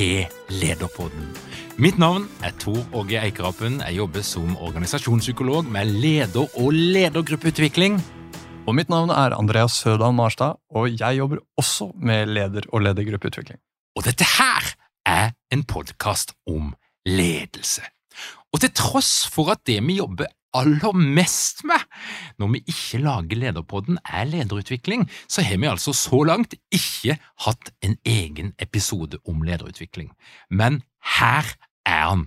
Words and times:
til 0.00 0.24
Lederpodden. 0.48 1.26
Mitt 1.80 1.98
navn 2.00 2.24
er 2.46 2.54
Tor 2.62 2.80
Åge 2.96 3.18
Eikerapen. 3.20 3.80
Jeg 3.84 3.98
jobber 3.98 4.24
som 4.24 4.54
organisasjonspsykolog 4.56 5.68
med 5.68 5.90
leder- 6.00 6.48
og 6.56 6.72
ledergruppeutvikling. 6.72 7.98
Og 8.66 8.76
mitt 8.78 8.88
navn 8.88 9.10
er 9.12 9.36
Andreas 9.36 9.76
Sødal 9.76 10.14
Marstad, 10.16 10.56
og 10.72 10.88
jeg 10.88 11.18
jobber 11.18 11.42
også 11.60 11.90
med 12.00 12.32
leder- 12.32 12.68
og 12.72 12.80
ledergruppeutvikling. 12.86 13.60
Og 13.96 14.06
dette 14.08 14.24
her 14.24 14.72
er 15.04 15.32
en 15.52 15.64
podkast 15.64 16.32
om 16.48 16.72
ledelse. 17.04 17.84
Og 18.52 18.62
til 18.62 18.72
tross 18.74 19.26
for 19.30 19.52
at 19.52 19.62
det 19.68 19.78
vi 19.86 20.00
jobber 20.00 20.30
aller 20.56 20.94
mest 20.96 21.62
med 21.68 21.82
når 22.40 22.52
vi 22.54 22.62
ikke 22.72 23.02
lager 23.04 23.38
Lederpodden, 23.38 23.98
er 24.04 24.24
lederutvikling, 24.26 25.06
så 25.28 25.44
har 25.46 25.60
vi 25.62 25.70
altså 25.70 25.92
så 25.94 26.22
langt 26.26 26.56
ikke 26.74 27.18
hatt 27.46 27.70
en 27.86 27.96
egen 28.04 28.54
episode 28.58 29.20
om 29.28 29.42
lederutvikling. 29.46 30.10
Men 30.50 30.82
her 31.18 31.46
er 31.86 32.08
han. 32.08 32.26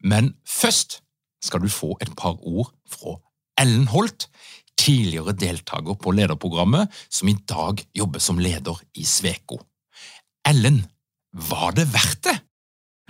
Men 0.00 0.34
først 0.46 1.00
skal 1.42 1.62
du 1.62 1.70
få 1.70 1.96
et 2.02 2.10
par 2.18 2.38
ord 2.42 2.72
fra 2.90 3.18
Ellen 3.60 3.86
Holt, 3.92 4.28
tidligere 4.78 5.34
deltaker 5.36 5.94
på 5.94 6.14
lederprogrammet, 6.16 6.90
som 7.10 7.28
i 7.28 7.36
dag 7.48 7.84
jobber 7.94 8.22
som 8.22 8.40
leder 8.42 8.80
i 8.98 9.04
Sveko. 9.06 9.60
Ellen, 10.48 10.82
var 11.32 11.76
det 11.76 11.86
verdt 11.92 12.24
det? 12.26 12.38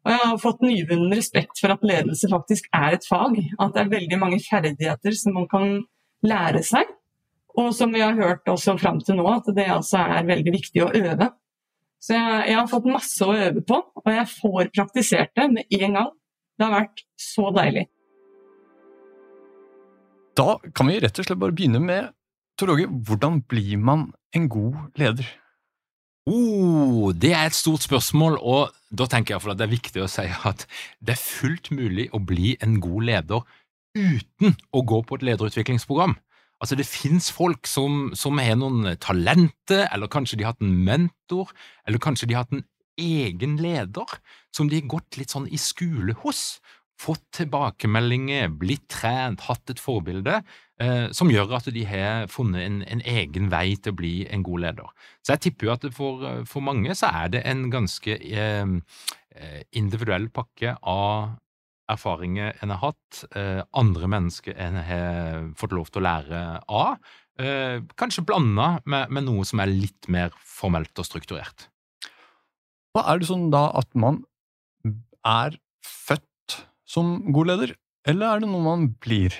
Og 0.00 0.12
jeg 0.14 0.20
har 0.22 0.38
fått 0.40 0.62
nyvunnen 0.64 1.12
respekt 1.12 1.60
for 1.60 1.74
at 1.74 1.84
ledelse 1.84 2.28
faktisk 2.30 2.70
er 2.76 2.96
et 2.96 3.04
fag. 3.08 3.36
At 3.60 3.74
det 3.74 3.82
er 3.82 3.92
veldig 3.92 4.18
mange 4.20 4.40
ferdigheter 4.40 5.16
som 5.16 5.36
man 5.36 5.48
kan 5.50 5.74
lære 6.24 6.62
seg. 6.64 6.88
Og 7.60 7.74
som 7.76 7.92
vi 7.92 8.00
har 8.00 8.16
hørt 8.16 8.48
også 8.48 8.78
fram 8.80 9.00
til 9.04 9.18
nå, 9.18 9.26
at 9.28 9.50
det 9.56 9.66
altså 9.68 10.00
er 10.06 10.28
veldig 10.28 10.54
viktig 10.54 10.84
å 10.86 10.92
øve. 10.94 11.28
Så 12.00 12.14
jeg, 12.16 12.36
jeg, 12.48 12.56
har 12.56 12.70
fått 12.70 12.88
masse 12.88 13.26
å 13.26 13.34
øve 13.36 13.60
på, 13.66 13.76
og 13.76 14.08
jeg 14.08 14.28
får 14.30 14.70
praktisert 14.72 15.34
det 15.36 15.48
med 15.52 15.74
en 15.76 15.98
gang. 15.98 16.12
Det 16.56 16.64
har 16.66 16.76
vært 16.78 17.02
så 17.20 17.50
deilig. 17.52 17.84
Da 20.38 20.54
kan 20.76 20.88
vi 20.88 20.96
rett 21.02 21.20
og 21.20 21.26
slett 21.26 21.42
bare 21.42 21.56
begynne 21.56 21.82
med 21.84 22.14
Tor 22.60 22.72
Åge, 22.72 22.86
hvordan 22.88 23.40
blir 23.48 23.76
man 23.80 24.10
en 24.36 24.48
god 24.52 24.96
leder? 25.00 25.28
Oh, 26.30 27.10
det 27.10 27.32
er 27.34 27.48
et 27.48 27.56
stort 27.58 27.82
spørsmål, 27.82 28.36
og 28.38 28.70
da 28.94 29.06
tenker 29.10 29.34
jeg 29.34 29.42
at 29.50 29.58
det 29.58 29.64
er 29.66 29.72
viktig 29.72 30.02
å 30.04 30.10
si 30.10 30.28
at 30.30 30.62
det 31.02 31.16
er 31.16 31.22
fullt 31.22 31.72
mulig 31.74 32.06
å 32.14 32.20
bli 32.22 32.52
en 32.62 32.76
god 32.82 33.06
leder 33.08 33.46
uten 33.98 34.54
å 34.70 34.82
gå 34.86 35.00
på 35.02 35.18
et 35.18 35.24
lederutviklingsprogram. 35.26 36.14
Altså, 36.62 36.76
det 36.78 36.86
finnes 36.86 37.30
folk 37.34 37.66
som, 37.66 38.12
som, 38.14 38.38
har 38.38 38.58
noen 38.60 38.92
talenter, 39.02 39.88
eller 39.90 40.12
kanskje 40.12 40.38
de 40.38 40.46
har 40.46 40.54
hatt 40.54 40.62
en 40.62 40.76
mentor, 40.86 41.50
eller 41.88 42.02
kanskje 42.04 42.28
de 42.30 42.36
har 42.36 42.44
hatt 42.44 42.54
en 42.54 42.66
egen 43.00 43.56
leder 43.58 44.18
som 44.54 44.70
de 44.70 44.78
har 44.78 44.90
gått 44.92 45.18
litt 45.18 45.34
sånn 45.34 45.48
i 45.50 45.58
skole 45.58 46.14
hos, 46.22 46.60
fått 47.00 47.24
tilbakemeldinger, 47.38 48.50
blitt 48.60 48.86
trent, 48.92 49.46
hatt 49.48 49.72
et 49.72 49.80
forbilde, 49.80 50.40
eh, 50.82 51.06
som 51.16 51.30
gjør 51.32 51.56
at 51.56 51.70
de 51.72 51.84
har 51.88 52.26
funnet 52.32 52.66
en, 52.66 52.80
en, 52.84 53.04
egen 53.08 53.48
vei 53.52 53.76
til 53.76 53.94
å 53.94 54.00
bli 54.00 54.14
en 54.28 54.44
god 54.44 54.66
leder. 54.66 54.90
Så 55.24 55.34
jeg 55.34 55.44
tipper 55.46 55.68
jo 55.68 55.76
at 55.76 55.86
for, 55.96 56.26
for 56.50 56.66
mange 56.66 56.96
så 56.98 57.12
er 57.22 57.32
det 57.36 57.44
en 57.48 57.68
ganske 57.72 58.18
eh, 58.18 58.74
eh 59.30 59.62
individuell 59.78 60.28
pakke 60.34 60.74
av 60.82 61.38
erfaringer 61.90 62.54
en 62.62 62.72
har 62.74 62.82
hatt, 62.84 63.24
eh, 63.36 63.62
andre 63.72 64.10
mennesker 64.10 64.56
en 64.58 64.78
har 64.84 65.50
fått 65.58 65.74
lov 65.74 65.90
til 65.90 66.02
å 66.02 66.06
lære 66.06 66.42
av, 66.68 66.98
eh, 67.38 67.80
kanskje 67.96 68.26
blanda 68.26 68.80
med, 68.84 69.10
med, 69.10 69.26
noe 69.26 69.44
som 69.44 69.60
er 69.60 69.72
litt 69.72 70.08
mer 70.08 70.30
formelt 70.44 70.98
og 70.98 71.08
strukturert. 71.08 71.68
Hva 72.94 73.06
er 73.10 73.20
det 73.20 73.30
sånn 73.30 73.50
da 73.50 73.70
at 73.78 73.90
man 73.94 74.24
er 75.26 75.56
født 75.84 76.29
som 76.90 77.14
god 77.30 77.52
leder, 77.52 77.76
eller 78.08 78.34
er 78.34 78.42
det 78.42 78.50
noe 78.50 78.64
man 78.64 78.90
blir? 79.02 79.36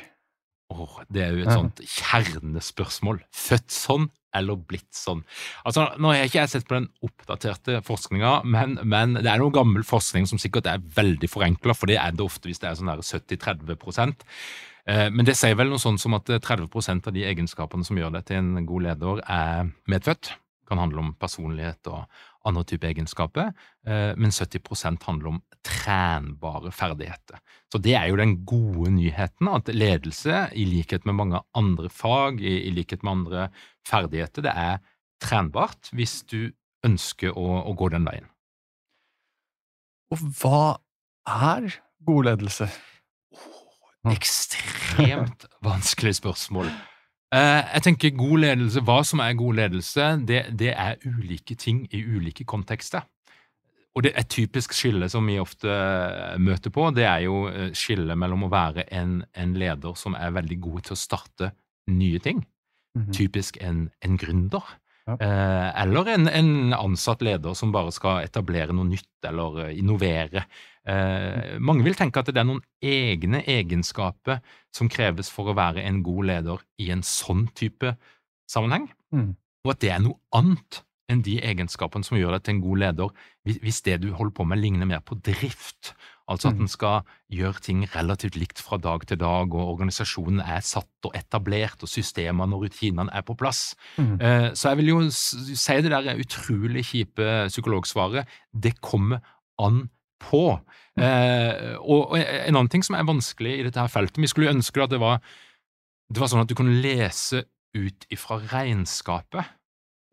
Oh, 0.70 1.00
det 1.10 1.24
er 1.24 1.34
jo 1.34 1.42
et 1.42 1.50
sånt 1.50 1.80
kjernespørsmål. 1.82 3.24
Født 3.34 3.74
sånn 3.74 4.06
eller 4.38 4.54
blitt 4.62 4.94
sånn. 4.94 5.24
Altså, 5.66 5.88
Nå 5.98 6.12
har 6.12 6.20
jeg 6.20 6.30
ikke 6.30 6.44
sett 6.52 6.68
på 6.68 6.76
den 6.76 6.86
oppdaterte 7.02 7.80
forskninga, 7.82 8.36
men, 8.46 8.76
men, 8.86 9.16
det 9.18 9.26
er 9.26 9.42
noe 9.42 9.50
gammel 9.54 9.82
forskning 9.86 10.28
som 10.30 10.38
sikkert 10.38 10.68
er 10.70 10.84
veldig 10.94 11.26
forenkla, 11.32 11.74
for 11.74 11.90
det 11.90 11.98
er 11.98 12.14
det 12.14 12.22
ofte 12.22 12.46
hvis 12.46 12.62
det 12.62 12.70
er 12.70 12.78
sånn 12.78 12.92
70-30 12.94 13.74
Eh, 14.88 15.08
men 15.12 15.26
det 15.28 15.36
sier 15.38 15.56
vel 15.58 15.70
noe 15.72 15.82
sånt 15.82 16.00
som 16.02 16.16
at 16.16 16.30
30% 16.30 17.08
av 17.08 17.16
de 17.16 17.26
egenskapene 17.28 17.86
som 17.86 17.98
gjør 18.00 18.14
deg 18.16 18.28
til 18.28 18.40
en 18.40 18.66
god 18.68 18.86
leder, 18.88 19.22
er 19.28 19.72
medfødt. 19.90 20.32
Det 20.32 20.70
kan 20.70 20.80
handle 20.80 21.04
om 21.04 21.14
personlighet 21.20 21.90
og 21.90 22.06
andre 22.48 22.64
type 22.64 22.88
egenskaper, 22.88 23.52
eh, 23.86 24.12
men 24.16 24.32
70% 24.32 25.04
handler 25.04 25.34
om 25.34 25.40
trenbare 25.66 26.72
ferdigheter. 26.72 27.40
Så 27.72 27.80
det 27.82 27.94
er 27.98 28.08
jo 28.08 28.18
den 28.20 28.38
gode 28.48 28.92
nyheten, 28.94 29.50
at 29.52 29.68
ledelse, 29.68 30.46
i 30.56 30.64
likhet 30.64 31.06
med 31.06 31.18
mange 31.18 31.42
andre 31.54 31.90
fag, 31.92 32.40
i, 32.40 32.70
likhet 32.72 33.04
med 33.04 33.12
andre 33.12 33.48
ferdigheter, 33.88 34.46
det 34.46 34.54
er 34.56 34.80
trenbart 35.20 35.92
hvis 35.92 36.22
du 36.24 36.52
ønsker 36.86 37.36
å, 37.36 37.48
å 37.68 37.74
gå 37.76 37.90
den 37.92 38.08
veien. 38.08 38.28
Og 40.10 40.22
hva 40.40 40.62
er 41.28 41.68
god 42.06 42.30
ledelse? 42.30 42.70
Oh, 43.36 43.90
ekstremt 44.10 45.44
vanskelig 45.66 46.16
spørsmål. 46.18 46.72
Uh, 47.30 47.62
jeg 47.76 47.82
tenker 47.86 48.16
god 48.18 48.38
ledelse, 48.42 48.82
Hva 48.82 49.00
som 49.06 49.22
er 49.22 49.36
god 49.38 49.54
ledelse, 49.54 50.06
det, 50.26 50.44
det, 50.58 50.72
er 50.74 50.98
ulike 51.06 51.54
ting 51.54 51.84
i 51.94 52.02
ulike 52.02 52.44
kontekster. 52.44 53.06
Og 53.94 54.02
det 54.02 54.12
er 54.14 54.20
Et 54.20 54.28
typisk 54.30 54.72
skille 54.74 55.08
som 55.10 55.26
vi 55.26 55.38
ofte 55.42 55.66
eh, 55.66 56.38
møter 56.38 56.70
på, 56.70 56.84
det 56.94 57.04
er 57.04 57.24
jo 57.24 57.48
eh, 57.50 57.72
skillet 57.74 58.18
mellom 58.18 58.44
å 58.46 58.50
være 58.50 58.84
en, 58.94 59.24
en, 59.34 59.54
leder 59.58 59.96
som 59.98 60.14
er 60.14 60.30
veldig 60.30 60.60
god 60.62 60.84
til 60.86 60.94
å 60.94 61.00
starte 61.00 61.50
nye 61.90 62.18
ting, 62.18 62.44
mm 62.94 63.02
-hmm. 63.02 63.12
typisk 63.12 63.58
en, 63.60 63.90
en 64.00 64.18
gründer, 64.18 64.62
Eh, 64.62 64.79
eller 65.18 66.10
en, 66.14 66.28
en, 66.28 66.50
ansatt 66.76 67.22
leder 67.24 67.56
som 67.58 67.72
bare 67.74 67.92
skal 67.94 68.24
etablere 68.26 68.74
noe 68.76 68.88
nytt 68.88 69.28
eller 69.30 69.64
eh, 69.66 69.78
innovere. 69.80 70.44
Eh, 70.88 71.56
mange 71.60 71.84
vil 71.86 71.98
tenke 71.98 72.22
at 72.22 72.30
det 72.30 72.40
er 72.40 72.48
noen 72.48 72.62
egne 72.82 73.42
egenskaper 73.48 74.40
som 74.74 74.90
kreves 74.92 75.32
for 75.32 75.50
å 75.50 75.56
være 75.58 75.84
en 75.86 76.02
god 76.06 76.30
leder 76.32 76.62
i 76.80 76.90
en 76.94 77.04
sånn 77.06 77.48
type 77.58 77.94
sammenheng, 78.50 78.88
mm. 79.14 79.32
og 79.66 79.74
at 79.74 79.82
det 79.82 79.92
er 79.94 80.04
noe 80.04 80.18
annet 80.36 80.82
enn 81.10 81.24
de 81.26 81.40
egenskapene 81.42 82.06
som 82.06 82.18
gjør 82.18 82.36
deg 82.36 82.46
til 82.46 82.56
en 82.56 82.62
god 82.62 82.82
leder, 82.84 83.14
hvis 83.50 83.82
det 83.86 83.96
du 84.04 84.12
holder 84.14 84.34
på 84.36 84.46
med, 84.46 84.60
ligner 84.62 84.86
mer 84.86 85.02
på 85.02 85.18
drift 85.26 85.94
Altså 86.30 86.50
at 86.50 86.58
mm. 86.58 86.64
en 86.64 86.70
skal 86.70 87.12
gjøre 87.34 87.62
ting 87.64 87.82
relativt 87.94 88.38
likt 88.38 88.62
fra 88.62 88.78
dag 88.78 89.02
til 89.08 89.18
dag, 89.20 89.50
og 89.50 89.72
organisasjonen 89.74 90.42
er 90.44 90.62
satt 90.64 91.08
og 91.08 91.16
etablert, 91.18 91.82
og 91.82 91.90
systemene 91.90 92.56
og 92.56 92.66
rutinene 92.68 93.10
er 93.12 93.24
på 93.26 93.34
plass. 93.38 93.74
Mm. 93.98 94.14
Eh, 94.20 94.48
så 94.54 94.70
jeg 94.70 94.80
vil 94.80 94.92
jo 94.92 95.00
si 95.10 95.78
det 95.82 95.92
der 95.92 96.22
utrolig 96.22 96.86
kjipe 96.92 97.30
psykologsvaret 97.50 98.30
det 98.54 98.76
kommer 98.80 99.24
an 99.58 99.88
på. 100.22 100.44
Mm. 100.96 101.04
Eh, 101.04 101.76
og, 101.80 102.16
en 102.18 102.54
annen 102.54 102.70
ting 102.70 102.84
som 102.86 102.98
er 102.98 103.08
vanskelig 103.08 103.56
i 103.58 103.64
dette 103.64 103.80
her 103.80 103.88
feltet 103.88 104.18
Vi 104.20 104.28
skulle 104.28 104.50
ønske 104.52 104.82
at 104.82 104.92
det 104.92 105.00
var, 105.00 105.22
det 106.10 106.20
var 106.20 106.30
sånn 106.30 106.42
at 106.44 106.50
du 106.50 106.56
kunne 106.58 106.80
lese 106.82 107.44
ut 107.74 108.06
ifra 108.10 108.40
regnskapet 108.50 109.56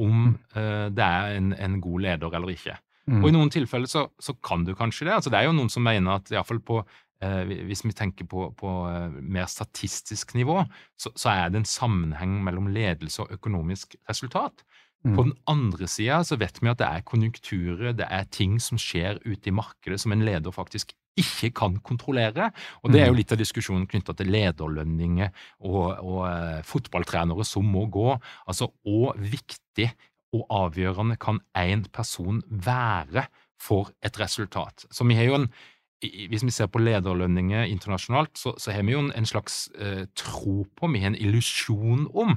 om 0.01 0.35
eh, 0.55 0.87
det 0.93 1.03
er 1.03 1.37
en, 1.39 1.53
en 1.53 1.79
god 1.81 2.05
leder 2.05 2.37
eller 2.37 2.53
ikke. 2.53 2.77
Mm. 3.07 3.21
Og 3.21 3.29
i 3.29 3.35
noen 3.35 3.51
tilfeller 3.53 3.89
så, 3.89 4.07
så, 4.19 4.35
kan 4.43 4.65
du 4.67 4.73
kanskje 4.75 5.07
det. 5.07 5.15
Altså, 5.15 5.31
det 5.31 5.39
er 5.39 5.47
jo 5.47 5.55
noen 5.55 5.71
som 5.71 5.85
mener 5.87 6.19
at 6.19 6.31
iallfall 6.33 6.59
på 6.65 6.81
eh, 7.23 7.53
Hvis 7.69 7.85
vi 7.85 7.93
tenker 7.95 8.27
på, 8.27 8.49
på 8.59 8.73
eh, 8.91 9.15
mer 9.23 9.47
statistisk 9.51 10.35
nivå, 10.35 10.59
så, 10.99 11.13
så, 11.15 11.31
er 11.31 11.53
det 11.53 11.61
en 11.61 11.71
sammenheng 11.71 12.41
mellom 12.43 12.67
ledelse 12.73 13.23
og 13.23 13.31
økonomisk 13.39 13.95
resultat. 14.09 14.65
Mm. 15.05 15.15
På 15.15 15.23
den 15.23 15.35
andre 15.47 15.87
sida 15.87 16.19
så 16.27 16.35
vet 16.41 16.59
vi 16.59 16.71
at 16.71 16.81
det 16.81 16.87
er 16.89 17.05
konjunkturer, 17.07 17.93
det 17.95 18.07
er 18.11 18.27
ting 18.33 18.57
som 18.59 18.79
skjer 18.81 19.21
ute 19.25 19.49
i 19.51 19.55
markedet 19.55 20.01
som 20.03 20.11
en 20.11 20.25
leder 20.25 20.51
faktisk 20.51 20.91
ikke 21.17 21.49
kan 21.57 21.77
kontrollere. 21.81 22.51
Og 22.83 22.91
det 22.93 23.01
er 23.01 23.07
jo 23.09 23.15
mm. 23.15 23.19
litt 23.21 23.31
av 23.33 23.39
diskusjonen 23.39 23.87
knytta 23.89 24.13
til 24.17 24.29
lederlønninger 24.33 25.31
og, 25.65 25.95
og 26.03 26.19
uh, 26.27 26.59
fotballtrenere 26.67 27.45
som 27.47 27.65
må 27.65 27.87
gå. 27.93 28.11
Altså, 28.45 28.69
og 28.85 29.17
viktig 29.17 29.89
og 30.37 30.45
avgjørende 30.63 31.17
kan 31.21 31.41
én 31.57 31.85
person 31.93 32.43
være 32.49 33.27
for 33.61 33.91
et 34.05 34.19
resultat. 34.19 34.85
Så 34.91 35.07
vi 35.07 35.17
har 35.17 35.29
jo 35.29 35.41
en 35.41 35.51
hvis 36.01 36.43
vi 36.45 36.53
ser 36.53 36.67
på 36.69 36.77
lederlønninger 36.77 37.63
internasjonalt, 37.73 38.37
så, 38.37 38.53
så 38.61 38.71
har 38.71 38.83
vi 38.85 38.93
jo 38.93 38.99
en, 39.09 39.25
slags 39.25 39.69
eh, 39.81 40.05
tro 40.15 40.67
på, 40.77 40.89
vi 40.93 41.01
har 41.01 41.09
en 41.09 41.17
illusjon 41.17 42.05
om, 42.13 42.35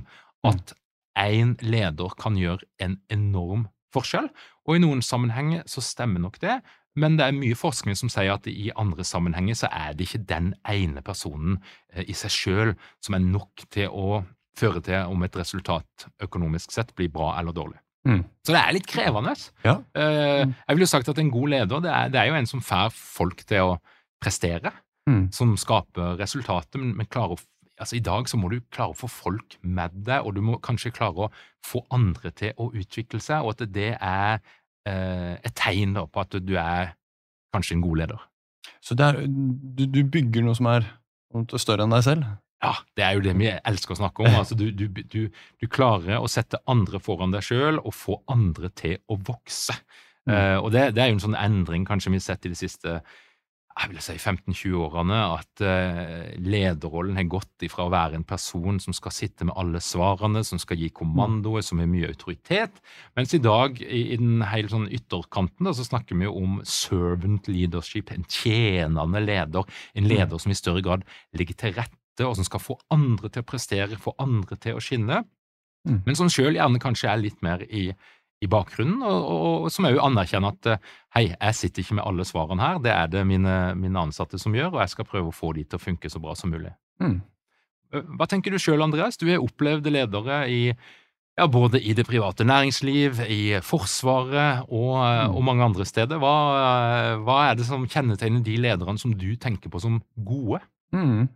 at 0.49 0.73
én 1.19 1.58
leder 1.61 2.14
kan 2.17 2.38
gjøre 2.41 2.64
en 2.81 2.97
enorm 3.12 3.67
forskjell. 3.93 4.31
Og 4.64 4.76
i 4.79 4.81
noen 4.81 5.02
sammenhenger 5.05 5.67
så 5.69 5.85
stemmer 5.85 6.25
nok 6.25 6.41
det, 6.41 6.61
men 6.99 7.19
det 7.19 7.26
er 7.26 7.37
mye 7.37 7.58
forskning 7.58 7.99
som 7.99 8.11
sier 8.11 8.32
at 8.32 8.49
i 8.50 8.70
andre 8.79 9.05
sammenhenger 9.06 9.61
så 9.61 9.69
er 9.70 9.94
det 9.94 10.08
ikke 10.08 10.25
den 10.31 10.55
ene 10.69 11.05
personen 11.06 11.61
eh, 11.93 12.06
i 12.08 12.17
seg 12.17 12.35
sjøl 12.35 12.75
som 13.05 13.17
er 13.17 13.26
nok 13.29 13.69
til 13.70 13.93
å 13.93 14.23
føre 14.58 14.82
til 14.85 15.12
om 15.12 15.23
et 15.25 15.37
resultat 15.38 16.08
økonomisk 16.23 16.73
sett 16.75 16.94
blir 16.97 17.12
bra 17.12 17.35
eller 17.38 17.55
dårlig. 17.56 17.79
Mm. 18.08 18.23
Så 18.47 18.55
det 18.55 18.61
er 18.61 18.75
litt 18.75 18.88
krevende. 18.88 19.35
Ja. 19.64 19.76
Uh, 19.97 20.49
jeg 20.49 20.76
ville 20.76 20.88
sagt 20.88 21.11
at 21.12 21.19
en 21.20 21.32
god 21.32 21.52
leder 21.52 21.82
det 21.85 21.91
er, 21.93 22.12
det 22.12 22.20
er, 22.20 22.31
jo 22.31 22.38
en 22.38 22.49
som 22.49 22.62
får 22.64 22.94
folk 22.97 23.44
til 23.49 23.75
å 23.75 23.79
prestere, 24.20 24.73
mm. 25.08 25.26
som 25.37 25.52
skaper 25.61 26.17
resultater, 26.20 26.81
men, 26.81 26.94
men 26.99 27.11
klarer 27.11 27.37
å 27.37 27.43
Altså, 27.81 27.97
I 27.97 28.02
dag 28.05 28.26
så 28.29 28.37
må 28.37 28.50
du 28.52 28.58
klare 28.69 28.93
å 28.93 28.99
få 28.99 29.08
folk 29.08 29.55
med 29.64 29.94
deg, 30.05 30.26
og 30.29 30.35
du 30.37 30.43
må 30.44 30.58
kanskje 30.61 30.93
klare 30.93 31.25
å 31.25 31.31
få 31.64 31.81
andre 31.97 32.29
til 32.37 32.52
å 32.61 32.67
utvikle 32.76 33.23
seg, 33.25 33.41
og 33.41 33.55
at 33.55 33.73
det 33.73 33.94
er 33.97 34.35
eh, 34.85 35.38
et 35.41 35.55
tegn 35.56 35.94
da, 35.97 36.05
på 36.05 36.20
at 36.20 36.37
du 36.44 36.52
er 36.61 36.93
kanskje 37.56 37.79
en 37.79 37.87
god 37.87 38.02
leder. 38.02 38.26
Så 38.85 38.99
er, 39.00 39.23
du, 39.25 39.87
du, 39.87 40.02
bygger 40.05 40.44
noe 40.44 40.58
som 40.58 40.69
er 40.69 40.85
større 41.56 41.87
enn 41.87 41.97
deg 41.97 42.05
selv? 42.05 42.29
Ja, 42.60 42.74
det 42.96 43.04
er 43.06 43.16
jo 43.16 43.24
det 43.24 43.32
vi 43.40 43.48
elsker 43.48 43.94
å 43.94 44.00
snakke 44.02 44.26
om. 44.26 44.34
Altså, 44.36 44.56
du, 44.58 44.68
du, 44.76 44.84
du, 44.92 45.22
du 45.32 45.66
klarer 45.72 46.20
å 46.20 46.28
sette 46.28 46.60
andre 46.68 47.00
foran 47.00 47.32
deg 47.32 47.46
sjøl 47.46 47.80
og 47.80 47.96
få 47.96 48.20
andre 48.30 48.68
til 48.76 48.98
å 49.08 49.16
vokse. 49.16 49.76
Mm. 50.28 50.34
Uh, 50.34 50.58
og 50.60 50.70
det, 50.74 50.90
det, 50.96 51.02
er 51.02 51.10
jo 51.10 51.16
en 51.16 51.26
sånn 51.30 51.40
endring 51.40 51.88
kanskje 51.88 52.12
vi 52.12 52.20
har 52.20 52.28
sett 52.28 52.44
i 52.46 52.52
de 52.52 52.58
siste 52.58 53.00
jeg 53.80 53.92
vil 53.94 54.00
si 54.02 54.16
15-20 54.18 54.74
årene, 54.76 55.18
at 55.38 55.62
uh, 55.64 56.26
lederrollen 56.42 57.16
har 57.16 57.28
gått 57.32 57.64
ifra 57.64 57.86
å 57.86 57.92
være 57.92 58.18
en 58.18 58.26
person 58.28 58.80
som 58.82 58.92
skal 58.92 59.14
sitte 59.14 59.46
med 59.48 59.54
alle 59.56 59.80
svarene, 59.80 60.42
som 60.44 60.60
skal 60.60 60.82
gi 60.82 60.90
kommandoer, 60.92 61.64
som 61.64 61.80
har 61.80 61.88
mye 61.88 62.10
autoritet, 62.10 62.82
mens 63.16 63.32
i 63.32 63.40
dag, 63.40 63.78
i, 63.80 64.02
i 64.12 64.18
den 64.20 64.42
hele 64.50 64.68
sånn 64.68 64.90
ytterkanten, 64.90 65.64
da, 65.64 65.72
så 65.72 65.86
snakker 65.86 66.18
vi 66.18 66.28
jo 66.28 66.34
om 66.42 66.58
servant 66.66 67.48
leadership, 67.48 68.12
en 68.12 68.26
tjenende 68.28 69.24
leder, 69.24 69.80
en 69.94 70.04
mm. 70.04 70.12
leder 70.12 70.42
som 70.42 70.52
i 70.52 70.60
større 70.60 70.84
grad 70.84 71.06
legger 71.38 71.62
til 71.62 71.78
rette 71.78 72.00
rette, 72.10 72.26
og 72.26 72.36
som 72.36 72.44
skal 72.44 72.60
få 72.60 72.78
andre 72.90 73.28
til 73.30 73.42
å 73.42 73.46
prestere, 73.46 73.98
få 73.98 74.14
andre 74.18 74.56
til 74.56 74.76
å 74.76 74.80
skinne, 74.80 75.25
mm. 75.88 76.02
men 76.06 76.16
som 76.16 76.28
sjøl 76.28 76.56
gjerne 76.56 76.80
kanskje 76.80 77.11
er 77.11 77.20
litt 77.20 77.40
mer 77.42 77.62
i, 77.62 77.90
i 78.40 78.46
bakgrunnen, 78.46 79.02
og, 79.02 79.25
og, 79.25 79.64
og 79.64 79.70
som 79.70 79.87
òg 79.87 79.99
anerkjenner 79.99 80.54
at 80.54 80.66
eh, 80.66 80.87
hei, 81.16 81.26
jeg 81.32 81.54
sitter 81.56 81.82
ikke 81.82 81.99
med 81.99 82.06
alle 82.06 82.25
svarene 82.25 82.62
her, 82.62 82.80
det 82.80 82.92
er 82.92 83.11
det 83.11 83.26
mine, 83.26 83.75
mine, 83.76 84.06
ansatte 84.06 84.38
som 84.38 84.54
gjør, 84.54 84.75
og 84.75 84.80
jeg 84.85 84.94
skal 84.94 85.08
prøve 85.08 85.30
å 85.30 85.37
få 85.37 85.52
de 85.56 85.64
til 85.64 85.80
å 85.80 85.82
funke 85.82 86.11
så 86.11 86.23
bra 86.23 86.35
som 86.35 86.52
mulig. 86.52 86.73
Mm. 87.02 87.20
Hva 87.90 88.26
tenker 88.30 88.54
du 88.54 88.61
sjøl, 88.62 88.82
Andreas? 88.85 89.18
Du 89.18 89.26
har 89.26 89.42
opplevd 89.42 89.88
ledere 89.90 90.44
i 90.46 90.62
ja, 91.38 91.46
både 91.49 91.80
i 91.80 91.94
det 91.96 92.04
private 92.04 92.44
næringsliv, 92.44 93.23
i 93.25 93.42
Forsvaret 93.64 94.66
og, 94.68 94.92
mm. 95.00 95.35
og 95.35 95.44
mange 95.46 95.64
andre 95.64 95.87
steder. 95.88 96.20
Hva, 96.20 96.35
hva, 97.25 97.38
er 97.49 97.56
det 97.56 97.64
som 97.66 97.87
kjennetegner 97.88 98.44
de 98.44 98.58
lederne 98.61 99.00
som 99.00 99.14
du 99.16 99.30
tenker 99.40 99.73
på 99.73 99.80
som 99.82 99.99
gode? 100.14 100.61
Mm. 100.92 101.30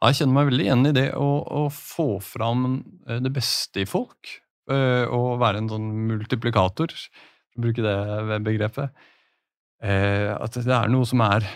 Jeg 0.00 0.16
kjenner 0.16 0.32
meg 0.32 0.48
veldig 0.48 0.64
igjen 0.64 0.88
i 0.88 0.94
det 0.96 1.08
å, 1.12 1.28
å 1.44 1.62
få 1.74 2.14
fram 2.24 2.62
eh, 3.04 3.18
det 3.20 3.32
beste 3.36 3.82
i 3.82 3.88
folk. 3.88 4.38
Å 4.70 4.76
og 5.16 5.40
være 5.42 5.58
en 5.58 5.68
sånn 5.72 5.88
multiplikator, 6.06 6.92
for 7.50 7.58
å 7.58 7.64
bruke 7.64 7.82
det 7.82 8.36
begrepet. 8.46 8.94
Eh, 9.82 10.30
at 10.30 10.54
det 10.54 10.76
er 10.76 10.92
noe 10.92 11.08
som 11.08 11.24
er 11.24 11.48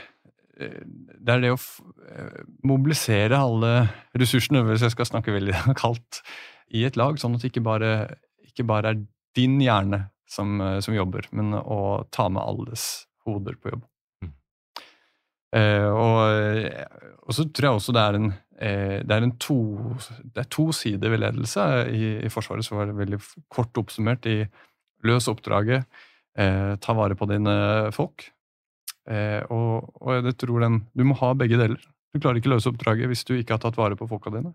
Det 0.54 1.30
er 1.30 1.40
det 1.42 1.52
å 1.52 1.58
mobilisere 2.66 3.38
alle 3.38 3.88
ressursene, 4.18 4.64
hvis 4.66 4.84
jeg 4.86 4.94
skal 4.94 5.08
snakke 5.08 5.34
veldig 5.34 5.54
kaldt, 5.82 6.20
i 6.74 6.84
et 6.86 6.98
lag, 6.98 7.16
sånn 7.18 7.38
at 7.38 7.44
det 7.44 7.52
ikke 7.52 7.64
bare, 7.64 7.90
ikke 8.50 8.66
bare 8.66 8.92
er 8.92 9.00
din 9.38 9.56
hjerne 9.62 10.08
som, 10.30 10.58
som 10.82 10.94
jobber, 10.94 11.26
men 11.34 11.54
å 11.58 12.04
ta 12.14 12.28
med 12.30 12.42
alles 12.42 13.06
hoder 13.26 13.58
på 13.58 13.74
jobb. 13.74 13.84
Eh, 15.54 15.86
og, 15.86 16.18
og, 17.22 17.30
så 17.36 17.46
tror 17.46 17.68
jeg 17.68 17.78
også 17.78 17.94
det 17.94 18.02
er 18.02 18.18
en, 18.18 18.30
eh, 18.58 18.98
det 19.06 19.16
er 19.16 19.26
en 19.26 19.34
to, 19.42 19.58
det 20.24 20.44
er 20.44 20.50
to 20.50 20.68
sider 20.74 21.12
ved 21.12 21.22
ledelse. 21.22 21.66
I, 21.94 22.04
I, 22.24 22.32
Forsvaret 22.32 22.66
så 22.66 22.78
var 22.78 22.90
det 22.90 22.98
veldig 22.98 23.20
kort 23.52 23.76
oppsummert 23.80 24.26
i 24.30 24.40
løs 25.04 25.28
oppdraget, 25.30 25.84
eh, 26.40 26.74
ta 26.80 26.96
vare 26.96 27.16
på 27.18 27.28
dine 27.30 27.54
folk. 27.94 28.26
Eh, 29.10 29.42
og, 29.52 29.90
og, 30.00 30.14
jeg 30.16 30.36
tror 30.40 30.64
den, 30.64 30.80
du 30.96 31.04
må 31.06 31.16
ha 31.20 31.34
begge 31.38 31.60
deler. 31.60 31.80
Du 32.14 32.20
klarer 32.22 32.40
ikke 32.40 32.52
løse 32.52 32.70
oppdraget 32.70 33.10
hvis 33.10 33.26
du 33.26 33.34
ikke 33.36 33.56
har 33.56 33.62
tatt 33.62 33.78
vare 33.78 33.98
på 33.98 34.08
folka 34.10 34.32
dine. 34.32 34.54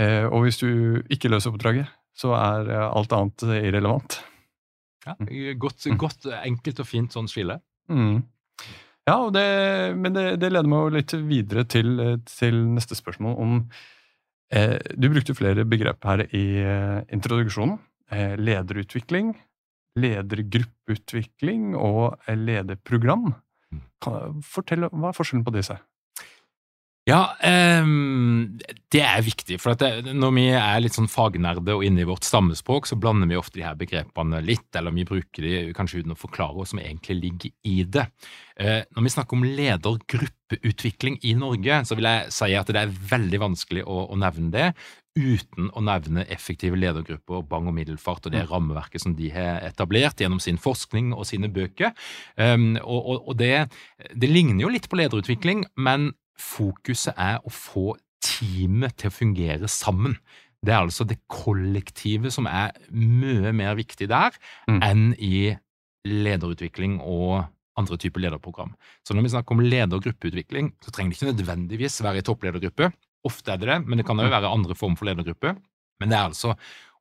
Eh, 0.00 0.26
og 0.26 0.44
hvis 0.44 0.60
du 0.62 0.70
ikke 1.12 1.30
løser 1.30 1.52
oppdraget, 1.52 1.88
så 2.16 2.34
er 2.36 2.70
eh, 2.70 2.86
alt 2.88 3.14
annet 3.16 3.46
irrelevant. 3.60 4.20
Ja, 5.06 5.14
godt, 5.56 5.86
godt 5.96 6.28
enkelt 6.42 6.82
og 6.82 6.88
fint 6.88 7.14
sånn 7.16 7.30
skille. 7.30 7.60
Mm. 7.88 8.20
Ja, 9.08 9.16
det, 9.32 9.46
men 9.96 10.14
det, 10.14 10.24
det, 10.42 10.50
leder 10.52 10.68
meg 10.68 10.82
jo 10.84 10.94
litt 10.98 11.14
videre 11.26 11.64
til, 11.64 11.94
til 12.28 12.58
neste 12.76 12.98
spørsmål 12.98 13.38
om 13.40 13.54
eh, 14.52 14.76
Du 14.94 15.08
brukte 15.10 15.34
flere 15.34 15.64
begrep 15.68 16.04
her 16.06 16.26
i 16.28 16.44
eh, 16.60 16.98
introduksjonen. 17.14 17.78
Eh, 18.10 18.34
lederutvikling, 18.38 19.32
ledergruppeutvikling 20.02 21.76
og 21.78 22.18
eh, 22.26 22.34
lederprogram. 22.38 23.32
Kan, 24.02 24.40
Fortell, 24.42 24.88
Hva 24.90 25.12
er 25.12 25.16
forskjellen 25.16 25.46
på 25.46 25.54
disse? 25.54 25.78
Ja, 27.10 27.34
um, 27.82 28.58
det 28.92 29.00
er 29.02 29.22
viktig. 29.24 29.56
For 29.58 29.74
det, 29.78 30.12
når 30.14 30.34
vi 30.36 30.44
er 30.54 30.82
litt 30.82 30.94
sånn 30.94 31.10
fagnerde 31.10 31.74
og 31.74 31.82
inne 31.86 32.04
i 32.04 32.08
vårt 32.08 32.26
stammespråk, 32.26 32.86
så 32.86 32.98
blander 33.00 33.30
vi 33.30 33.38
ofte 33.40 33.58
de 33.58 33.64
her 33.66 33.78
begrepene 33.78 34.42
litt, 34.44 34.68
eller 34.78 34.94
vi 34.94 35.06
bruker 35.08 35.46
de 35.46 35.74
kanskje 35.76 36.04
uten 36.04 36.14
å 36.14 36.20
forklare 36.20 36.54
hva 36.54 36.68
som 36.70 36.82
egentlig 36.82 37.18
ligger 37.18 37.54
i 37.66 37.82
det. 37.98 38.06
Uh, 38.60 38.82
når 38.94 39.06
vi 39.06 39.14
snakker 39.16 39.38
om 39.38 39.48
ledergruppeutvikling 39.48 41.18
i 41.26 41.34
Norge, 41.40 41.82
så 41.88 41.98
vil 41.98 42.10
jeg 42.10 42.34
si 42.36 42.52
at 42.60 42.70
det 42.70 42.84
er 42.84 42.98
veldig 43.14 43.42
vanskelig 43.48 43.86
å, 43.86 44.04
å 44.12 44.20
nevne 44.20 44.54
det 44.54 44.70
uten 45.18 45.72
å 45.74 45.82
nevne 45.82 46.22
effektive 46.30 46.78
ledergrupper, 46.78 47.42
Bang 47.50 47.66
og 47.66 47.74
Middelfart 47.74 48.28
og 48.28 48.34
det 48.34 48.44
mm. 48.44 48.50
rammeverket 48.52 49.02
som 49.02 49.16
de 49.18 49.32
har 49.34 49.58
etablert 49.66 50.22
gjennom 50.22 50.38
sin 50.42 50.60
forskning 50.60 51.10
og 51.16 51.26
sine 51.26 51.50
bøker. 51.50 51.90
Um, 52.38 52.76
og, 52.84 53.00
og, 53.00 53.28
og 53.32 53.40
det, 53.40 53.66
det 54.14 54.30
ligner 54.30 54.62
jo 54.64 54.70
litt 54.72 54.86
på 54.90 55.00
lederutvikling, 55.00 55.66
men 55.82 56.12
fokuset 56.40 57.16
er 57.16 57.40
å 57.44 57.52
få 57.52 57.94
teamet 58.24 58.98
til 59.00 59.10
å 59.10 59.14
fungere 59.14 59.70
sammen. 59.70 60.16
Det 60.60 60.74
er 60.74 60.82
altså 60.82 61.06
det 61.08 61.20
kollektive 61.32 62.32
som 62.32 62.48
er 62.50 62.74
mye 62.92 63.52
mer 63.56 63.78
viktig 63.78 64.10
der 64.10 64.34
mm. 64.68 64.80
enn 64.84 65.06
i 65.16 65.54
lederutvikling 66.08 66.98
og 67.00 67.46
andre 67.80 67.96
typer 68.00 68.24
lederprogram. 68.26 68.74
Så 69.06 69.16
når 69.16 69.24
vi 69.24 69.32
snakker 69.34 69.56
om 69.56 69.64
leder- 69.64 69.96
og 69.96 70.04
gruppeutvikling, 70.04 70.72
så 70.84 70.92
trenger 70.92 71.14
det 71.14 71.18
ikke 71.20 71.32
nødvendigvis 71.32 72.00
være 72.04 72.20
i 72.20 72.26
toppledergruppe. 72.26 72.90
Ofte 73.28 73.54
er 73.54 73.60
det 73.60 73.70
det, 73.70 73.78
men 73.86 74.00
det 74.00 74.06
kan 74.08 74.20
jo 74.20 74.28
mm. 74.28 74.34
være 74.36 74.52
andre 74.52 74.76
former 74.76 75.00
for 75.00 75.08
ledergruppe. 75.08 75.54
Men 76.00 76.12
det 76.12 76.18
er 76.18 76.28
altså 76.28 76.54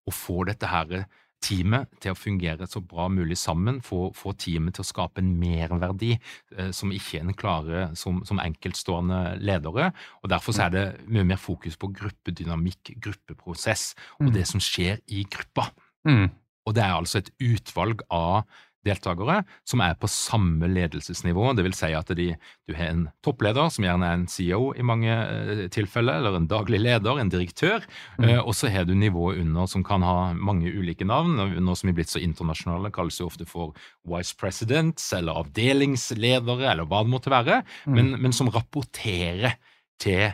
å 0.07 0.13
få 0.13 0.43
dette 0.47 0.69
her 0.69 1.03
teamet 1.43 1.89
til 2.03 2.13
å 2.13 2.17
fungere 2.17 2.67
så 2.69 2.81
bra 2.83 3.07
mulig 3.11 3.37
sammen, 3.39 3.79
få, 3.85 4.09
få 4.15 4.33
teamet 4.39 4.75
til 4.75 4.83
å 4.83 4.89
skape 4.89 5.23
en 5.23 5.31
merverdi 5.39 6.11
eh, 6.15 6.71
som 6.75 6.91
ikke 6.95 7.21
en 7.23 7.35
klarer 7.37 7.95
som, 7.99 8.21
som, 8.27 8.41
enkeltstående 8.43 9.37
ledere. 9.43 9.91
og 10.23 10.33
Derfor 10.33 10.59
er 10.63 10.73
det 10.75 10.85
mye 11.07 11.27
mer 11.31 11.41
fokus 11.41 11.79
på 11.79 11.91
gruppedynamikk, 11.95 12.95
gruppeprosess 13.01 13.93
og 14.19 14.29
mm. 14.29 14.33
det 14.35 14.45
som 14.51 14.63
skjer 14.63 15.01
i 15.15 15.25
gruppa. 15.29 15.69
Mm. 16.07 16.29
Og 16.67 16.75
det 16.75 16.83
er 16.85 16.95
altså 16.95 17.21
et 17.21 17.31
utvalg 17.41 18.03
av 18.13 18.43
deltakere 18.89 19.43
som 19.67 19.83
er 19.85 19.95
på 19.99 20.09
samme 20.11 20.69
ledelsesnivå. 20.69 21.51
Det 21.55 21.65
vil 21.67 21.77
si 21.77 21.91
at 21.95 22.11
de, 22.17 22.31
du 22.67 22.75
har 22.77 22.93
en 22.93 23.05
toppleder, 23.25 23.71
som 23.73 23.85
gjerne 23.85 24.09
er 24.09 24.19
en 24.19 24.27
CEO 24.31 24.73
i 24.75 24.85
mange 24.85 25.13
uh, 25.13 25.65
tilfeller, 25.73 26.19
eller 26.19 26.39
en 26.39 26.49
daglig 26.49 26.81
leder, 26.81 27.21
en 27.21 27.31
direktør, 27.31 27.85
mm. 28.19 28.27
uh, 28.27 28.39
og 28.43 28.53
så 28.57 28.71
har 28.73 28.87
du 28.89 28.95
nivået 28.97 29.41
under 29.43 29.69
som 29.69 29.85
kan 29.85 30.05
ha 30.05 30.31
mange 30.33 30.71
ulike 30.73 31.07
navn. 31.07 31.37
Nå 31.59 31.77
som 31.77 31.89
vi 31.89 31.95
er 31.95 31.99
blitt 32.01 32.13
så 32.13 32.23
internasjonale, 32.23 32.93
kalles 32.95 33.19
jo 33.21 33.29
ofte 33.29 33.47
for 33.49 33.77
vice 34.09 34.35
presidents 34.39 35.11
eller 35.15 35.43
avdelingsledere, 35.43 36.71
eller 36.73 36.89
hva 36.89 37.03
det 37.05 37.13
måtte 37.13 37.33
være, 37.33 37.61
mm. 37.85 37.95
men, 37.95 38.15
men, 38.23 38.35
som 38.35 38.51
rapporterer 38.53 39.57
til 39.99 40.31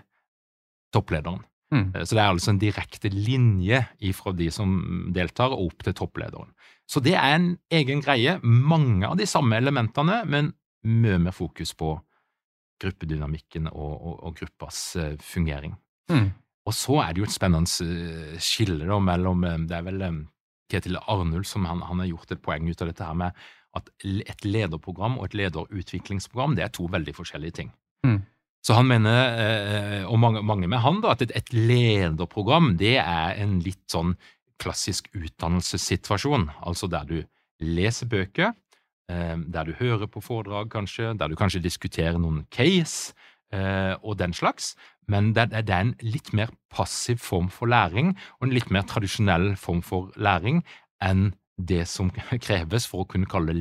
topplederen. 0.95 1.43
Mm. 1.75 1.85
Uh, 1.95 2.03
så 2.03 2.15
det 2.15 2.23
er 2.23 2.31
altså 2.31 2.53
en 2.53 2.61
direkte 2.61 3.11
linje 3.11 3.81
fra 4.15 4.33
de 4.35 4.49
som 4.53 4.75
deltar, 5.15 5.53
og 5.53 5.71
opp 5.71 5.85
til 5.85 5.97
topplederen. 5.97 6.53
Så 6.87 7.01
det 7.03 7.15
er 7.17 7.35
en 7.35 7.49
egen 7.73 8.03
greie. 8.05 8.37
Mange 8.43 9.07
av 9.09 9.17
de 9.19 9.27
samme 9.29 9.57
elementene, 9.57 10.21
men 10.29 10.53
mye 10.85 11.19
mer 11.19 11.33
fokus 11.33 11.73
på 11.77 11.95
gruppedynamikken 12.81 13.69
og, 13.71 13.93
og, 13.95 14.15
og 14.27 14.39
gruppas 14.41 14.79
uh, 14.99 15.13
fungering. 15.23 15.75
Mm. 16.11 16.31
Og 16.65 16.73
så 16.73 16.99
er 17.01 17.13
det 17.13 17.21
jo 17.21 17.27
et 17.29 17.35
spennende 17.35 17.87
uh, 17.87 18.39
skille 18.41 18.85
da, 18.85 18.99
mellom 19.01 19.45
Det 19.65 19.77
er 19.77 19.85
vel 19.85 20.03
Ketil 20.71 20.97
Arnulf 20.97 21.47
som 21.47 21.65
han, 21.69 21.83
han, 21.85 22.01
har 22.01 22.09
gjort 22.09 22.33
et 22.33 22.41
poeng 22.41 22.67
ut 22.69 22.81
av 22.81 22.89
dette 22.89 23.05
her 23.05 23.17
med 23.17 23.45
at 23.75 23.89
et 24.03 24.45
lederprogram 24.47 25.19
og 25.19 25.27
et 25.27 25.37
lederutviklingsprogram 25.41 26.55
det 26.57 26.65
er 26.65 26.73
to 26.73 26.87
veldig 26.91 27.15
forskjellige 27.17 27.57
ting. 27.59 27.71
Mm. 28.05 28.21
Så 28.65 28.73
han 28.73 28.87
mener, 28.89 29.35
uh, 29.37 30.09
og 30.09 30.17
mange, 30.19 30.67
med 30.67 30.81
han, 30.81 31.01
da, 31.03 31.13
at 31.13 31.21
et, 31.27 31.53
lederprogram 31.53 32.73
det 32.79 32.97
er 32.97 33.37
en 33.43 33.59
litt 33.61 33.83
sånn 33.91 34.15
klassisk 34.61 35.11
utdannelsessituasjon, 35.13 36.49
altså 36.65 36.89
der 36.89 37.05
du 37.09 37.17
leser 37.61 38.09
bøker, 38.09 38.53
eh, 39.11 39.35
der 39.35 39.67
du 39.67 39.75
hører 39.79 40.07
på 40.11 40.23
foredrag, 40.23 40.69
kanskje, 40.71 41.13
der 41.19 41.27
du 41.27 41.35
kanskje 41.35 41.63
diskuterer 41.63 42.17
noen 42.19 42.45
case 42.55 43.13
eh, 43.51 43.93
og 44.01 44.17
den 44.19 44.33
slags, 44.35 44.73
men 45.11 45.33
det 45.35 45.49
er 45.53 45.71
en 45.75 45.93
litt 46.01 46.31
mer 46.33 46.53
passiv 46.73 47.19
form 47.21 47.51
for 47.53 47.69
læring 47.69 48.15
og 48.39 48.47
en 48.47 48.55
litt 48.55 48.71
mer 48.73 48.87
tradisjonell 48.89 49.53
form 49.59 49.83
for 49.85 50.15
læring 50.15 50.63
enn 51.03 51.33
det 51.55 51.85
som 51.87 52.09
kreves 52.47 52.87
for 52.89 53.03
å 53.03 53.09
kunne 53.11 53.29
kalle 53.29 53.55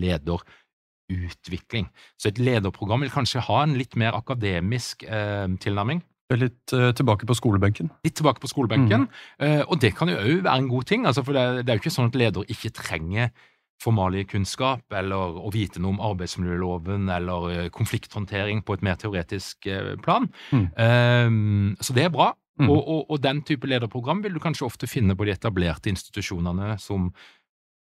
lederutvikling. 1.11 1.89
Så 2.19 2.31
et 2.31 2.41
lederprogram 2.41 3.05
vil 3.05 3.13
kanskje 3.13 3.45
ha 3.45 3.63
en 3.63 3.77
litt 3.79 3.97
mer 4.01 4.17
akademisk 4.17 5.05
eh, 5.05 5.47
tilnærming. 5.61 6.03
Litt 6.33 6.73
uh, 6.73 6.91
tilbake 6.97 7.29
på 7.29 7.37
skolebenken. 7.37 7.91
Litt 8.05 8.17
tilbake 8.17 8.41
på 8.41 8.49
skolebenken. 8.49 9.05
Mm. 9.07 9.11
Uh, 9.43 9.63
og 9.69 9.81
det 9.83 9.93
kan 9.95 10.09
jo 10.09 10.17
òg 10.17 10.47
være 10.47 10.63
en 10.63 10.71
god 10.71 10.87
ting. 10.89 11.05
Altså, 11.07 11.23
for 11.23 11.37
det, 11.37 11.67
det, 11.67 11.69
er 11.69 11.77
jo 11.77 11.85
ikke 11.85 11.93
sånn 11.95 12.09
at 12.09 12.17
leder 12.19 12.55
ikke 12.55 12.73
trenger 12.75 13.35
formalikunnskap 13.83 14.95
eller 14.97 15.37
å 15.45 15.51
vite 15.53 15.83
noe 15.83 15.93
om 15.97 16.01
arbeidsmiljøloven 16.09 17.11
eller 17.13 17.49
uh, 17.51 17.67
konflikthåndtering 17.75 18.65
på 18.65 18.79
et 18.79 18.87
mer 18.87 18.97
teoretisk 18.99 19.69
plan. 20.03 20.31
Mm. 20.55 21.77
så 21.81 21.97
det 21.97 22.07
er 22.07 22.15
bra. 22.15 22.33
Mm. 22.61 22.69
Og, 22.71 22.81
og, 22.81 23.01
og, 23.11 23.17
den 23.19 23.41
type 23.43 23.67
lederprogram 23.67 24.21
vil 24.23 24.37
du 24.37 24.41
kanskje 24.41 24.67
ofte 24.69 24.87
finne 24.87 25.17
på 25.19 25.27
de 25.27 25.33
etablerte 25.35 25.91
institusjonene 25.91 26.77
som 26.79 27.09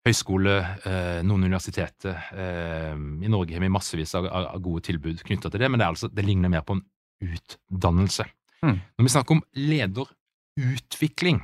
høyskole, 0.08 0.54
noen 1.28 1.44
universiteter. 1.44 2.16
I 2.34 3.30
Norge 3.30 3.54
har 3.54 3.62
vi 3.62 3.72
massevis 3.72 4.16
av, 4.16 4.30
av 4.32 4.62
gode 4.64 4.86
tilbud 4.88 5.22
knytta 5.28 5.52
til 5.52 5.62
det, 5.62 5.70
men 5.70 5.82
det, 5.82 5.90
altså, 5.92 6.08
det 6.08 6.24
ligner 6.26 6.52
mer 6.54 6.64
på 6.66 6.78
en 6.78 6.84
utdannelse. 7.20 8.26
Mm. 8.64 8.80
Når 8.98 9.06
vi 9.06 9.14
snakker 9.14 9.36
om 9.36 9.44
lederutvikling, 9.56 11.42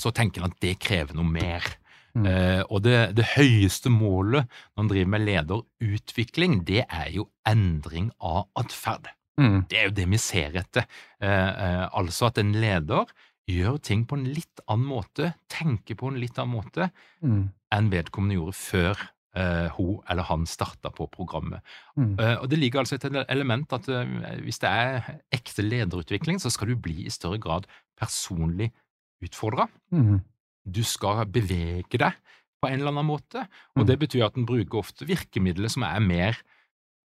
så 0.00 0.12
tenker 0.14 0.42
en 0.42 0.50
at 0.50 0.60
det 0.62 0.76
krever 0.82 1.16
noe 1.18 1.28
mer. 1.28 1.66
Mm. 2.12 2.26
Eh, 2.28 2.60
og 2.68 2.82
det, 2.84 2.96
det, 3.16 3.24
høyeste 3.38 3.90
målet 3.92 4.44
når 4.74 4.84
en 4.84 4.92
driver 4.92 5.12
med 5.14 5.26
lederutvikling, 5.26 6.60
det 6.68 6.84
er 6.84 7.10
jo 7.14 7.28
endring 7.48 8.10
av 8.20 8.48
atferd. 8.58 9.08
Mm. 9.40 9.62
Det 9.70 9.78
er 9.78 9.88
jo 9.88 9.96
det 9.96 10.08
vi 10.12 10.20
ser 10.20 10.58
etter. 10.60 10.88
Eh, 11.22 11.50
eh, 11.50 11.86
altså 11.88 12.28
at 12.28 12.40
en 12.42 12.52
leder 12.60 13.08
gjør 13.48 13.80
ting 13.82 14.04
på 14.06 14.18
en 14.18 14.28
litt 14.28 14.62
annen 14.68 14.86
måte, 14.86 15.32
tenker 15.50 15.98
på 15.98 16.12
en 16.12 16.20
litt 16.20 16.36
annen 16.38 16.60
måte 16.60 16.90
mm. 17.24 17.42
Enn 17.72 17.90
vedkommende 17.92 18.38
gjorde 18.38 18.56
før 18.58 19.02
uh, 19.38 19.68
hun 19.76 20.00
eller 20.10 20.28
han 20.28 20.46
starta 20.48 20.92
på 20.94 21.08
programmet. 21.12 21.62
Mm. 21.96 22.14
Uh, 22.20 22.36
og 22.42 22.50
Det 22.50 22.58
ligger 22.58 22.82
altså 22.82 22.98
et 22.98 23.08
element 23.28 23.72
at 23.72 23.88
uh, 23.88 24.04
hvis 24.44 24.60
det 24.62 24.70
er 24.70 25.12
ekte 25.32 25.64
lederutvikling, 25.64 26.40
så 26.40 26.52
skal 26.52 26.72
du 26.72 26.76
bli 26.76 27.06
i 27.06 27.12
større 27.12 27.40
grad 27.42 27.68
personlig 27.98 28.72
utfordra. 29.22 29.68
Mm. 29.90 30.20
Du 30.62 30.82
skal 30.86 31.26
bevege 31.26 31.98
deg 31.98 32.18
på 32.62 32.70
en 32.70 32.78
eller 32.78 32.92
annen 32.92 33.08
måte, 33.08 33.46
og 33.74 33.82
mm. 33.82 33.86
det 33.88 33.98
betyr 33.98 34.28
at 34.28 34.36
en 34.38 34.46
bruker 34.46 34.78
ofte 34.78 35.06
virkemidler 35.08 35.70
som 35.72 35.82
er 35.86 36.02
mer 36.02 36.38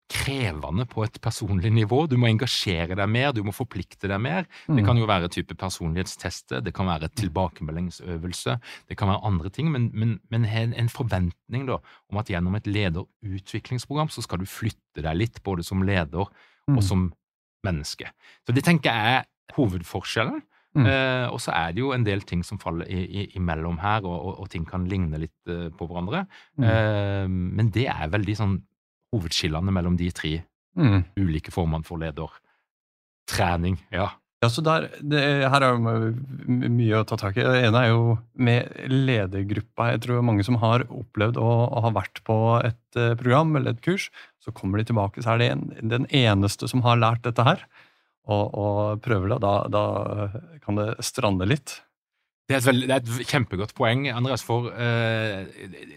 krevende 0.08 0.86
på 0.88 1.02
et 1.04 1.18
personlig 1.20 1.70
nivå. 1.76 2.06
Du 2.08 2.16
må 2.20 2.30
engasjere 2.30 2.96
deg 2.96 3.10
mer, 3.12 3.32
du 3.36 3.42
må 3.44 3.52
forplikte 3.52 4.08
deg 4.08 4.20
mer. 4.24 4.48
Det 4.64 4.84
kan 4.86 4.96
jo 4.96 5.08
være 5.08 5.28
type 5.32 5.56
personlighetstester, 5.58 6.62
det 6.64 6.72
kan 6.76 6.88
være 6.88 7.10
tilbakemeldingsøvelse, 7.20 8.56
det 8.88 8.98
kan 8.98 9.12
være 9.12 9.24
andre 9.28 9.52
ting, 9.52 9.70
men, 9.74 9.90
men, 9.92 10.16
men 10.32 10.48
en 10.48 10.92
forventning 10.92 11.68
da, 11.68 11.80
om 12.08 12.20
at 12.20 12.32
gjennom 12.32 12.56
et 12.56 12.68
lederutviklingsprogram 12.70 14.08
så 14.12 14.24
skal 14.24 14.40
du 14.40 14.48
flytte 14.48 15.04
deg 15.04 15.18
litt, 15.20 15.42
både 15.44 15.66
som 15.66 15.84
leder 15.84 16.24
og 16.24 16.78
mm. 16.78 16.84
som 16.84 17.10
menneske. 17.66 18.08
Så 18.46 18.56
det 18.56 18.64
tenker 18.64 18.94
jeg 18.94 19.18
er 19.18 19.28
hovedforskjellen. 19.58 20.40
Mm. 20.76 20.84
Uh, 20.84 21.26
og 21.32 21.40
så 21.42 21.54
er 21.56 21.72
det 21.74 21.80
jo 21.80 21.94
en 21.94 22.04
del 22.06 22.20
ting 22.28 22.42
som 22.46 22.60
faller 22.60 22.86
i, 22.92 23.00
i, 23.02 23.22
imellom 23.40 23.80
her, 23.82 24.04
og, 24.04 24.14
og, 24.14 24.34
og, 24.44 24.50
ting 24.52 24.66
kan 24.68 24.84
ligne 24.86 25.18
litt 25.18 25.50
uh, 25.50 25.68
på 25.74 25.88
hverandre. 25.88 26.26
Mm. 26.60 26.66
Uh, 26.66 27.54
men 27.58 27.72
det 27.74 27.88
er 27.90 28.12
veldig 28.12 28.36
sånn 28.38 28.58
hovedskillene 29.14 29.74
mellom 29.74 29.96
de 29.98 30.10
tre 30.14 30.34
mm. 30.78 31.02
ulike 31.20 31.52
formene 31.54 31.86
for 31.86 32.00
ledertrening. 32.02 33.78
Ja. 33.94 34.10
Ja, 34.38 34.46
så 34.54 34.62
der, 34.62 34.84
det, 35.02 35.20
Her 35.50 35.64
er 35.66 35.72
jo 35.74 36.68
mye 36.70 37.00
å 37.00 37.06
ta 37.08 37.16
tak 37.18 37.40
i. 37.40 37.42
Det 37.42 37.62
ene 37.66 37.80
er 37.82 37.88
jo 37.90 38.02
med 38.38 38.70
ledergruppa. 38.86 39.88
Jeg 39.96 40.04
tror 40.04 40.22
mange 40.22 40.46
som 40.46 40.60
har 40.62 40.84
opplevd 40.86 41.40
å, 41.42 41.48
å 41.66 41.82
ha 41.88 41.90
vært 41.96 42.22
på 42.26 42.36
et 42.62 43.00
uh, 43.00 43.16
program 43.18 43.58
eller 43.58 43.74
et 43.74 43.82
kurs, 43.82 44.06
så 44.38 44.54
kommer 44.54 44.78
de 44.78 44.86
tilbake, 44.92 45.24
så 45.24 45.34
er 45.34 45.42
det 45.42 45.48
en, 45.56 45.66
den 45.90 46.06
eneste 46.14 46.70
som 46.70 46.84
har 46.86 47.00
lært 47.02 47.26
dette 47.26 47.42
her, 47.48 47.66
og, 48.30 48.54
og 48.54 49.02
prøver 49.02 49.34
det. 49.34 49.40
Da, 49.42 49.54
da 49.74 49.84
kan 50.62 50.78
det 50.78 50.92
strande 51.02 51.48
litt. 51.50 51.80
Det 52.48 52.56
er, 52.56 52.62
veldig, 52.64 52.86
det 52.88 52.94
er, 52.96 53.02
et 53.04 53.28
kjempegodt 53.28 53.74
poeng, 53.76 54.06
Andreas. 54.08 54.40
For 54.46 54.70
eh, 54.72 55.44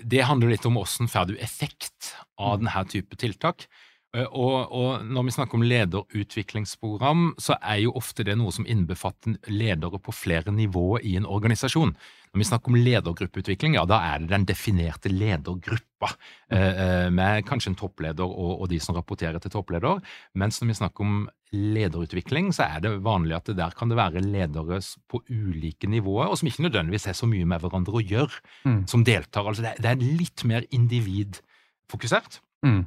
det 0.03 0.25
handler 0.27 0.51
litt 0.51 0.65
om 0.67 0.75
hvordan 0.75 1.08
får 1.12 1.29
du 1.29 1.38
effekt 1.39 2.12
av 2.36 2.58
mm. 2.58 2.65
denne 2.65 2.84
type 2.91 3.20
tiltak. 3.22 3.70
Eh, 4.12 4.27
og, 4.27 4.72
og, 4.75 5.06
når 5.08 5.27
vi 5.27 5.34
snakker 5.38 5.58
om 5.58 5.68
lederutviklingsprogram, 5.68 7.27
så 7.39 7.56
er 7.62 7.84
jo 7.86 7.96
ofte 8.00 8.25
det 8.27 8.36
noe 8.39 8.51
som 8.56 8.68
innbefatter 8.68 9.38
ledere 9.51 10.01
på 10.03 10.15
flere 10.15 10.51
nivåer 10.56 11.06
i 11.08 11.15
en 11.20 11.30
organisasjon. 11.30 11.96
Når 12.32 12.39
vi 12.39 12.48
snakker 12.48 12.72
om 12.72 12.80
ledergruppeutvikling, 12.80 13.75
ja, 13.75 13.84
da 13.88 14.00
er 14.13 14.22
det 14.24 14.32
den 14.32 14.48
definerte 14.48 15.12
ledergruppa, 15.12 16.13
eh, 16.51 16.82
eh, 16.84 17.08
med 17.12 17.48
kanskje 17.48 17.74
en 17.74 17.80
toppleder 17.80 18.27
og, 18.27 18.53
og, 18.62 18.70
de 18.72 18.80
som 18.84 18.96
rapporterer 18.96 19.39
til 19.44 19.51
toppleder. 19.51 20.00
Mens 20.39 20.62
når 20.62 20.72
vi 20.72 20.80
snakker 20.80 21.08
om 21.08 21.25
lederutvikling, 21.51 22.53
så 22.56 22.70
er 22.70 22.84
det 22.84 22.94
vanlig 23.03 23.36
at 23.36 23.51
det 23.51 23.58
der 23.60 23.75
kan 23.75 23.91
det 23.91 24.00
være 24.00 24.24
ledere 24.24 24.80
på 25.12 25.20
ulike 25.27 25.88
nivåer, 25.91 26.32
og 26.32 26.39
som 26.39 26.48
ikke 26.48 26.63
nødvendigvis 26.68 27.10
har 27.12 27.20
så 27.20 27.27
mye 27.27 27.48
med 27.48 27.63
hverandre 27.63 28.00
å 28.00 28.03
gjøre, 28.03 28.44
mm. 28.63 28.82
som 28.91 29.03
deltar. 29.08 29.48
Altså 29.48 29.68
det, 29.68 29.75
det, 29.84 29.91
er 29.91 30.18
litt 30.20 30.48
mer 30.48 30.68
individfokusert. 30.72 32.39
Mm. 32.63 32.86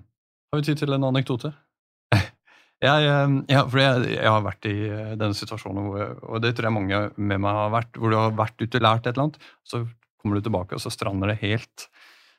Har 0.54 0.60
vi 0.60 0.68
tid 0.68 0.78
til 0.84 0.94
en 0.94 1.02
anekdote? 1.02 1.48
Jeg, 2.84 3.06
eh, 3.08 3.32
ja, 3.50 3.64
for 3.66 3.80
jeg, 3.80 4.02
jeg, 4.12 4.28
har 4.28 4.42
vært 4.44 4.66
i 4.70 4.74
eh, 4.86 5.14
denne 5.18 5.34
situasjonen, 5.34 5.86
hvor, 5.88 6.10
og 6.28 6.42
det 6.44 6.52
tror 6.54 6.68
jeg 6.68 6.74
mange 6.74 6.98
med 7.16 7.40
meg 7.42 7.56
har 7.56 7.70
vært, 7.72 7.96
hvor 7.98 8.12
du 8.12 8.16
har 8.18 8.34
vært 8.38 8.60
ute 8.60 8.78
og 8.78 8.84
lært 8.84 9.06
et 9.08 9.14
eller 9.16 9.24
annet, 9.24 9.46
så 9.66 9.80
kommer 10.20 10.38
du 10.38 10.44
tilbake, 10.44 10.76
og 10.76 10.82
så 10.84 10.92
strander 10.94 11.32
det 11.32 11.40
helt. 11.40 11.86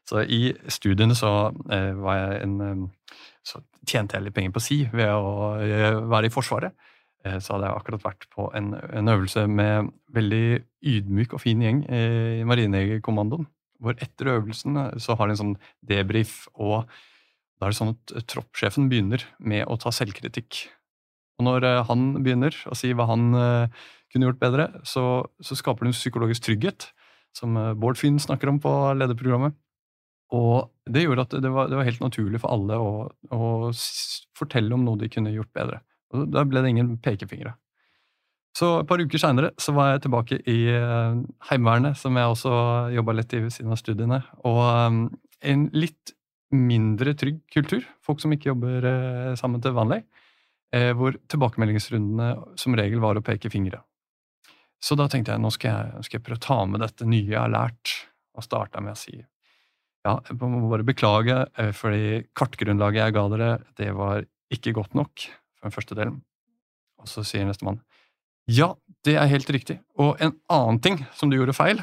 Så 0.07 0.21
i 0.23 0.53
studiene 0.71 1.17
så 1.17 1.31
eh, 1.73 1.89
var 1.97 2.19
jeg 2.21 2.37
en 2.45 2.53
eh, 2.63 3.17
Så 3.45 3.59
tjente 3.83 4.15
jeg 4.15 4.27
litt 4.27 4.35
penger 4.37 4.53
på 4.55 4.63
si 4.63 4.77
ved 4.93 5.11
å 5.11 6.05
være 6.07 6.29
i 6.29 6.33
Forsvaret. 6.33 6.71
Så 7.25 7.53
hadde 7.53 7.67
jeg 7.67 7.79
akkurat 7.81 8.05
vært 8.05 8.29
på 8.33 8.47
en, 8.57 8.71
en 8.73 9.11
øvelse 9.11 9.43
med 9.49 9.91
veldig 10.13 10.61
ydmyk 10.93 11.35
og 11.35 11.43
fin 11.43 11.61
gjeng 11.61 11.83
i 11.85 12.45
Marinejegerkommandoen. 12.47 13.45
Hvor 13.81 13.97
etter 14.01 14.31
øvelsen 14.33 14.81
så 15.01 15.17
har 15.19 15.29
de 15.29 15.35
en 15.35 15.41
sånn 15.43 15.53
debrief 15.85 16.47
og 16.53 16.89
da 17.59 17.67
er 17.67 17.73
det 17.73 17.79
sånn 17.79 17.93
at 17.93 18.15
eh, 18.15 18.25
troppssjefen 18.31 18.89
begynner 18.91 19.23
med 19.39 19.65
å 19.71 19.77
ta 19.79 19.93
selvkritikk. 19.95 20.65
Og 21.39 21.47
når 21.47 21.67
eh, 21.67 21.81
han 21.87 22.07
begynner 22.19 22.55
å 22.67 22.77
si 22.77 22.91
hva 22.95 23.07
han 23.11 23.29
eh, 23.39 23.83
kunne 24.11 24.29
gjort 24.29 24.41
bedre, 24.41 24.69
så, 24.87 25.25
så 25.43 25.57
skaper 25.57 25.85
det 25.85 25.93
en 25.93 25.97
psykologisk 25.97 26.47
trygghet, 26.47 26.89
som 27.35 27.57
Bård 27.75 27.99
Finn 27.99 28.15
snakker 28.21 28.47
om 28.47 28.61
på 28.63 28.71
lederprogrammet. 28.95 29.57
Og 30.35 30.69
det 30.87 31.03
gjorde 31.03 31.25
at 31.25 31.33
det 31.43 31.51
var, 31.51 31.67
det 31.67 31.75
var 31.75 31.87
helt 31.87 32.03
naturlig 32.03 32.39
for 32.39 32.55
alle 32.55 32.77
å, 32.79 32.91
å, 33.35 33.49
fortelle 34.39 34.71
om 34.75 34.85
noe 34.87 34.99
de 35.01 35.09
kunne 35.11 35.33
gjort 35.33 35.51
bedre. 35.55 35.81
Og 36.15 36.29
da 36.31 36.45
ble 36.47 36.63
det 36.63 36.71
ingen 36.71 36.93
pekefingre. 37.03 37.57
Så 38.55 38.69
et 38.79 38.87
par 38.87 39.03
uker 39.03 39.19
seinere 39.19 39.51
var 39.75 39.91
jeg 39.91 40.05
tilbake 40.05 40.39
i 40.47 40.59
Heimevernet, 41.49 41.99
som 41.99 42.15
jeg 42.15 42.31
også 42.31 42.53
jobba 42.95 43.17
litt 43.17 43.35
i 43.35 43.43
ved 43.43 43.51
siden 43.51 43.75
av 43.75 43.81
studiene. 43.81 44.21
Og 44.47 44.63
en 45.51 45.67
litt 45.75 46.14
mindre 46.55 47.15
trygg 47.17 47.41
kultur. 47.53 47.83
Folk 48.05 48.21
som 48.23 48.33
ikke 48.35 48.51
jobber 48.51 48.87
eh, 48.89 49.33
sammen 49.39 49.63
til 49.63 49.75
vanlig. 49.75 50.01
Eh, 50.75 50.91
hvor 50.97 51.15
tilbakemeldingsrundene 51.31 52.57
som 52.59 52.75
regel 52.77 53.03
var 53.03 53.19
å 53.19 53.23
peke 53.25 53.51
fingre. 53.53 53.83
Så 54.81 54.97
da 54.99 55.07
tenkte 55.09 55.33
jeg 55.33 55.41
nå 55.41 55.51
skal 55.53 55.71
jeg, 55.71 56.05
skal 56.07 56.19
jeg 56.19 56.25
prøve 56.25 56.41
å 56.41 56.45
ta 56.45 56.59
med 56.69 56.83
dette 56.83 57.07
nye 57.07 57.29
jeg 57.29 57.39
har 57.39 57.51
lært, 57.53 57.93
og 58.35 58.43
starta 58.43 58.81
med 58.83 58.95
å 58.95 58.99
si 58.99 59.15
ja, 60.05 60.19
jeg 60.27 60.35
må 60.37 60.67
bare 60.69 60.85
beklage, 60.85 61.39
eh, 61.57 61.71
fordi 61.73 62.25
kartgrunnlaget 62.37 63.01
jeg 63.01 63.15
ga 63.15 63.25
dere, 63.31 63.51
det 63.79 63.89
var 63.97 64.25
ikke 64.53 64.75
godt 64.77 64.93
nok 64.97 65.23
for 65.57 65.69
den 65.69 65.73
første 65.73 65.97
delen. 65.97 66.19
Og 67.01 67.09
så 67.09 67.23
sier 67.25 67.47
nestemann 67.47 67.81
ja, 68.45 68.75
det 69.01 69.15
er 69.17 69.29
helt 69.31 69.49
riktig. 69.49 69.79
Og 69.97 70.19
en 70.21 70.35
annen 70.53 70.77
ting 70.77 70.99
som 71.17 71.31
du 71.31 71.37
gjorde 71.39 71.55
feil 71.57 71.79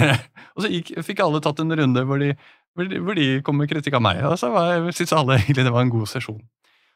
Og 0.54 0.60
så 0.60 0.68
gikk, 0.68 0.90
fikk 1.06 1.22
alle 1.24 1.40
tatt 1.40 1.62
en 1.62 1.72
runde 1.72 2.02
hvor 2.04 2.20
de 2.20 2.34
hvor 2.74 3.14
de, 3.14 3.42
kom 3.46 3.56
med 3.60 3.70
kritikk 3.70 3.94
av 3.98 4.02
meg. 4.04 4.16
Og 4.26 4.34
så 4.40 4.46
syntes 4.90 5.16
alle 5.16 5.34
egentlig 5.40 5.64
det 5.66 5.74
var 5.74 5.82
en 5.86 5.94
god 5.94 6.08
sesjon. 6.10 6.42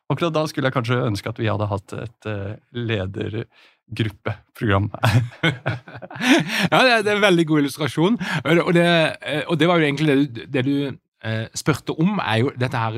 Akkurat 0.09 0.35
da 0.35 0.43
skulle 0.49 0.67
jeg 0.71 0.77
kanskje 0.77 1.05
ønske 1.05 1.29
at 1.29 1.41
vi 1.41 1.51
hadde 1.51 1.67
hatt 1.69 1.89
et 1.99 2.21
uh, 2.31 2.53
ledergruppeprogram. 2.73 4.87
ja, 6.73 6.79
det 6.79 6.93
er, 6.97 7.03
en 7.15 7.27
veldig 7.27 7.47
god 7.51 7.59
illustrasjon. 7.65 8.15
Og 8.45 8.71
det, 8.75 8.89
eh, 9.23 9.45
og 9.47 9.55
det 9.61 9.67
var 9.69 9.77
jo 9.79 9.87
egentlig 9.89 10.09
det 10.09 10.19
du, 10.19 10.23
det 10.57 10.63
du 10.67 10.77
uh, 10.89 11.47
spurte 11.55 11.93
om, 12.01 12.11
er 12.25 12.37
jo 12.45 12.49
dette 12.57 12.79
her 12.85 12.95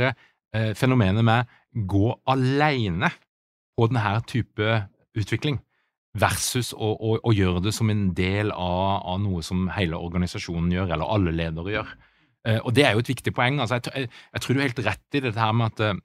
fenomenet 0.74 1.22
med 1.22 1.46
gå 1.86 2.08
aleine 2.26 3.06
på 3.78 3.86
denne 3.86 4.20
type 4.26 4.82
utvikling 5.14 5.60
versus 6.18 6.72
å, 6.74 6.92
å, 6.94 7.16
å, 7.22 7.32
gjøre 7.34 7.62
det 7.64 7.72
som 7.74 7.90
en 7.92 8.10
del 8.16 8.50
av, 8.50 9.02
av, 9.06 9.20
noe 9.22 9.42
som 9.46 9.68
hele 9.76 9.98
organisasjonen 10.00 10.72
gjør, 10.74 10.94
eller 10.94 11.12
alle 11.14 11.34
ledere 11.34 11.76
gjør. 11.76 11.92
Eh, 12.48 12.60
og 12.64 12.74
det 12.76 12.86
er 12.86 12.94
jo 12.94 13.02
et 13.04 13.12
viktig 13.12 13.32
poeng. 13.36 13.60
Altså, 13.60 13.80
jeg, 13.80 14.08
jeg, 14.08 14.42
tror 14.42 14.54
du 14.54 14.60
er 14.60 14.68
helt 14.68 14.84
rett 14.86 15.18
i 15.18 15.24
dette 15.26 15.40
her 15.40 15.56
med 15.56 15.74
at 15.74 15.82
eh, 15.88 15.98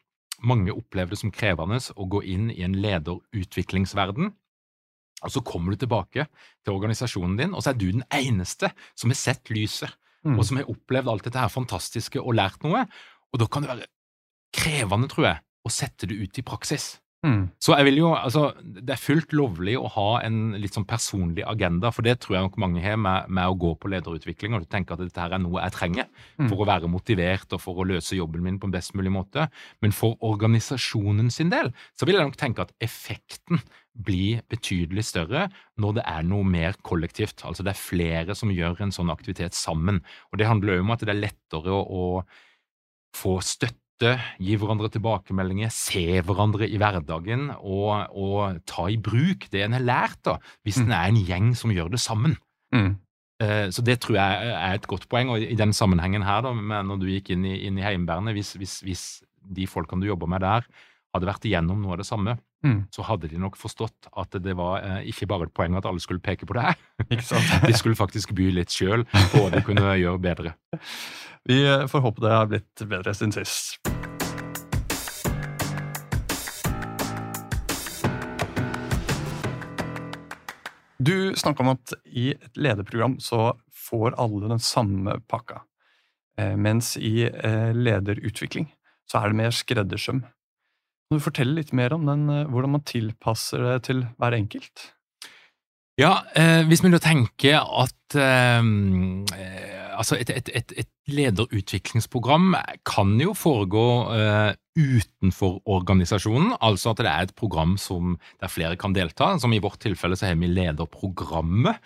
mange 0.45 0.73
opplever 0.75 1.15
det 1.15 1.21
som 1.21 1.33
krevende 1.33 1.79
å 1.95 2.07
gå 2.11 2.23
inn 2.35 2.49
i 2.53 2.63
en 2.67 2.75
lederutviklingsverden. 2.83 4.33
Og 5.25 5.31
så 5.31 5.41
kommer 5.47 5.73
du 5.73 5.81
tilbake 5.81 6.27
til 6.27 6.75
organisasjonen 6.75 7.37
din, 7.39 7.55
og 7.55 7.63
så 7.63 7.71
er 7.71 7.79
du 7.79 7.87
den 7.87 8.03
eneste 8.13 8.69
som 8.97 9.13
har 9.13 9.19
sett 9.19 9.49
lyset, 9.53 9.95
mm. 10.27 10.35
og 10.35 10.43
som 10.45 10.59
har 10.59 10.69
opplevd 10.69 11.11
alt 11.11 11.27
dette 11.29 11.41
her 11.41 11.53
fantastiske 11.53 12.21
og 12.21 12.35
lært 12.37 12.65
noe. 12.67 12.83
Og 13.31 13.41
da 13.41 13.47
kan 13.49 13.63
det 13.63 13.71
være 13.71 13.89
krevende, 14.55 15.09
tror 15.11 15.29
jeg, 15.31 15.41
å 15.65 15.71
sette 15.73 16.09
det 16.11 16.19
ut 16.19 16.39
i 16.39 16.45
praksis. 16.45 16.97
Mm. 17.25 17.45
Så 17.57 17.73
jeg 17.73 17.87
vil 17.87 17.97
jo, 18.03 18.09
altså, 18.13 18.51
Det 18.61 18.93
er 18.93 19.01
fullt 19.01 19.33
lovlig 19.33 19.73
å 19.79 19.89
ha 19.95 20.09
en 20.21 20.53
litt 20.61 20.75
sånn 20.77 20.85
personlig 20.85 21.45
agenda, 21.47 21.89
for 21.93 22.05
det 22.05 22.19
tror 22.21 22.37
jeg 22.37 22.47
nok 22.47 22.59
mange 22.61 22.83
har 22.83 22.99
med, 23.01 23.31
med 23.33 23.49
å 23.49 23.57
gå 23.57 23.71
på 23.81 23.89
lederutvikling 23.89 24.53
og 24.53 24.67
tenke 24.69 24.93
at 24.93 25.01
dette 25.01 25.21
her 25.21 25.33
er 25.33 25.41
noe 25.41 25.63
jeg 25.63 25.73
trenger 25.73 26.05
mm. 26.37 26.49
for 26.51 26.61
å 26.61 26.69
være 26.69 26.91
motivert 26.91 27.55
og 27.55 27.63
for 27.63 27.81
å 27.81 27.87
løse 27.89 28.17
jobben 28.17 28.45
min 28.45 28.59
på 28.61 28.69
en 28.69 28.75
best 28.75 28.93
mulig 28.97 29.13
måte. 29.15 29.47
Men 29.81 29.95
for 29.95 30.19
organisasjonen 30.25 31.31
sin 31.33 31.49
del 31.53 31.71
så 31.97 32.05
vil 32.05 32.19
jeg 32.19 32.29
nok 32.29 32.39
tenke 32.39 32.67
at 32.67 32.75
effekten 32.83 33.63
blir 33.95 34.41
betydelig 34.51 35.05
større 35.07 35.47
når 35.81 35.99
det 35.99 36.03
er 36.11 36.27
noe 36.27 36.45
mer 36.45 36.75
kollektivt. 36.85 37.45
Altså 37.47 37.63
det 37.65 37.73
er 37.73 37.79
flere 37.79 38.35
som 38.37 38.51
gjør 38.53 38.83
en 38.85 38.93
sånn 38.93 39.13
aktivitet 39.13 39.55
sammen. 39.57 40.01
Og 40.31 40.41
det 40.41 40.49
handler 40.49 40.77
jo 40.77 40.85
om 40.85 40.93
at 40.93 41.05
det 41.07 41.15
er 41.15 41.23
lettere 41.23 41.73
å, 41.73 41.81
å 41.81 43.15
få 43.15 43.39
støtte 43.45 43.84
gi 44.03 44.57
hverandre 44.59 44.89
tilbakemeldinger, 44.91 45.71
se 45.73 46.19
hverandre 46.25 46.67
i 46.67 46.79
hverdagen 46.81 47.49
og, 47.55 48.11
og 48.11 48.59
ta 48.67 48.89
i 48.91 48.97
bruk 48.99 49.47
det 49.53 49.63
en 49.65 49.77
har 49.77 49.85
lært, 49.85 50.19
da, 50.27 50.37
hvis 50.67 50.81
mm. 50.81 50.85
en 50.87 50.95
er 50.97 51.11
en 51.11 51.19
gjeng 51.29 51.51
som 51.57 51.73
gjør 51.73 51.93
det 51.93 52.01
sammen. 52.03 52.35
Mm. 52.75 52.95
Uh, 53.43 53.67
så 53.67 53.83
det 53.83 53.97
tror 54.03 54.15
jeg 54.15 54.51
er 54.55 54.77
et 54.77 54.87
godt 54.87 55.07
poeng. 55.11 55.31
Og 55.33 55.43
i 55.43 55.59
den 55.59 55.73
sammenhengen 55.75 56.23
her, 56.23 56.43
da, 56.45 56.53
når 56.55 56.99
du 57.01 57.07
gikk 57.11 57.33
inn 57.35 57.45
i, 57.47 57.57
inn 57.67 57.79
i 57.79 57.85
Heimevernet, 57.85 58.35
hvis, 58.37 58.55
hvis, 58.59 58.81
hvis, 58.85 59.05
de 59.45 59.67
folkene 59.69 60.01
du 60.01 60.07
jobber 60.07 60.29
med 60.31 60.41
der, 60.41 60.65
hadde 61.13 61.27
vært 61.29 61.43
igjennom 61.45 61.83
noe 61.83 61.93
av 61.93 61.99
det 62.01 62.07
samme, 62.07 62.33
mm. 62.65 62.79
så 62.95 63.03
hadde 63.05 63.29
de 63.29 63.37
nok 63.37 63.59
forstått 63.59 64.09
at 64.17 64.39
det 64.41 64.55
var 64.57 64.81
uh, 64.81 65.03
ikke 65.05 65.27
bare 65.29 65.45
et 65.45 65.53
poeng 65.55 65.77
at 65.77 65.85
alle 65.85 66.01
skulle 66.01 66.23
peke 66.23 66.47
på 66.49 66.57
det 66.57 66.63
her. 66.65 66.79
de 67.67 67.75
skulle 67.77 67.99
faktisk 67.99 68.33
by 68.35 68.49
litt 68.55 68.73
sjøl 68.73 69.05
på 69.11 69.43
hva 69.43 69.51
de 69.53 69.61
kunne 69.67 69.93
gjøre 70.01 70.23
bedre. 70.23 70.55
Vi 71.47 71.87
får 71.87 71.99
håpe 71.99 72.21
det 72.21 72.33
har 72.33 72.47
blitt 72.49 72.81
bedre 72.89 73.13
siden 73.13 73.33
sist. 73.35 73.75
Du 80.97 81.35
snakka 81.37 81.61
om 81.61 81.69
at 81.75 81.93
i 82.09 82.31
et 82.33 82.57
lederprogram 82.57 83.19
så 83.21 83.51
får 83.77 84.17
alle 84.17 84.49
den 84.55 84.63
samme 84.63 85.19
pakka. 85.29 85.61
Eh, 86.41 86.55
mens 86.57 86.95
i 86.97 87.27
eh, 87.29 87.69
lederutvikling 87.77 88.71
så 89.05 89.21
er 89.21 89.29
det 89.29 89.39
mer 89.43 89.53
skreddersøm. 89.53 90.23
Kan 90.25 91.19
du 91.19 91.21
fortelle 91.21 91.59
litt 91.59 91.75
mer 91.77 91.93
om 91.93 92.09
den, 92.09 92.25
eh, 92.33 92.49
hvordan 92.49 92.73
man 92.79 92.87
tilpasser 92.89 93.61
det 93.69 93.83
til 93.91 94.01
hver 94.17 94.33
enkelt? 94.33 94.89
Ja, 96.01 96.25
eh, 96.33 96.65
hvis 96.65 96.81
vi 96.81 96.89
da 96.89 96.99
tenker 96.99 97.61
at 97.61 98.17
eh, 98.17 98.65
altså 99.95 100.17
et, 100.19 100.29
et, 100.29 100.51
et, 100.55 100.75
et, 100.83 100.91
lederutviklingsprogram 101.05 102.55
kan 102.87 103.11
jo 103.21 103.35
foregå 103.37 103.85
uh, 104.09 104.51
utenfor 104.75 105.59
organisasjonen, 105.69 106.55
altså 106.65 106.91
at 106.91 107.01
det 107.03 107.11
er 107.11 107.27
et 107.27 107.35
program 107.37 107.75
som, 107.79 108.15
der 108.41 108.51
flere 108.51 108.77
kan 108.79 108.95
delta. 108.95 109.35
Som 109.39 109.53
i 109.53 109.61
vårt 109.63 109.79
tilfelle 109.85 110.17
så 110.17 110.31
har 110.31 110.39
vi 110.41 110.49
lederprogrammet, 110.51 111.77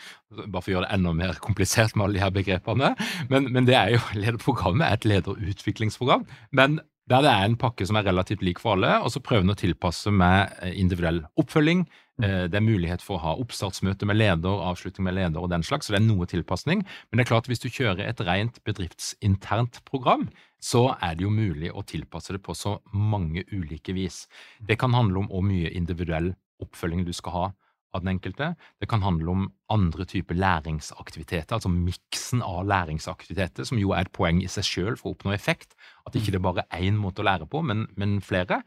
bare 0.45 0.61
for 0.61 0.71
å 0.71 0.77
gjøre 0.77 0.87
det 0.87 0.95
enda 0.97 1.15
mer 1.17 1.41
komplisert 1.43 1.95
med 1.95 2.07
alle 2.07 2.19
de 2.19 2.23
her 2.23 2.35
begrepene. 2.35 2.93
Men, 3.31 3.51
men 3.53 3.67
det 3.67 3.75
er 3.77 3.97
jo, 3.97 4.05
lederprogrammet 4.17 4.87
er 4.87 4.99
et 4.99 5.11
lederutviklingsprogram. 5.13 6.25
men 6.55 6.79
der 7.09 7.23
det 7.25 7.31
er 7.31 7.47
en 7.47 7.57
pakke 7.57 7.87
som 7.89 7.97
er 7.97 8.05
relativt 8.05 8.43
lik 8.45 8.59
for 8.61 8.75
alle, 8.75 8.99
og 9.01 9.09
så 9.09 9.21
prøver 9.23 9.47
en 9.47 9.55
å 9.55 9.57
tilpasse 9.57 10.11
med 10.13 10.53
eh, 10.61 10.75
individuell 10.77 11.23
oppfølging, 11.41 11.87
det 12.19 12.57
er 12.57 12.65
mulighet 12.65 13.03
for 13.05 13.15
å 13.15 13.23
ha 13.23 13.33
oppstartsmøte 13.39 14.07
med 14.09 14.19
leder, 14.19 14.63
avslutning 14.67 15.07
med 15.07 15.15
leder 15.15 15.39
og 15.39 15.51
den 15.53 15.63
slags, 15.63 15.87
så 15.87 15.95
det 15.95 16.01
er 16.01 16.07
noe 16.07 16.27
tilpasning. 16.27 16.83
Men 16.83 17.19
det 17.19 17.25
er 17.25 17.29
klart 17.31 17.47
at 17.47 17.53
hvis 17.53 17.63
du 17.63 17.69
kjører 17.71 18.03
et 18.05 18.23
rent 18.27 18.59
bedriftsinternt 18.67 19.79
program, 19.87 20.27
så 20.59 20.89
er 20.99 21.15
det 21.15 21.23
jo 21.23 21.31
mulig 21.31 21.71
å 21.71 21.85
tilpasse 21.87 22.35
det 22.35 22.43
på 22.43 22.55
så 22.57 22.77
mange 22.91 23.45
ulike 23.53 23.95
vis. 23.95 24.25
Det 24.59 24.75
kan 24.81 24.93
handle 24.97 25.23
om 25.23 25.31
hvor 25.31 25.45
mye 25.47 25.71
individuell 25.71 26.33
oppfølging 26.59 27.05
du 27.07 27.13
skal 27.15 27.35
ha 27.35 27.47
av 27.95 28.03
den 28.03 28.11
enkelte. 28.13 28.53
Det 28.81 28.89
kan 28.89 29.01
handle 29.01 29.31
om 29.31 29.47
andre 29.73 30.05
typer 30.05 30.37
læringsaktiviteter, 30.37 31.55
altså 31.55 31.71
miksen 31.71 32.43
av 32.45 32.67
læringsaktiviteter, 32.69 33.65
som 33.65 33.79
jo 33.81 33.93
er 33.95 34.05
et 34.05 34.13
poeng 34.13 34.43
i 34.43 34.51
seg 34.51 34.67
sjøl 34.67 34.99
for 34.99 35.11
å 35.11 35.17
oppnå 35.17 35.33
effekt. 35.33 35.73
At 36.05 36.17
ikke 36.17 36.35
det 36.35 36.43
bare 36.43 36.67
er 36.67 36.85
én 36.89 36.99
måte 36.99 37.23
å 37.23 37.27
lære 37.27 37.49
på, 37.49 37.63
men, 37.65 37.87
men 37.97 38.19
flere. 38.25 38.61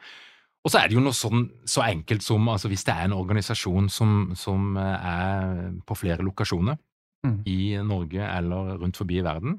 Og 0.63 0.71
så 0.71 0.79
er 0.79 0.89
det 0.89 0.95
jo 0.95 1.03
noe 1.03 1.17
sånn, 1.17 1.49
så 1.67 1.83
enkelt 1.89 2.23
som 2.23 2.47
altså 2.49 2.71
hvis 2.71 2.85
det 2.87 2.95
er 2.95 3.09
en 3.09 3.17
organisasjon 3.17 3.89
som, 3.91 4.31
som 4.39 4.77
er 4.79 5.73
på 5.87 5.97
flere 5.99 6.23
lokasjoner 6.23 6.79
mm. 7.27 7.41
i 7.51 7.75
Norge 7.83 8.23
eller 8.23 8.77
rundt 8.79 9.01
forbi 9.01 9.19
i 9.19 9.27
verden, 9.27 9.59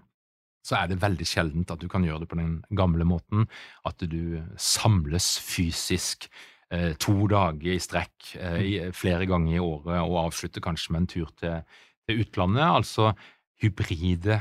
så 0.63 0.79
er 0.79 0.89
det 0.89 1.01
veldig 1.01 1.27
sjeldent 1.27 1.73
at 1.73 1.81
du 1.83 1.89
kan 1.91 2.05
gjøre 2.07 2.23
det 2.23 2.29
på 2.31 2.39
den 2.39 2.55
gamle 2.71 3.03
måten, 3.07 3.49
at 3.83 3.99
du 4.07 4.39
samles 4.55 5.35
fysisk 5.43 6.29
eh, 6.71 6.93
to 6.95 7.27
dager 7.31 7.75
i 7.75 7.81
strekk 7.83 8.31
eh, 8.39 8.87
flere 8.95 9.27
ganger 9.27 9.57
i 9.57 9.63
året 9.63 9.99
og 9.99 10.21
avslutter 10.29 10.63
kanskje 10.63 10.95
med 10.95 11.03
en 11.03 11.11
tur 11.17 11.35
til, 11.39 11.59
til 12.07 12.23
utlandet. 12.23 12.63
Altså 12.63 13.11
hybride 13.59 14.39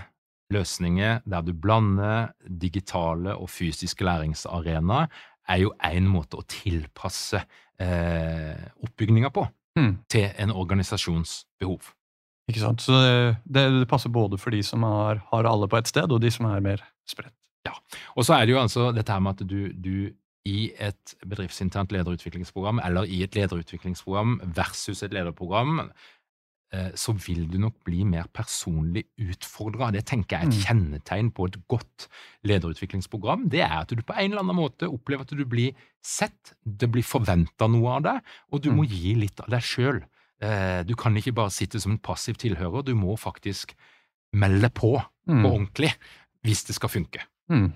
løsninger 0.53 1.22
der 1.27 1.42
du 1.42 1.53
blander 1.57 2.31
digitale 2.46 3.35
og 3.35 3.51
fysiske 3.51 4.07
læringsarenaer, 4.07 5.11
er 5.53 5.65
jo 5.65 5.73
én 5.85 6.09
måte 6.09 6.41
å 6.41 6.47
tilpasse 6.49 7.43
eh, 7.83 8.62
oppbygninga 8.83 9.33
på 9.35 9.45
mm. 9.79 9.93
til 10.12 10.31
en 10.43 10.55
organisasjons 10.55 11.43
behov. 11.61 11.93
Ikke 12.51 12.62
sant? 12.62 12.83
Så 12.83 12.97
det, 12.99 13.37
det, 13.45 13.88
passer 13.91 14.12
både 14.12 14.38
for 14.41 14.55
de 14.55 14.62
som 14.67 14.83
har, 14.87 15.23
har, 15.31 15.49
alle 15.49 15.69
på 15.71 15.79
ett 15.79 15.91
sted, 15.93 16.11
og 16.11 16.23
de 16.23 16.33
som 16.33 16.49
er 16.51 16.65
mer 16.65 16.83
spredt. 17.09 17.35
Ja, 17.62 17.77
og 18.19 18.27
så 18.27 18.35
er 18.35 18.47
det 18.47 18.57
jo 18.57 18.62
altså 18.62 18.88
dette 18.95 19.15
her 19.15 19.23
med 19.23 19.38
at 19.38 19.47
du, 19.47 19.71
du 19.71 20.11
i 20.49 20.73
et 20.83 21.12
bedriftsinternt 21.23 21.93
lederutviklingsprogram 21.95 22.81
eller 22.83 23.07
i 23.07 23.21
et 23.23 23.37
lederutviklingsprogram 23.38 24.41
versus 24.57 25.05
et 25.07 25.15
lederprogram, 25.15 25.85
så 26.97 27.13
vil 27.21 27.43
du 27.53 27.59
nok 27.61 27.75
bli 27.85 28.01
mer 28.09 28.31
personlig 28.33 29.03
utfordra. 29.21 29.91
Det 29.93 30.07
tenker 30.09 30.39
jeg 30.39 30.47
er 30.47 30.49
et 30.49 30.55
mm. 30.57 30.63
kjennetegn 30.65 31.29
på 31.37 31.45
et 31.51 31.59
godt 31.69 32.07
lederutviklingsprogram. 32.49 33.45
Det 33.53 33.61
er 33.61 33.75
at 33.83 33.93
du 33.93 34.01
på 34.01 34.17
en 34.17 34.31
eller 34.31 34.41
annen 34.41 34.57
måte 34.57 34.89
opplever 34.89 35.27
at 35.27 35.35
du 35.37 35.45
blir 35.45 35.77
sett, 36.01 36.55
det 36.65 36.89
blir 36.89 37.05
forventa 37.05 37.69
noe 37.69 37.99
av 37.99 38.07
deg, 38.07 38.33
og 38.51 38.65
du 38.65 38.71
må 38.73 38.87
mm. 38.87 38.95
gi 38.95 39.15
litt 39.21 39.45
av 39.45 39.53
deg 39.53 39.69
sjøl. 39.69 40.01
Eh, 40.43 40.81
du 40.89 40.97
kan 40.99 41.17
ikke 41.17 41.35
bare 41.37 41.55
sitte 41.55 41.81
som 41.83 41.95
en 41.95 42.03
passiv 42.03 42.41
tilhører, 42.41 42.83
du 42.83 42.95
må 42.99 43.15
faktisk 43.21 43.77
melde 44.33 44.73
på 44.73 44.97
mm. 44.99 45.43
på 45.43 45.49
ordentlig 45.53 45.93
hvis 46.43 46.65
det 46.67 46.77
skal 46.79 46.91
funke. 46.91 47.23
Mm. 47.53 47.71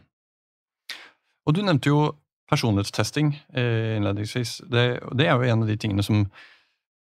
Og 1.47 1.55
du 1.55 1.63
nevnte 1.63 1.93
jo 1.93 2.01
personlighetstesting 2.51 3.35
eh, 3.55 3.97
innledningsvis. 3.99 4.61
Det, 4.71 4.87
det, 5.19 5.27
er 5.27 5.35
jo 5.37 5.47
en 5.47 5.63
av 5.63 5.71
de 5.71 5.77
tingene 5.79 6.03
som 6.07 6.25
eh, 6.25 6.45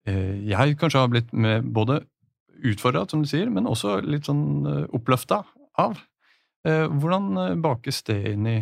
jeg 0.05 0.77
kanskje 0.77 1.01
har 1.01 1.09
blitt 1.09 1.31
med 1.33 1.65
både 1.73 2.01
utfordra, 2.65 3.05
som 3.09 3.23
du 3.23 3.29
sier, 3.29 3.49
men 3.51 3.67
også 3.69 3.99
litt 4.05 4.29
sånn 4.29 4.45
eh, 4.69 4.83
oppløfta 4.95 5.41
av. 5.81 5.97
Eh, 6.67 6.85
hvordan 6.87 7.59
bakes 7.63 8.03
det 8.07 8.19
inn 8.31 8.47
i 8.49 8.59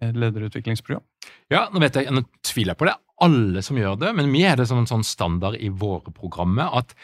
et 0.00 0.18
lederutviklingsprogram? 0.18 1.04
Ja, 1.52 1.66
nå 1.72 1.82
vet 1.82 1.98
jeg, 1.98 2.10
nå 2.14 2.24
tviler 2.46 2.74
jeg 2.74 2.82
på 2.82 2.90
det 2.90 2.98
alle 3.20 3.62
som 3.64 3.78
gjør 3.78 3.98
det, 4.00 4.12
men 4.16 4.30
vi 4.32 4.44
er 4.48 4.58
det 4.58 4.68
som 4.70 4.80
en 4.80 4.88
sånn 4.88 5.06
standard 5.06 5.58
i 5.60 5.68
våre 5.68 6.12
programmer 6.14 6.72
at 6.80 6.94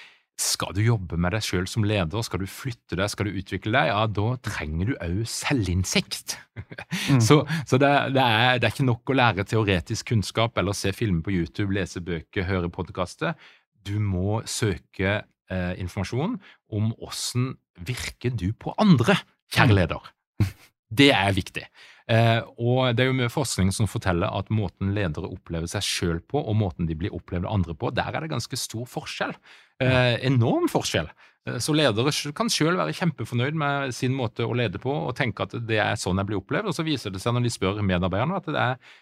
skal 0.41 0.75
du 0.77 0.83
jobbe 0.85 1.17
med 1.17 1.33
deg 1.33 1.45
sjøl 1.45 1.65
som 1.69 1.85
leder, 1.89 2.25
skal 2.25 2.43
du 2.43 2.49
flytte 2.51 2.99
deg, 2.99 3.09
skal 3.09 3.29
du 3.29 3.39
utvikle 3.41 3.73
deg, 3.73 3.89
ja, 3.89 4.03
da 4.05 4.35
trenger 4.45 4.91
du 4.91 4.95
òg 5.01 5.23
selvinnsikt. 5.33 6.37
Mm. 7.07 7.21
Så, 7.23 7.39
så 7.69 7.79
det, 7.81 7.89
det, 8.17 8.21
er, 8.23 8.59
det, 8.59 8.67
er, 8.67 8.73
ikke 8.73 8.85
nok 8.85 9.13
å 9.13 9.17
lære 9.17 9.45
teoretisk 9.49 10.11
kunnskap 10.11 10.57
eller 10.61 10.77
se 10.77 10.93
filmer 10.97 11.25
på 11.25 11.33
YouTube, 11.33 11.73
lese 11.77 12.03
bøker, 12.05 12.45
høre 12.49 12.71
podkaster. 12.73 13.37
Du 13.87 13.97
må 14.03 14.41
søke 14.51 15.21
eh, 15.23 15.75
informasjon 15.81 16.39
om 16.75 16.93
åssen 16.99 17.55
virker 17.87 18.35
du 18.35 18.51
på 18.57 18.75
andre, 18.81 19.19
kjære 19.55 19.73
mm. 19.73 19.77
leder. 19.79 20.11
Det 20.97 21.11
er 21.11 21.33
viktig. 21.35 21.65
Eh, 22.07 22.41
og 22.63 22.95
det 22.95 23.03
er 23.03 23.09
jo 23.11 23.17
mye 23.19 23.33
forskning 23.33 23.73
som 23.75 23.89
forteller 23.91 24.31
at 24.31 24.53
måten 24.55 24.93
ledere 24.95 25.27
opplever 25.27 25.67
seg 25.71 25.83
sjøl 25.83 26.21
på, 26.23 26.39
og 26.39 26.55
måten 26.59 26.87
de 26.87 26.95
blir 26.99 27.15
opplevd 27.17 27.49
av 27.49 27.57
andre 27.57 27.75
på, 27.75 27.91
der 27.95 28.15
er 28.15 28.23
det 28.23 28.31
ganske 28.31 28.59
stor 28.61 28.87
forskjell. 28.91 29.35
Eh, 29.83 30.15
enorm 30.29 30.71
forskjell. 30.71 31.11
Eh, 31.49 31.59
så 31.63 31.75
ledere 31.75 32.15
kan 32.37 32.53
sjøl 32.53 32.79
være 32.79 32.95
kjempefornøyd 33.01 33.59
med 33.59 33.97
sin 33.97 34.15
måte 34.15 34.47
å 34.47 34.55
lede 34.55 34.79
på, 34.83 34.95
og 35.09 35.17
tenke 35.19 35.49
at 35.49 35.59
det 35.67 35.83
er 35.83 35.99
sånn 35.99 36.23
jeg 36.23 36.31
blir 36.31 36.41
opplevd, 36.41 36.71
og 36.71 36.79
så 36.79 36.87
viser 36.87 37.15
det 37.15 37.25
seg 37.25 37.35
når 37.35 37.49
de 37.49 37.55
spør 37.57 37.83
medarbeiderne 37.83 38.39
at 38.39 38.49
det 38.55 38.63
er 38.63 38.95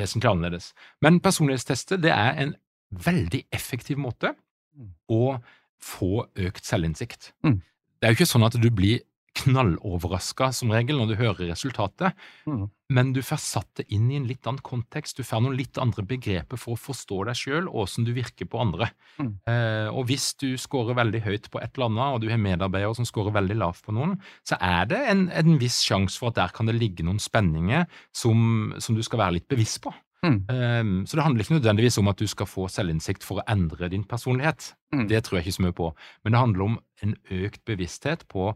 vesentlig 0.00 0.32
annerledes. 0.32 0.72
Men 1.04 1.20
personlighetstester 1.20 2.00
det 2.00 2.14
er 2.16 2.40
en 2.40 2.56
veldig 2.90 3.44
effektiv 3.54 4.00
måte 4.00 4.34
mm. 4.34 4.90
å 5.14 5.36
få 5.80 6.26
økt 6.48 6.66
selvinnsikt. 6.66 7.32
Mm. 7.46 7.60
Det 8.00 8.08
er 8.08 8.12
jo 8.12 8.20
ikke 8.20 8.32
sånn 8.32 8.48
at 8.48 8.58
du 8.60 8.68
blir 8.72 9.04
knalloverraska 9.40 10.50
som 10.54 10.72
regel 10.74 10.98
når 10.98 11.12
du 11.12 11.18
hører 11.20 11.50
resultatet, 11.52 12.16
mm. 12.48 12.64
men 12.96 13.12
du 13.14 13.20
får 13.24 13.38
satt 13.42 13.68
det 13.78 13.86
inn 13.94 14.08
i 14.10 14.18
en 14.18 14.26
litt 14.28 14.46
annen 14.48 14.62
kontekst. 14.66 15.20
Du 15.20 15.26
får 15.26 15.44
noen 15.44 15.56
litt 15.58 15.78
andre 15.80 16.04
begreper 16.06 16.58
for 16.60 16.74
å 16.74 16.80
forstå 16.80 17.20
deg 17.28 17.38
sjøl 17.38 17.70
og 17.70 17.84
hvordan 17.84 18.08
du 18.08 18.12
virker 18.16 18.50
på 18.50 18.60
andre. 18.62 18.90
Mm. 19.20 19.32
Eh, 19.52 19.88
og 19.94 20.10
hvis 20.10 20.32
du 20.42 20.48
scorer 20.60 20.98
veldig 20.98 21.22
høyt 21.28 21.48
på 21.52 21.62
et 21.62 21.70
eller 21.78 21.92
annet, 21.92 22.16
og 22.16 22.24
du 22.24 22.28
har 22.32 22.42
medarbeidere 22.42 22.98
som 22.98 23.08
scorer 23.08 23.36
veldig 23.38 23.60
lavt 23.62 23.86
på 23.86 23.94
noen, 23.96 24.18
så 24.46 24.58
er 24.58 24.90
det 24.90 25.00
en, 25.14 25.26
en 25.30 25.58
viss 25.62 25.80
sjanse 25.86 26.20
for 26.20 26.32
at 26.32 26.40
der 26.40 26.54
kan 26.56 26.70
det 26.70 26.78
ligge 26.80 27.06
noen 27.06 27.22
spenninger 27.22 27.86
som, 28.10 28.74
som 28.82 28.98
du 28.98 29.04
skal 29.06 29.24
være 29.24 29.38
litt 29.38 29.50
bevisst 29.50 29.82
på. 29.86 29.94
Mm. 30.20 30.40
Um, 30.52 31.06
så 31.08 31.16
det 31.16 31.24
handler 31.24 31.44
ikke 31.44 31.56
nødvendigvis 31.56 31.96
om 31.98 32.10
at 32.12 32.18
du 32.20 32.26
skal 32.28 32.48
få 32.48 32.66
selvinnsikt 32.68 33.24
for 33.24 33.40
å 33.40 33.46
endre 33.48 33.88
din 33.92 34.04
personlighet. 34.04 34.74
Mm. 34.92 35.06
Det 35.08 35.22
tror 35.24 35.38
jeg 35.38 35.46
ikke 35.46 35.56
så 35.56 35.64
mye 35.64 35.78
på. 35.78 35.88
Men 36.24 36.34
det 36.34 36.42
handler 36.42 36.66
om 36.66 36.76
en 37.04 37.16
økt 37.40 37.64
bevissthet 37.64 38.26
på 38.28 38.50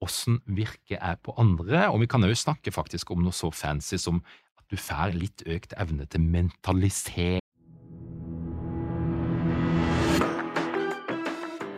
åssen 0.00 0.38
virket 0.48 0.96
er 0.96 1.18
på 1.20 1.34
andre, 1.36 1.88
og 1.92 2.00
vi 2.00 2.08
kan 2.08 2.24
jo 2.24 2.36
snakke 2.36 2.72
faktisk 2.72 3.10
om 3.12 3.20
noe 3.24 3.36
så 3.36 3.50
fancy 3.52 3.98
som 4.00 4.22
at 4.56 4.64
du 4.72 4.80
får 4.80 5.12
litt 5.18 5.44
økt 5.44 5.76
evne 5.76 6.08
til 6.08 6.24
mentalisering. 6.24 7.44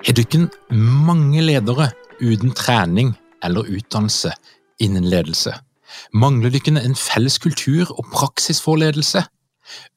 Har 0.02 0.18
dere 0.18 0.46
mange 0.74 1.42
ledere 1.42 1.88
uten 2.20 2.54
trening 2.54 3.14
eller 3.42 3.68
utdannelse 3.70 4.34
innen 4.82 5.06
ledelse? 5.08 5.54
Mangler 6.12 6.52
dere 6.54 6.82
en 6.82 6.96
felles 6.98 7.38
kultur 7.42 7.90
og 7.92 8.08
praksisforledelse? 8.12 9.24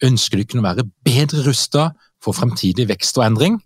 Ønsker 0.03 0.41
du 0.41 0.43
dere 0.45 0.61
å 0.61 0.67
være 0.67 0.87
bedre 1.07 1.45
rusta 1.47 1.89
for 2.23 2.37
fremtidig 2.37 2.87
vekst 2.89 3.17
og 3.19 3.27
endring? 3.27 3.59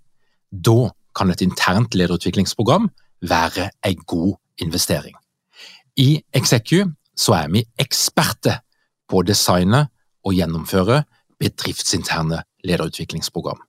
Da 0.52 0.92
kan 1.16 1.32
et 1.32 1.44
internt 1.46 1.96
lederutviklingsprogram 1.98 2.90
være 3.22 3.70
ei 3.86 3.96
god 4.08 4.38
investering. 4.64 5.16
I 5.98 6.22
Execu 6.34 6.86
så 7.18 7.36
er 7.36 7.50
vi 7.52 7.66
eksperter 7.82 8.62
på 9.10 9.20
å 9.20 9.26
designe 9.28 9.88
og 10.24 10.36
gjennomføre 10.38 11.04
bedriftsinterne 11.40 12.44
lederutviklingsprogram. 12.68 13.60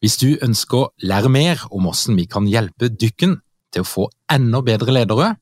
Hvis 0.00 0.16
du 0.18 0.38
ønsker 0.42 0.78
å 0.78 0.90
lære 1.04 1.30
mer 1.30 1.62
om 1.70 1.86
hvordan 1.86 2.16
vi 2.18 2.26
kan 2.30 2.46
hjelpe 2.48 2.88
dykken 2.88 3.36
til 3.74 3.84
å 3.84 3.88
få 3.88 4.06
enda 4.32 4.62
bedre 4.64 4.94
ledere, 4.94 5.34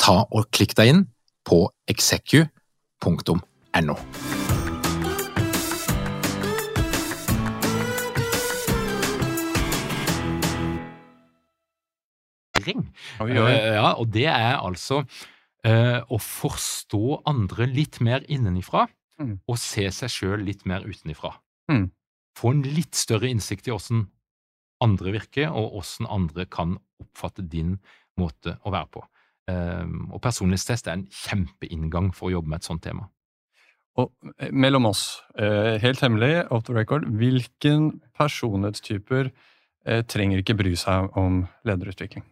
ta 0.00 0.22
og 0.24 0.48
klikk 0.54 0.74
deg 0.78 0.92
inn 0.92 1.02
på 1.44 1.64
execu.no. 1.90 3.38
Uh, 13.20 13.28
ja, 13.28 13.92
og 13.92 14.08
det 14.14 14.26
er 14.30 14.56
altså 14.56 15.02
eh, 15.66 16.00
å 16.00 16.18
forstå 16.20 17.20
andre 17.28 17.68
litt 17.68 18.00
mer 18.04 18.24
innenifra, 18.30 18.86
mm. 19.20 19.36
og 19.48 19.60
se 19.60 19.86
seg 19.94 20.12
sjøl 20.12 20.44
litt 20.46 20.64
mer 20.68 20.86
utenifra. 20.86 21.34
Mm. 21.70 21.88
Få 22.38 22.54
en 22.54 22.64
litt 22.66 22.96
større 22.98 23.30
innsikt 23.30 23.68
i 23.68 23.74
åssen 23.74 24.08
andre 24.84 25.14
virker, 25.14 25.52
og 25.54 25.76
åssen 25.80 26.08
andre 26.10 26.48
kan 26.50 26.76
oppfatte 27.02 27.44
din 27.46 27.78
måte 28.20 28.58
å 28.64 28.72
være 28.74 28.90
på. 28.96 29.04
Um, 29.50 30.06
og 30.14 30.22
personlighetstest 30.24 30.86
er 30.88 30.98
en 30.98 31.08
kjempeinngang 31.12 32.12
for 32.16 32.30
å 32.30 32.38
jobbe 32.38 32.52
med 32.52 32.62
et 32.62 32.68
sånt 32.68 32.84
tema. 32.86 33.10
Og 34.00 34.10
mellom 34.50 34.88
oss, 34.88 35.20
helt 35.38 36.00
hemmelig, 36.02 36.48
off 36.50 36.64
the 36.66 36.74
record, 36.74 37.04
hvilken 37.14 38.00
personlighetstyper 38.18 39.28
Eh, 39.84 40.00
trenger 40.08 40.40
ikke 40.40 40.56
bry 40.56 40.72
seg 40.80 41.12
om 41.20 41.42
lederutvikling. 41.68 42.24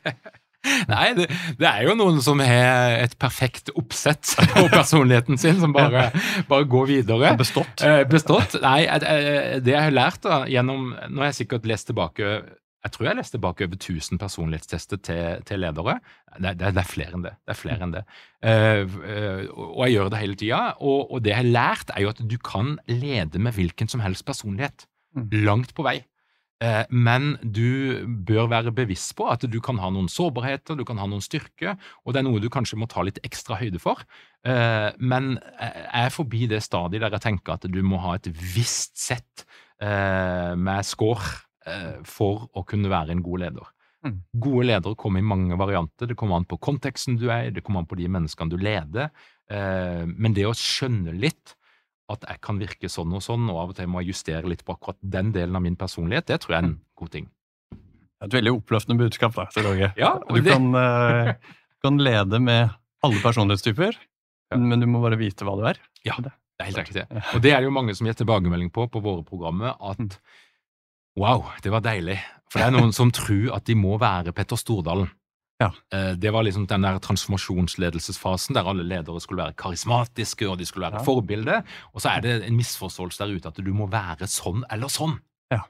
Nei, 0.90 1.06
det, 1.14 1.28
det, 1.56 1.68
er 1.68 1.86
jo 1.86 1.94
noen 1.96 2.18
som 2.20 2.40
har 2.42 2.98
et 2.98 3.14
perfekt 3.22 3.70
oppsett 3.78 4.34
på 4.52 4.66
personligheten 4.72 5.40
sin, 5.40 5.56
som 5.62 5.72
bare, 5.72 6.10
bare 6.50 6.68
går 6.68 6.90
videre. 6.90 7.32
Bestått? 7.40 7.80
Eh, 7.86 8.02
bestått. 8.10 8.58
Nei, 8.60 8.82
det 9.00 9.72
jeg 9.72 9.80
har 9.88 9.94
lært 9.94 10.20
da, 10.26 10.42
gjennom 10.50 10.90
Nå 10.92 11.22
har 11.22 11.30
jeg 11.30 11.40
sikkert 11.44 11.70
lest 11.70 11.88
tilbake 11.88 12.34
jeg 12.86 12.94
tror 12.94 13.08
jeg 13.08 13.18
leste 13.18 13.34
tilbake 13.34 13.66
over 13.66 13.78
1000 13.78 14.20
personlighetstester 14.22 15.00
til, 15.02 15.44
til 15.48 15.62
ledere. 15.62 15.98
Det, 16.38 16.52
det, 16.60 16.72
det, 16.76 16.82
er 16.82 16.88
flere 16.88 17.18
enn 17.18 17.24
det. 17.26 17.34
det 17.42 17.54
er 17.54 17.58
flere 17.58 17.86
enn 17.86 17.94
det. 17.96 18.02
Uh, 18.46 18.98
uh, 19.02 19.40
og 19.74 19.80
jeg 19.86 19.96
gjør 19.96 20.10
det 20.14 20.20
hele 20.22 20.38
tida. 20.38 20.60
Og, 20.78 21.00
og, 21.10 21.24
det 21.24 21.32
jeg 21.32 21.40
har 21.42 21.54
lært, 21.56 21.94
er 21.94 22.04
jo 22.04 22.12
at 22.12 22.20
du 22.22 22.36
kan 22.38 22.76
lede 22.86 23.42
med 23.42 23.56
hvilken 23.56 23.90
som 23.90 24.04
helst 24.04 24.26
personlighet. 24.28 24.86
Mm. 25.16 25.32
Langt 25.48 25.74
på 25.74 25.86
vei. 25.86 25.98
Uh, 26.62 26.86
men 26.88 27.34
du 27.42 28.06
bør 28.28 28.46
være 28.48 28.72
bevisst 28.72 29.16
på 29.18 29.26
at 29.28 29.42
du 29.50 29.58
kan 29.60 29.82
ha 29.82 29.90
noen 29.92 30.08
sårbarheter, 30.08 30.78
du 30.78 30.86
kan 30.88 31.02
ha 31.02 31.08
noen 31.10 31.24
styrker, 31.24 31.74
og 32.06 32.14
det 32.14 32.22
er 32.22 32.28
noe 32.28 32.40
du 32.40 32.48
kanskje 32.52 32.78
må 32.80 32.88
ta 32.88 33.02
litt 33.04 33.20
ekstra 33.26 33.58
høyde 33.60 33.82
for. 33.82 34.06
Eh, 34.46 34.90
men 35.02 35.34
jeg 35.58 36.06
er 36.06 36.12
forbi 36.14 36.44
det 36.46 36.62
stadiet 36.62 37.02
der 37.02 37.14
jeg 37.16 37.24
tenker 37.24 37.56
at 37.56 37.66
du 37.66 37.80
må 37.82 37.98
ha 38.04 38.14
et 38.14 38.28
visst 38.30 38.94
sett 39.00 39.42
eh, 39.82 40.54
med 40.54 40.86
score 40.86 41.45
for 42.06 42.46
å 42.54 42.62
kunne 42.68 42.90
være 42.92 43.14
en 43.14 43.24
god 43.26 43.42
leder. 43.42 43.70
Mm. 44.06 44.18
Gode 44.38 44.66
ledere 44.68 44.98
kommer 44.98 45.22
i 45.22 45.26
mange 45.26 45.56
varianter. 45.58 46.06
Det 46.06 46.16
kommer 46.18 46.38
an 46.38 46.46
på 46.46 46.60
konteksten 46.62 47.16
du 47.18 47.26
er 47.26 47.48
i, 47.48 47.54
det 47.54 47.64
kommer 47.66 47.82
an 47.82 47.88
på 47.90 47.98
de 47.98 48.06
menneskene 48.12 48.52
du 48.52 48.58
leder. 48.60 49.08
Men 49.50 50.34
det 50.36 50.46
å 50.46 50.54
skjønne 50.54 51.14
litt 51.14 51.56
at 52.12 52.26
jeg 52.28 52.42
kan 52.44 52.58
virke 52.60 52.90
sånn 52.90 53.14
og 53.18 53.22
sånn, 53.24 53.48
og 53.50 53.60
av 53.62 53.72
og 53.72 53.78
til 53.78 53.88
må 53.90 54.02
jeg 54.02 54.14
justere 54.14 54.50
litt 54.50 54.62
på 54.66 54.76
akkurat 54.76 54.98
den 55.02 55.32
delen 55.34 55.58
av 55.58 55.64
min 55.64 55.78
personlighet, 55.78 56.28
det 56.30 56.40
tror 56.42 56.54
jeg 56.54 56.60
er 56.60 56.68
en 56.68 56.78
god 56.98 57.12
ting. 57.16 57.28
Et 58.24 58.36
veldig 58.38 58.54
oppløftende 58.56 59.02
budskap, 59.02 59.34
da, 59.36 59.46
til 59.52 59.66
Norge. 59.66 59.90
Ja, 59.98 60.14
du 60.22 60.38
kan, 60.46 60.68
uh, 60.72 61.32
kan, 61.84 61.98
lede 62.00 62.40
med 62.42 62.72
alle 63.04 63.22
personlighetstyper, 63.24 63.98
ja. 63.98 64.58
men 64.60 64.82
du 64.82 64.88
må 64.90 65.02
bare 65.02 65.18
vite 65.20 65.46
hva 65.46 65.56
du 65.58 65.66
er. 65.68 65.82
Ja, 66.06 66.16
det 66.22 66.32
er 66.62 66.70
helt 66.70 66.80
riktig. 66.84 67.06
Og 67.34 67.42
det 67.44 67.52
er 67.52 67.60
det 67.60 67.68
jo 67.68 67.74
mange 67.74 67.96
som 67.98 68.08
gir 68.08 68.16
tilbakemelding 68.16 68.70
på 68.74 68.86
på 68.92 69.02
våre 69.04 69.26
programmer, 69.26 69.74
at 69.74 70.00
mm. 70.00 70.16
Wow, 71.16 71.46
det 71.64 71.72
var 71.72 71.84
deilig. 71.84 72.18
For 72.50 72.62
det 72.62 72.68
er 72.68 72.76
noen 72.76 72.94
som 72.94 73.10
tror 73.14 73.56
at 73.56 73.66
de 73.66 73.76
må 73.78 73.96
være 74.00 74.34
Petter 74.36 74.58
Stordalen. 74.60 75.08
Ja. 75.60 75.70
Eh, 75.92 76.12
det 76.20 76.30
var 76.30 76.44
liksom 76.44 76.66
den 76.68 76.84
der 76.84 76.98
transformasjonsledelsesfasen 77.00 78.56
der 78.56 78.68
alle 78.68 78.84
ledere 78.84 79.20
skulle 79.20 79.42
være 79.42 79.56
karismatiske 79.56 80.48
og 80.48 80.58
de 80.60 80.66
skulle 80.68 80.86
være 80.86 81.00
ja. 81.00 81.06
forbilde. 81.06 81.62
Og 81.94 82.04
så 82.04 82.12
er 82.12 82.26
det 82.26 82.34
en 82.44 82.58
misforståelse 82.58 83.24
der 83.24 83.32
ute 83.32 83.48
at 83.48 83.64
du 83.64 83.72
må 83.74 83.88
være 83.90 84.28
sånn 84.28 84.66
eller 84.70 84.92
sånn. 84.92 85.16
Ja. 85.52 85.64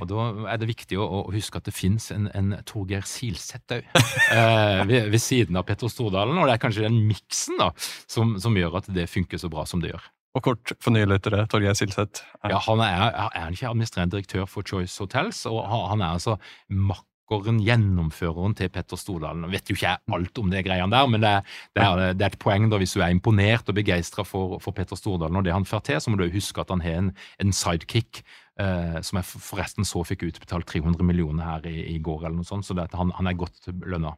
Og 0.00 0.08
Da 0.10 0.26
er 0.50 0.58
det 0.58 0.70
viktig 0.72 0.98
å, 0.98 1.06
å 1.06 1.20
huske 1.30 1.60
at 1.60 1.68
det 1.68 1.76
fins 1.76 2.10
en, 2.10 2.26
en 2.34 2.56
Torgeir 2.66 3.06
Silseth 3.06 3.78
òg, 3.78 3.86
eh, 4.34 4.82
ved, 4.88 5.12
ved, 5.12 5.22
siden 5.22 5.60
av 5.60 5.68
Petter 5.68 5.92
Stordalen. 5.92 6.40
Og 6.40 6.50
det 6.50 6.56
er 6.56 6.64
kanskje 6.66 6.88
den 6.88 6.98
miksen 7.06 7.60
da, 7.62 7.70
som, 8.10 8.34
som, 8.42 8.58
gjør 8.58 8.80
at 8.82 8.90
det 8.90 9.06
funker 9.12 9.38
så 9.38 9.52
bra 9.52 9.66
som 9.68 9.84
det 9.84 9.94
gjør. 9.94 10.10
Og 10.34 10.42
kort 10.42 10.74
for 10.82 10.94
nye 10.94 11.06
lyttere, 11.06 11.44
Torgeir 11.50 11.76
Silseth? 11.78 12.24
Ja, 12.42 12.58
han 12.66 12.80
er, 12.82 13.10
er 13.30 13.54
ikke 13.54 13.70
administrerende 13.70 14.16
direktør 14.16 14.48
for 14.50 14.66
Choice 14.66 14.98
Hotels, 14.98 15.44
og 15.46 15.62
han 15.70 16.02
er 16.02 16.16
altså 16.16 16.34
makkeren, 16.68 17.60
gjennomføreren 17.62 18.56
til 18.58 18.72
Petter 18.74 18.98
Stordalen. 18.98 19.44
Nå 19.44 19.52
vet 19.52 19.70
jo 19.70 19.76
ikke 19.78 19.92
jeg 19.92 20.16
alt 20.18 20.40
om 20.42 20.50
det 20.50 20.64
greiene 20.66 20.90
der, 20.90 21.06
men 21.12 21.22
det, 21.22 21.34
det, 21.70 21.84
er, 21.84 22.02
det, 22.18 22.26
er, 22.26 22.34
et 22.34 22.42
poeng 22.42 22.66
da 22.72 22.82
hvis 22.82 22.96
du 22.96 23.04
er 23.04 23.14
imponert 23.14 23.70
og 23.70 23.78
begeistra 23.78 24.26
for, 24.26 24.58
for, 24.64 24.74
Petter 24.74 24.98
Stordalen 24.98 25.38
og 25.38 25.46
det 25.46 25.54
han 25.54 25.68
får 25.68 25.86
til, 25.86 26.02
så 26.02 26.10
må 26.10 26.18
du 26.18 26.26
huske 26.34 26.60
at 26.60 26.74
han 26.74 26.82
har 26.84 27.04
en, 27.04 27.12
en 27.42 27.54
sidekick 27.54 28.24
Uh, 28.54 29.00
som 29.02 29.18
jeg 29.18 29.26
forresten 29.26 29.82
så 29.82 30.04
fikk 30.06 30.28
utbetalt 30.28 30.68
300 30.70 31.02
millioner 31.02 31.42
her 31.42 31.64
i, 31.66 31.88
i 31.90 31.98
går, 31.98 32.20
eller 32.20 32.36
noe 32.38 32.46
sånt, 32.46 32.62
så 32.62 32.76
han, 32.78 33.10
han, 33.18 33.26
er 33.26 33.34
godt 33.34 33.66
lønna. 33.82 34.12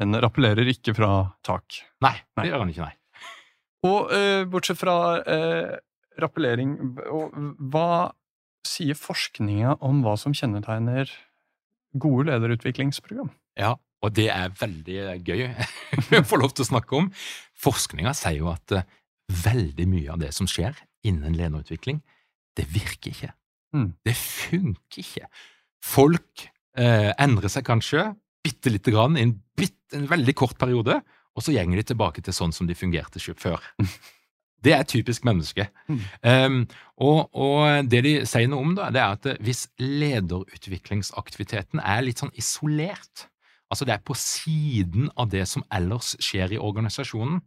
Men 0.00 0.16
rappellerer 0.24 0.70
ikke 0.72 0.94
fra 0.96 1.10
tak? 1.44 1.82
Nei, 2.00 2.14
det 2.16 2.40
nei. 2.40 2.46
gjør 2.48 2.64
han 2.64 2.72
ikke, 2.72 2.86
nei. 2.88 2.94
Og 3.86 4.10
uh, 4.12 4.42
bortsett 4.50 4.78
fra 4.80 4.96
uh, 5.24 5.76
rappellering, 6.20 6.76
hva 7.72 8.12
sier 8.66 8.98
forskninga 8.98 9.78
om 9.86 10.02
hva 10.04 10.16
som 10.20 10.34
kjennetegner 10.36 11.08
gode 12.00 12.28
lederutviklingsprogram. 12.28 13.30
Ja, 13.58 13.74
og 14.00 14.14
det 14.16 14.28
er 14.32 14.52
veldig 14.56 14.98
gøy 15.26 15.46
å 16.20 16.26
få 16.28 16.40
lov 16.40 16.54
til 16.54 16.66
å 16.66 16.70
snakke 16.70 16.98
om. 16.98 17.10
Forskninga 17.60 18.12
sier 18.16 18.40
jo 18.42 18.52
at 18.52 18.76
uh, 18.76 18.86
veldig 19.30 19.86
mye 19.90 20.14
av 20.14 20.22
det 20.22 20.32
som 20.36 20.48
skjer 20.50 20.76
innen 21.06 21.36
lederutvikling, 21.38 22.02
det 22.58 22.66
virker 22.72 23.14
ikke. 23.14 23.32
Mm. 23.76 23.92
Det 24.04 24.16
funker 24.18 25.02
ikke. 25.04 25.28
Folk 25.84 26.48
uh, 26.78 27.12
endrer 27.16 27.52
seg 27.52 27.64
kanskje 27.68 28.10
bitte 28.44 28.72
lite 28.72 28.92
grann 28.92 29.18
i 29.18 29.24
en, 29.26 29.34
en, 29.94 30.06
veldig 30.10 30.34
kort 30.38 30.58
periode, 30.60 31.00
og 31.36 31.44
så 31.44 31.52
gjenger 31.54 31.76
de 31.80 31.84
tilbake 31.90 32.20
til 32.24 32.34
sånn 32.36 32.54
som 32.54 32.66
de 32.68 32.78
fungerte 32.78 33.20
før. 33.20 33.60
Det 34.60 34.74
er 34.76 34.84
typisk 34.84 35.24
menneske. 35.24 35.70
Mm. 35.88 36.00
Um, 36.20 36.68
og, 37.00 37.32
og, 37.32 37.88
det 37.88 38.02
de 38.04 38.10
sier 38.28 38.44
noe 38.52 38.60
om, 38.60 38.74
da, 38.76 38.90
det 38.92 39.00
er 39.00 39.16
at 39.16 39.24
hvis 39.40 39.72
lederutviklingsaktiviteten 39.80 41.80
er 41.80 42.04
litt 42.04 42.20
sånn 42.20 42.36
isolert, 42.36 43.32
altså 43.72 43.88
det 43.88 43.94
er 43.94 44.04
på 44.04 44.12
siden 44.20 45.08
av 45.16 45.32
det 45.32 45.48
som 45.48 45.64
ellers 45.72 46.12
skjer 46.20 46.52
i 46.52 46.60
organisasjonen, 46.60 47.40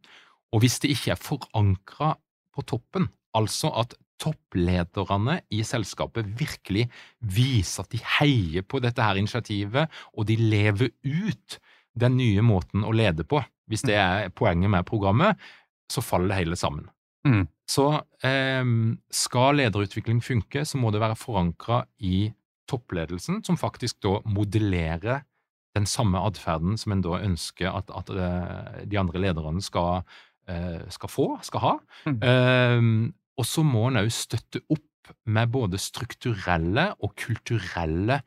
og 0.53 0.63
hvis 0.63 0.79
det 0.81 0.89
ikke 0.95 1.13
er 1.13 1.21
forankra 1.21 2.15
på 2.53 2.61
toppen, 2.73 3.05
altså 3.37 3.69
at 3.83 3.93
topplederne 4.21 5.39
i 5.53 5.63
selskapet 5.67 6.27
virkelig 6.39 6.87
viser 7.19 7.83
at 7.83 7.93
de 7.93 8.01
heier 8.19 8.65
på 8.65 8.81
dette 8.83 9.03
her 9.03 9.19
initiativet, 9.19 9.91
og 10.13 10.27
de 10.29 10.37
lever 10.39 10.93
ut 11.03 11.59
den 11.93 12.17
nye 12.17 12.43
måten 12.45 12.85
å 12.85 12.93
lede 12.95 13.25
på, 13.27 13.41
hvis 13.71 13.85
det 13.87 13.95
er 13.99 14.29
poenget 14.35 14.71
med 14.71 14.85
programmet, 14.87 15.39
så 15.91 16.03
faller 16.03 16.33
det 16.33 16.39
hele 16.41 16.59
sammen. 16.59 16.87
Mm. 17.27 17.45
Så 17.69 17.87
eh, 18.25 18.63
skal 19.11 19.59
lederutvikling 19.61 20.23
funke, 20.23 20.65
så 20.65 20.79
må 20.79 20.91
det 20.91 21.03
være 21.03 21.19
forankra 21.19 21.83
i 21.99 22.31
toppledelsen, 22.69 23.43
som 23.45 23.59
faktisk 23.59 24.01
da 24.03 24.17
modellerer 24.25 25.23
den 25.73 25.87
samme 25.89 26.21
atferden 26.21 26.77
som 26.77 26.93
en 26.93 27.03
da 27.03 27.19
ønsker 27.25 27.71
at, 27.73 27.89
at 27.89 28.11
uh, 28.13 28.83
de 28.85 28.99
andre 28.99 29.21
lederne 29.23 29.61
skal, 29.63 30.03
uh, 30.49 30.81
skal, 30.93 31.09
få, 31.11 31.27
skal 31.45 31.63
ha. 31.63 31.75
Mm. 32.05 32.19
Eh, 32.29 32.89
og 33.41 33.47
så 33.49 33.63
må 33.65 33.87
en 33.89 34.03
òg 34.03 34.11
støtte 34.13 34.61
opp 34.69 35.13
med 35.25 35.49
både 35.51 35.79
strukturelle 35.81 36.91
og 37.03 37.15
kulturelle 37.19 38.21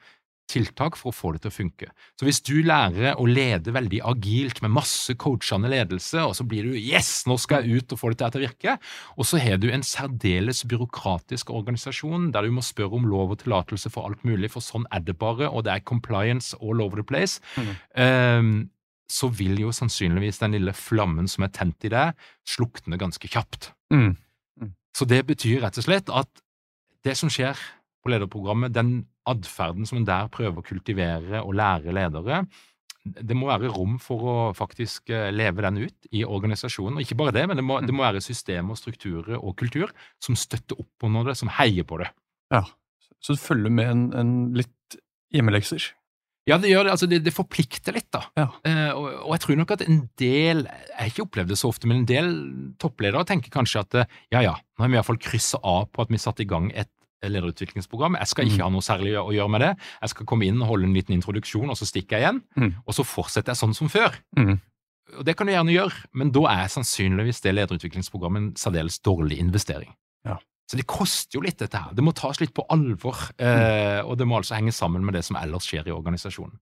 tiltak 0.50 0.96
for 0.98 1.10
å 1.10 1.16
få 1.16 1.32
det 1.34 1.42
til 1.44 1.50
å 1.50 1.54
funke. 1.56 1.88
Så 2.18 2.26
hvis 2.26 2.40
du 2.46 2.54
lærer 2.66 3.18
å 3.18 3.26
lede 3.26 3.74
veldig 3.74 4.00
agilt 4.06 4.60
med 4.62 4.74
masse 4.76 5.14
coachende 5.18 5.70
ledelse, 5.72 6.22
og 6.22 6.36
så 6.38 6.46
blir 6.46 6.68
du 6.68 6.76
'yes, 6.78 7.26
nå 7.26 7.36
skal 7.38 7.64
jeg 7.64 7.82
ut 7.82 7.92
og 7.92 7.98
få 7.98 8.10
det 8.10 8.18
til 8.32 8.40
å 8.40 8.46
virke', 8.46 8.78
og 9.16 9.24
så 9.26 9.38
har 9.42 9.58
du 9.58 9.70
en 9.70 9.82
særdeles 9.82 10.64
byråkratisk 10.64 11.50
organisasjon 11.50 12.32
der 12.32 12.42
du 12.42 12.50
må 12.50 12.62
spørre 12.62 12.94
om 12.94 13.06
lov 13.06 13.30
og 13.30 13.38
tillatelse 13.38 13.90
for 13.90 14.06
alt 14.06 14.24
mulig, 14.24 14.50
for 14.50 14.60
sånn 14.60 14.86
er 14.92 15.00
det 15.00 15.18
bare, 15.18 15.50
og 15.50 15.64
det 15.64 15.72
er 15.72 15.80
compliance 15.80 16.56
all 16.62 16.80
over 16.80 16.96
the 16.96 17.04
place, 17.04 17.40
mm. 17.56 17.76
um, 17.96 18.70
så 19.08 19.28
vil 19.28 19.58
jo 19.60 19.70
sannsynligvis 19.70 20.38
den 20.38 20.52
lille 20.52 20.72
flammen 20.72 21.28
som 21.28 21.44
er 21.44 21.52
tent 21.54 21.84
i 21.84 21.88
deg, 21.88 22.14
slukne 22.46 22.98
ganske 22.98 23.28
kjapt. 23.28 23.72
Mm. 23.90 24.16
Mm. 24.60 24.74
Så 24.94 25.06
det 25.06 25.26
betyr 25.26 25.62
rett 25.62 25.78
og 25.78 25.86
slett 25.86 26.10
at 26.10 26.28
det 27.04 27.16
som 27.16 27.30
skjer 27.30 27.54
på 28.02 28.10
lederprogrammet, 28.10 28.74
den 28.74 29.06
atferden 29.28 29.88
som 29.88 30.00
en 30.00 30.08
der 30.08 30.30
prøver 30.32 30.62
å 30.62 30.66
kultivere 30.66 31.42
og 31.42 31.56
lære 31.58 31.94
ledere, 31.94 32.44
det 33.06 33.36
må 33.38 33.48
være 33.48 33.70
rom 33.70 33.98
for 34.02 34.24
å 34.26 34.36
faktisk 34.56 35.12
eh, 35.14 35.28
leve 35.34 35.62
den 35.62 35.84
ut 35.86 36.08
i 36.10 36.24
organisasjonen. 36.26 36.98
Og 36.98 37.04
ikke 37.04 37.18
bare 37.18 37.34
det, 37.36 37.44
men 37.50 37.60
det 37.60 37.66
må, 37.66 37.78
det 37.84 37.94
må 37.94 38.02
være 38.02 38.24
systemer, 38.24 38.78
strukturer 38.78 39.38
og 39.38 39.54
kultur 39.60 39.92
som 40.22 40.38
støtter 40.38 40.80
opp 40.82 41.06
under 41.06 41.30
det, 41.30 41.36
som 41.38 41.52
heier 41.60 41.86
på 41.86 42.00
det. 42.02 42.10
Ja, 42.54 42.64
Så 43.20 43.36
det 43.36 43.42
følger 43.42 43.72
med 43.74 43.90
en, 43.90 44.02
en 44.14 44.34
litt 44.58 44.98
hjemmelekser? 45.34 45.92
Ja, 46.46 46.60
det 46.62 46.70
gjør 46.70 46.86
det. 46.86 46.92
Altså, 46.94 47.08
det, 47.10 47.20
det 47.26 47.34
forplikter 47.34 47.96
litt, 47.96 48.06
da. 48.14 48.22
Ja. 48.38 48.46
Eh, 48.68 48.90
og, 48.94 49.06
og, 49.24 49.32
jeg 49.34 49.42
tror 49.42 49.56
nok 49.58 49.72
at 49.74 49.82
en 49.82 50.04
del 50.20 50.62
Jeg 50.68 50.98
har 50.98 51.10
ikke 51.10 51.24
opplevd 51.26 51.50
det 51.50 51.58
så 51.58 51.70
ofte, 51.72 51.90
men 51.90 52.02
en 52.02 52.10
del 52.10 52.28
toppledere 52.82 53.26
tenker 53.26 53.54
kanskje 53.54 53.82
at 53.82 53.98
eh, 53.98 54.12
ja, 54.34 54.44
ja, 54.46 54.54
nå 54.54 54.84
har 54.84 54.92
vi 54.92 54.98
iallfall 54.98 55.18
kryssa 55.22 55.58
av 55.66 55.88
på 55.90 56.06
at 56.06 56.12
vi 56.14 56.22
satte 56.22 56.46
i 56.46 56.50
gang 56.50 56.70
et 56.74 56.90
lederutviklingsprogram. 57.32 58.18
Jeg 58.20 58.30
skal 58.32 58.48
ikke 58.48 58.60
mm. 58.60 58.64
ha 58.66 58.70
noe 58.74 58.84
særlig 58.84 59.16
å 59.20 59.28
gjøre 59.34 59.52
med 59.52 59.64
det. 59.64 59.72
Jeg 60.02 60.12
skal 60.14 60.28
komme 60.30 60.48
inn 60.48 60.62
og 60.62 60.72
holde 60.72 60.88
en 60.88 60.96
liten 60.96 61.16
introduksjon, 61.16 61.70
og 61.72 61.78
så 61.78 61.88
stikker 61.88 62.18
jeg 62.18 62.26
igjen. 62.26 62.42
Mm. 62.56 62.72
Og 62.84 62.96
så 62.96 63.06
fortsetter 63.06 63.54
jeg 63.54 63.62
sånn 63.62 63.76
som 63.76 63.92
før. 63.92 64.16
Mm. 64.38 64.56
Og 65.18 65.24
Det 65.24 65.36
kan 65.38 65.46
du 65.46 65.54
gjerne 65.54 65.74
gjøre, 65.74 66.06
men 66.18 66.32
da 66.34 66.44
er 66.50 66.70
sannsynligvis 66.72 67.42
det 67.44 67.54
lederutviklingsprogrammet 67.54 68.42
en 68.42 68.52
særdeles 68.58 68.98
dårlig 69.06 69.38
investering. 69.42 69.92
Ja. 70.26 70.40
Så 70.66 70.78
det 70.80 70.88
koster 70.90 71.38
jo 71.38 71.44
litt, 71.44 71.60
dette 71.60 71.78
her. 71.78 71.94
Det 71.94 72.02
må 72.02 72.10
tas 72.16 72.40
litt 72.42 72.54
på 72.54 72.64
alvor, 72.74 73.28
eh, 73.38 74.00
og 74.02 74.16
det 74.18 74.26
må 74.26 74.40
altså 74.40 74.58
henge 74.58 74.74
sammen 74.74 75.06
med 75.06 75.14
det 75.14 75.22
som 75.26 75.38
ellers 75.38 75.68
skjer 75.68 75.86
i 75.86 75.94
organisasjonen. 75.94 76.58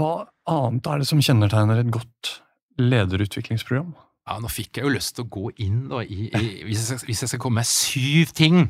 Hva 0.00 0.12
annet 0.48 0.86
er 0.88 1.00
det 1.02 1.08
som 1.08 1.20
kjennetegner 1.20 1.82
et 1.82 1.90
godt 1.92 2.38
lederutviklingsprogram? 2.80 3.92
Ja, 4.28 4.36
Nå 4.38 4.50
fikk 4.52 4.78
jeg 4.78 4.86
jo 4.86 4.92
lyst 4.92 5.16
til 5.16 5.24
å 5.24 5.30
gå 5.32 5.50
inn 5.64 5.88
da, 5.90 6.04
i, 6.04 6.28
i 6.28 6.42
hvis, 6.68 6.84
jeg, 6.92 7.00
hvis, 7.08 7.22
jeg, 7.24 7.32
skal 7.32 7.40
komme 7.42 7.62
med 7.62 7.68
syv 7.68 8.30
ting 8.36 8.60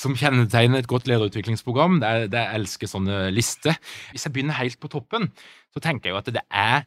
som 0.00 0.16
kjennetegner 0.18 0.82
et 0.82 0.90
godt 0.90 1.06
lederutviklingsprogram. 1.10 2.00
Det 2.02 2.08
er, 2.10 2.26
det 2.32 2.40
jeg 2.40 2.60
elsker 2.60 2.90
sånne 2.90 3.18
lister. 3.34 3.78
Hvis 4.10 4.26
jeg 4.26 4.34
begynner 4.34 4.58
helt 4.58 4.80
på 4.82 4.90
toppen, 4.90 5.28
så 5.74 5.82
tenker 5.84 6.10
jeg 6.10 6.16
jo 6.16 6.22
at 6.22 6.32
det 6.34 6.44
er 6.50 6.86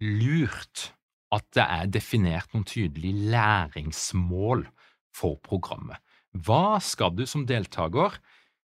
lurt 0.00 0.90
at 1.34 1.44
det 1.56 1.66
er 1.66 1.90
definert 1.90 2.52
noen 2.54 2.64
tydelige 2.68 3.28
læringsmål 3.34 4.64
for 5.16 5.40
programmet. 5.44 6.00
Hva 6.32 6.78
skal 6.84 7.14
du 7.16 7.24
som 7.28 7.46
deltaker 7.48 8.16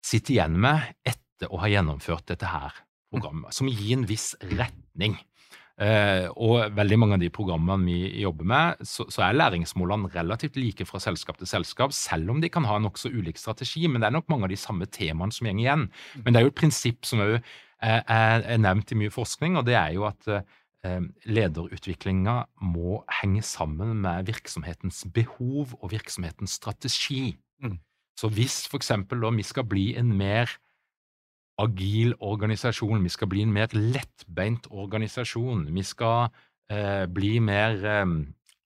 sitte 0.05 0.35
igjen 0.35 0.57
med 0.63 0.95
etter 1.07 1.51
å 1.53 1.61
ha 1.63 1.71
gjennomført 1.71 2.29
dette 2.31 2.51
her 2.51 2.83
programmet, 3.13 3.55
som 3.55 3.71
gir 3.71 3.99
en 3.99 4.07
viss 4.09 4.33
retning? 4.43 5.19
Eh, 5.79 6.27
og 6.35 6.73
veldig 6.75 6.97
mange 6.99 7.14
av 7.14 7.23
de 7.23 7.29
programmene 7.31 7.87
vi 7.87 8.23
jobber 8.25 8.49
med, 8.51 8.81
så, 8.83 9.05
så, 9.14 9.23
er 9.29 9.37
læringsmålene 9.37 10.11
relativt 10.11 10.59
like 10.59 10.87
fra 10.88 10.99
selskap 11.03 11.38
til 11.38 11.51
selskap, 11.51 11.95
selv 11.95 12.33
om 12.35 12.43
de 12.43 12.51
kan 12.51 12.67
ha 12.67 12.81
nokså 12.83 13.12
ulik 13.14 13.38
strategi. 13.38 13.87
Men 13.87 14.03
det 14.03 14.09
er 14.11 14.17
nok 14.17 14.27
mange 14.33 14.49
av 14.49 14.55
de 14.55 14.59
samme 14.59 14.88
temaene 14.91 15.35
som 15.35 15.47
går 15.47 15.62
igjen. 15.62 15.87
Men 16.25 16.35
det 16.35 16.41
er 16.41 16.49
jo 16.49 16.53
et 16.53 16.59
prinsipp 16.59 17.07
som 17.07 17.23
òg 17.23 17.37
er, 17.38 18.03
er, 18.03 18.57
nevnt 18.59 18.91
i 18.91 18.99
mye 18.99 19.14
forskning, 19.14 19.59
og 19.61 19.69
det 19.69 19.77
er 19.79 19.95
jo 19.95 20.09
at 20.09 20.27
eh, 20.35 21.05
lederutviklinga 21.31 22.41
må 22.75 23.03
henge 23.21 23.45
sammen 23.47 24.01
med 24.03 24.27
virksomhetens 24.33 25.05
behov 25.14 25.77
og 25.79 25.93
virksomhetens 25.95 26.59
strategi. 26.59 27.37
Mm. 27.62 27.79
Så 28.19 28.33
hvis 28.35 28.64
f.eks. 28.67 28.91
vi 29.14 29.47
skal 29.47 29.69
bli 29.71 29.93
en 29.95 30.11
mer 30.19 30.51
agil 31.59 32.14
organisasjon, 32.25 33.03
vi 33.03 33.12
skal 33.12 33.31
bli 33.31 33.44
en 33.44 33.55
mer 33.55 33.73
lettbeint 33.75 34.68
organisasjon, 34.71 35.66
vi 35.75 35.85
skal 35.87 36.29
eh, 36.71 37.07
bli 37.11 37.38
mer 37.44 37.79
eh, 37.83 38.05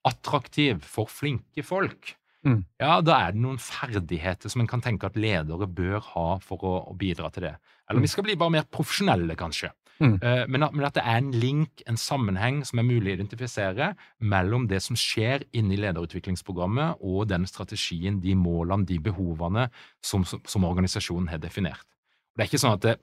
attraktiv 0.09 0.83
for 0.85 1.11
flinke 1.11 1.64
folk, 1.64 2.14
mm. 2.46 2.59
ja, 2.83 2.96
da 3.05 3.18
er 3.26 3.37
det 3.37 3.44
noen 3.44 3.61
ferdigheter 3.62 4.52
som 4.52 4.64
en 4.64 4.70
kan 4.70 4.83
tenke 4.85 5.09
at 5.09 5.18
ledere 5.20 5.68
bør 5.68 6.02
ha 6.12 6.26
for 6.44 6.66
å, 6.66 6.74
å 6.92 6.96
bidra 6.98 7.31
til 7.33 7.48
det. 7.48 7.55
Eller 7.88 8.02
mm. 8.02 8.09
vi 8.09 8.12
skal 8.12 8.26
bli 8.26 8.37
bare 8.40 8.57
mer 8.59 8.68
profesjonelle, 8.68 9.38
kanskje. 9.38 9.72
Mm. 10.02 10.16
Uh, 10.18 10.44
men, 10.48 10.64
at, 10.64 10.74
men, 10.74 10.85
at, 10.88 10.96
det 10.96 11.05
er 11.07 11.20
en 11.20 11.31
link, 11.37 11.83
en 11.87 11.98
sammenheng, 12.00 12.62
som 12.66 12.81
er 12.81 12.87
mulig 12.88 13.12
å 13.12 13.16
identifisere 13.20 13.92
mellom 14.18 14.66
det 14.70 14.81
som 14.83 14.98
skjer 14.98 15.46
inni 15.55 15.78
lederutviklingsprogrammet, 15.78 17.02
og 17.07 17.28
den 17.31 17.46
strategien, 17.46 18.18
de 18.24 18.35
målene, 18.38 18.88
de 18.88 18.98
behovene 19.02 19.68
som, 20.05 20.26
som, 20.26 20.42
som 20.48 20.66
organisasjonen 20.66 21.31
har 21.31 21.42
definert. 21.42 21.87
Det 22.33 22.45
er 22.45 22.51
ikke 22.51 22.62
sånn 22.62 22.77
at 22.79 22.85
det, 22.87 22.97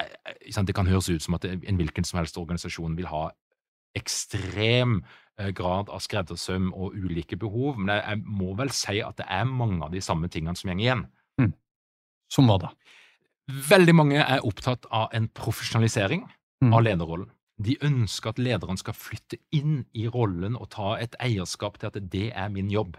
eh, 0.00 0.62
det 0.66 0.76
kan 0.76 0.88
høres 0.88 1.10
ut 1.10 1.24
som 1.24 1.36
at 1.36 1.46
en 1.48 1.80
hvilken 1.80 2.06
som 2.06 2.20
helst 2.20 2.38
organisasjon 2.40 2.96
vil 2.98 3.10
ha 3.10 3.28
ekstrem 3.98 5.00
eh, 5.38 5.50
grad 5.56 5.90
av 5.90 6.02
skreddersøm 6.04 6.70
og 6.72 6.94
ulike 6.96 7.38
behov, 7.40 7.78
men 7.80 7.96
jeg, 7.98 8.22
må 8.24 8.54
vel 8.58 8.72
si 8.74 9.00
at 9.04 9.18
det 9.20 9.26
er 9.28 9.48
mange 9.48 9.82
av 9.86 9.94
de 9.94 10.02
samme 10.04 10.30
tingene 10.32 10.56
som 10.58 10.70
går 10.70 10.82
igjen. 10.84 11.04
Mm. 11.40 11.52
Som 12.30 12.50
hva 12.50 12.60
da? 12.62 12.72
Veldig 13.50 13.96
mange 13.96 14.22
er 14.22 14.46
opptatt 14.46 14.86
av 14.94 15.10
en 15.16 15.26
profesjonalisering 15.34 16.24
mm. 16.62 16.72
av 16.72 16.84
lederrollen. 16.86 17.30
De 17.60 17.76
ønsker 17.84 18.32
at 18.32 18.40
lederen 18.40 18.78
skal 18.80 18.96
flytte 18.96 19.36
inn 19.52 19.82
i 19.92 20.06
rollen 20.08 20.54
og 20.56 20.70
ta 20.72 20.94
et 21.00 21.16
eierskap 21.20 21.76
til 21.80 21.90
at 21.90 21.98
det 22.12 22.30
er 22.30 22.52
min 22.52 22.70
jobb. 22.72 22.96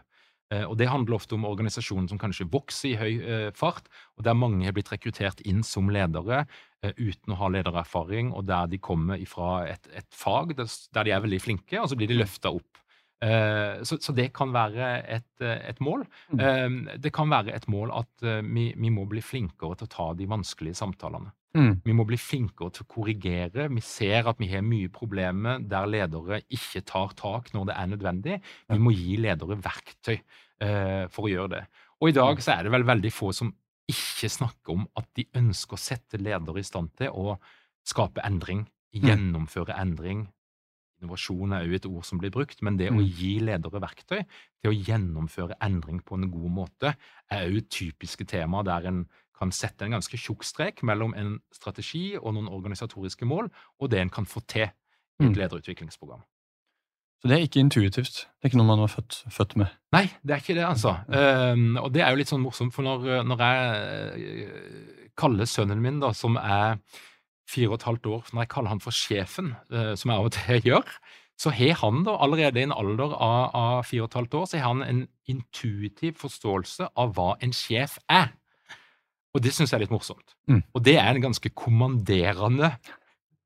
Eh, 0.52 0.66
og 0.68 0.78
Det 0.78 0.90
handler 0.92 1.16
ofte 1.16 1.38
om 1.38 1.48
organisasjoner 1.48 2.12
som 2.12 2.20
kanskje 2.20 2.50
vokser 2.52 2.92
i 2.92 3.00
høy 3.00 3.14
eh, 3.22 3.48
fart, 3.56 3.88
og 4.18 4.26
der 4.28 4.38
mange 4.38 4.68
har 4.68 4.76
blitt 4.76 4.92
rekruttert 4.92 5.42
inn 5.48 5.64
som 5.64 5.90
ledere 5.94 6.44
eh, 6.84 6.92
uten 6.98 7.34
å 7.34 7.40
ha 7.40 7.52
ledererfaring, 7.56 8.34
og 8.36 8.46
der 8.50 8.68
de 8.72 8.82
kommer 8.84 9.22
fra 9.30 9.64
et, 9.72 9.88
et 9.96 10.08
fag 10.12 10.56
der, 10.60 10.68
de 10.68 11.16
er 11.16 11.24
veldig 11.24 11.42
flinke, 11.42 11.80
og 11.80 11.92
så 11.92 12.00
blir 12.00 12.12
de 12.12 12.20
løfta 12.20 12.52
opp. 12.52 12.84
Så, 13.21 13.99
så, 14.01 14.15
det 14.17 14.31
kan 14.34 14.49
være 14.49 14.88
et, 15.13 15.43
et 15.45 15.77
mål. 15.86 16.07
Mm. 16.34 16.88
Det 17.03 17.12
kan 17.13 17.29
være 17.29 17.53
et 17.53 17.67
mål 17.69 17.91
at 17.93 18.25
vi, 18.41 18.63
vi, 18.73 18.89
må 18.89 19.03
bli 19.05 19.21
flinkere 19.21 19.77
til 19.77 19.86
å 19.86 19.91
ta 19.93 20.07
de 20.17 20.25
vanskelige 20.31 20.79
samtalene. 20.79 21.29
Mm. 21.57 21.81
Vi 21.84 21.93
må 21.95 22.05
bli 22.07 22.17
flinkere 22.19 22.71
til 22.71 22.86
å 22.86 22.89
korrigere. 22.93 23.67
Vi 23.75 23.84
ser 23.84 24.29
at 24.31 24.39
vi 24.39 24.47
har 24.53 24.63
mye 24.63 24.91
problemer 24.93 25.63
der 25.67 25.89
ledere 25.89 26.41
ikke 26.49 26.84
tar 26.88 27.15
tak 27.19 27.51
når 27.55 27.69
det 27.69 27.77
er 27.77 27.89
nødvendig. 27.91 28.38
Vi 28.71 28.79
må 28.79 28.93
gi 28.95 29.17
ledere 29.19 29.60
verktøy 29.60 30.15
eh, 30.15 31.07
for 31.12 31.27
å 31.27 31.31
gjøre 31.31 31.53
det. 31.57 31.63
Og 32.01 32.12
i 32.12 32.15
dag 32.15 32.39
så 32.43 32.55
er 32.55 32.65
det 32.65 32.73
vel 32.73 32.88
veldig 32.88 33.12
få 33.13 33.34
som 33.36 33.51
ikke 33.91 34.29
snakker 34.31 34.77
om 34.77 34.86
at 34.97 35.10
de 35.17 35.27
ønsker 35.38 35.75
å 35.75 35.81
sette 35.81 36.21
ledere 36.21 36.62
i 36.62 36.67
stand 36.67 36.93
til 36.99 37.12
å 37.12 37.36
skape 37.88 38.23
endring, 38.23 38.63
mm. 38.95 39.03
gjennomføre 39.03 39.75
endring. 39.81 40.29
Innovasjon 41.02 41.56
er 41.58 41.66
jo 41.66 41.78
et 41.78 41.88
ord 41.90 42.06
som 42.06 42.22
blir 42.22 42.34
brukt, 42.34 42.62
men 42.62 42.78
det 42.78 42.92
å 42.92 42.98
mm. 43.00 43.08
gi 43.18 43.34
ledere 43.42 43.82
verktøy 43.82 44.22
til 44.22 44.70
å 44.70 44.76
gjennomføre 44.76 45.58
endring 45.66 46.04
på 46.06 46.20
en 46.20 46.30
god 46.30 46.56
måte 46.62 46.94
er 47.34 47.48
jo 47.50 47.64
typiske 47.66 48.28
temaer 48.30 48.68
der 48.68 48.90
en 48.92 49.04
kan 49.42 49.54
sette 49.56 49.88
en 49.88 49.96
ganske 49.96 50.20
tjukk 50.22 50.46
strek 50.46 50.84
mellom 50.86 51.16
en 51.18 51.40
strategi 51.56 52.12
og 52.20 52.36
noen 52.36 52.52
organisatoriske 52.54 53.26
mål, 53.26 53.50
og 53.82 53.90
det 53.90 54.04
en 54.04 54.14
kan 54.14 54.30
få 54.30 54.44
til 54.46 54.68
i 54.68 55.26
et 55.26 55.32
mm. 55.32 55.40
lederutviklingsprogram. 55.40 56.22
Så 57.22 57.30
det 57.30 57.36
er 57.38 57.44
ikke 57.46 57.62
intuitivt? 57.62 58.24
Det 58.26 58.46
er 58.48 58.50
ikke 58.50 58.58
noe 58.58 58.70
man 58.70 58.82
var 58.82 58.90
født, 58.90 59.20
født 59.30 59.56
med? 59.62 59.74
Nei, 59.94 60.08
det 60.26 60.34
er 60.34 60.40
ikke 60.42 60.58
det, 60.58 60.66
altså. 60.66 60.96
Um, 61.06 61.76
og 61.78 61.92
det 61.94 62.02
er 62.02 62.14
jo 62.14 62.18
litt 62.22 62.32
sånn 62.32 62.42
morsomt, 62.42 62.74
for 62.74 62.86
når, 62.86 63.22
når 63.30 63.44
jeg 63.46 64.24
eh, 64.30 65.10
kaller 65.22 65.50
sønnen 65.50 65.84
min, 65.84 66.00
da, 66.02 66.10
som 66.18 66.40
er 66.42 66.80
fire 67.52 67.72
og 67.72 67.80
et 67.80 67.88
halvt 67.90 68.12
år, 68.12 68.30
når 68.32 68.46
jeg 68.46 68.52
kaller 68.54 68.74
han 68.74 68.84
for 68.84 68.96
sjefen, 68.96 69.54
uh, 69.74 69.92
som 70.00 70.12
jeg 70.12 70.18
av 70.18 70.30
og 70.30 70.36
til 70.38 70.64
gjør, 70.72 70.96
så 71.42 71.54
har 71.58 71.80
han 71.82 72.04
da 72.06 72.18
allerede 72.22 72.62
i 72.62 72.68
en 72.68 72.76
alder 72.76 73.16
av, 73.16 73.56
av 73.58 73.88
fire 73.88 74.06
og 74.06 74.12
et 74.12 74.20
halvt 74.20 74.38
år 74.38 74.46
så 74.50 74.60
har 74.62 74.76
han 74.76 74.84
en 74.86 75.02
intuitiv 75.32 76.20
forståelse 76.22 76.92
av 77.02 77.16
hva 77.18 77.34
en 77.42 77.56
sjef 77.56 77.98
er. 78.12 78.30
Og 79.32 79.42
det 79.42 79.54
syns 79.56 79.72
jeg 79.72 79.80
er 79.80 79.86
litt 79.86 79.94
morsomt. 79.94 80.36
Mm. 80.52 80.62
Og 80.76 80.84
det 80.86 80.98
er 81.00 81.10
en 81.10 81.24
ganske 81.24 81.54
kommanderende 81.58 82.74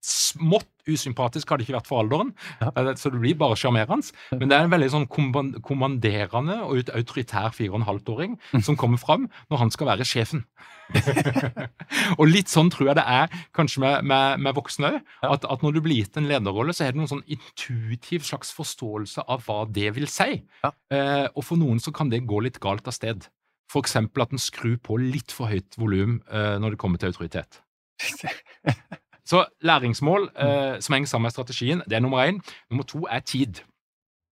Smått 0.05 0.69
usympatisk 0.85 1.49
hadde 1.49 1.63
det 1.63 1.65
ikke 1.65 1.79
vært 1.79 1.89
for 1.89 2.03
alderen, 2.03 2.31
ja. 2.61 2.69
Eh, 2.77 2.91
så 2.99 3.09
det 3.09 3.21
blir 3.23 3.37
bare 3.39 3.57
sjarmerende. 3.57 4.13
Men 4.35 4.51
det 4.51 4.57
er 4.57 4.67
en 4.67 4.73
veldig 4.73 4.89
sånn 4.93 5.07
kommanderende 5.09 6.59
og 6.67 6.91
autoritær 6.93 7.55
og 7.55 7.79
en 7.79 7.87
halvt-åring 7.87 8.35
mm. 8.53 8.61
som 8.67 8.77
kommer 8.77 9.01
fram 9.01 9.25
når 9.49 9.63
han 9.63 9.73
skal 9.73 9.89
være 9.89 10.05
sjefen. 10.07 10.45
og 12.19 12.27
litt 12.29 12.51
sånn 12.51 12.69
tror 12.73 12.91
jeg 12.91 12.97
det 12.99 13.05
er 13.09 13.31
kanskje 13.57 13.81
med, 13.81 14.05
med, 14.11 14.43
med 14.45 14.57
voksne 14.57 14.91
òg. 14.91 14.99
At, 15.25 15.47
at, 15.49 15.65
når 15.65 15.77
du 15.77 15.81
blir 15.87 16.03
gitt 16.03 16.19
en 16.21 16.29
lederrolle, 16.29 16.75
så 16.75 16.85
er 16.85 16.93
det 16.93 17.01
noen 17.01 17.11
sånn 17.15 17.25
intuitiv 17.25 18.27
slags 18.27 18.53
forståelse 18.55 19.25
av 19.25 19.45
hva 19.47 19.63
det 19.65 19.89
vil 19.97 20.09
si. 20.11 20.43
Ja. 20.61 20.73
Eh, 20.93 21.25
og 21.33 21.47
for 21.47 21.61
noen 21.61 21.81
så 21.81 21.93
kan 21.95 22.13
det 22.13 22.27
gå 22.29 22.43
litt 22.45 22.61
galt 22.63 22.85
av 22.85 22.93
sted. 22.97 23.25
F.eks. 23.71 23.97
at 23.97 24.35
en 24.35 24.41
skrur 24.41 24.77
på 24.85 24.99
litt 25.01 25.33
for 25.33 25.49
høyt 25.49 25.79
volum 25.81 26.19
eh, 26.29 26.55
når 26.61 26.75
det 26.75 26.81
kommer 26.81 27.01
til 27.01 27.15
autoritet. 27.15 27.63
Så 29.25 29.45
læringsmål 29.65 30.29
eh, 30.37 30.81
som 30.81 30.93
henger 30.93 31.09
sammen 31.09 31.29
med 31.29 31.35
strategien, 31.35 31.81
det 31.89 31.97
er 31.97 32.03
nummer 32.05 32.25
én. 32.25 32.41
Nummer 32.69 32.83
to 32.83 33.07
er 33.09 33.19
tid. 33.25 33.63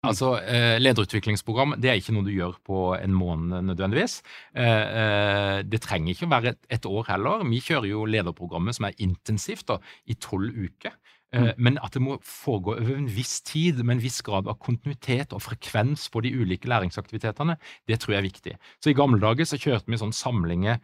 Altså, 0.04 0.34
eh, 0.44 0.76
Lederutviklingsprogram 0.82 1.74
det 1.80 1.90
er 1.90 1.98
ikke 1.98 2.12
noe 2.12 2.26
du 2.26 2.34
gjør 2.34 2.58
på 2.66 2.80
en 2.98 3.14
måned 3.16 3.64
nødvendigvis. 3.70 4.20
Eh, 4.56 4.84
eh 5.00 5.62
det 5.64 5.80
trenger 5.80 6.12
ikke 6.12 6.28
å 6.28 6.34
være 6.34 6.52
et, 6.52 6.60
et, 6.76 6.86
år 6.86 7.08
heller. 7.08 7.44
Vi 7.48 7.62
kjører 7.64 7.88
jo 7.88 8.04
lederprogrammet 8.04 8.76
som 8.76 8.88
er 8.88 8.98
intensivt 8.98 9.66
da, 9.70 9.78
i 10.06 10.14
tolv 10.20 10.52
uker. 10.52 10.92
Eh, 11.34 11.42
mm. 11.42 11.52
Men 11.56 11.78
at 11.82 11.96
det 11.96 12.02
må 12.04 12.18
foregå 12.22 12.76
over 12.76 12.98
en 12.98 13.08
viss 13.10 13.40
tid, 13.42 13.80
med 13.82 13.96
en 13.96 14.04
viss 14.04 14.20
grad 14.22 14.48
av 14.50 14.58
kontinuitet 14.62 15.32
og 15.34 15.42
frekvens 15.42 16.06
på 16.12 16.22
de 16.24 16.34
ulike 16.36 16.68
læringsaktivitetene, 16.70 17.56
det 17.88 18.00
tror 18.00 18.14
jeg 18.14 18.22
er 18.22 18.28
viktig. 18.28 18.54
Så 18.82 18.92
I 18.92 18.98
gamle 18.98 19.22
dager 19.22 19.48
så 19.48 19.58
kjørte 19.58 19.90
vi 19.90 20.00
sånn 20.00 20.14
samlinger 20.14 20.78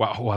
wow, 0.00 0.30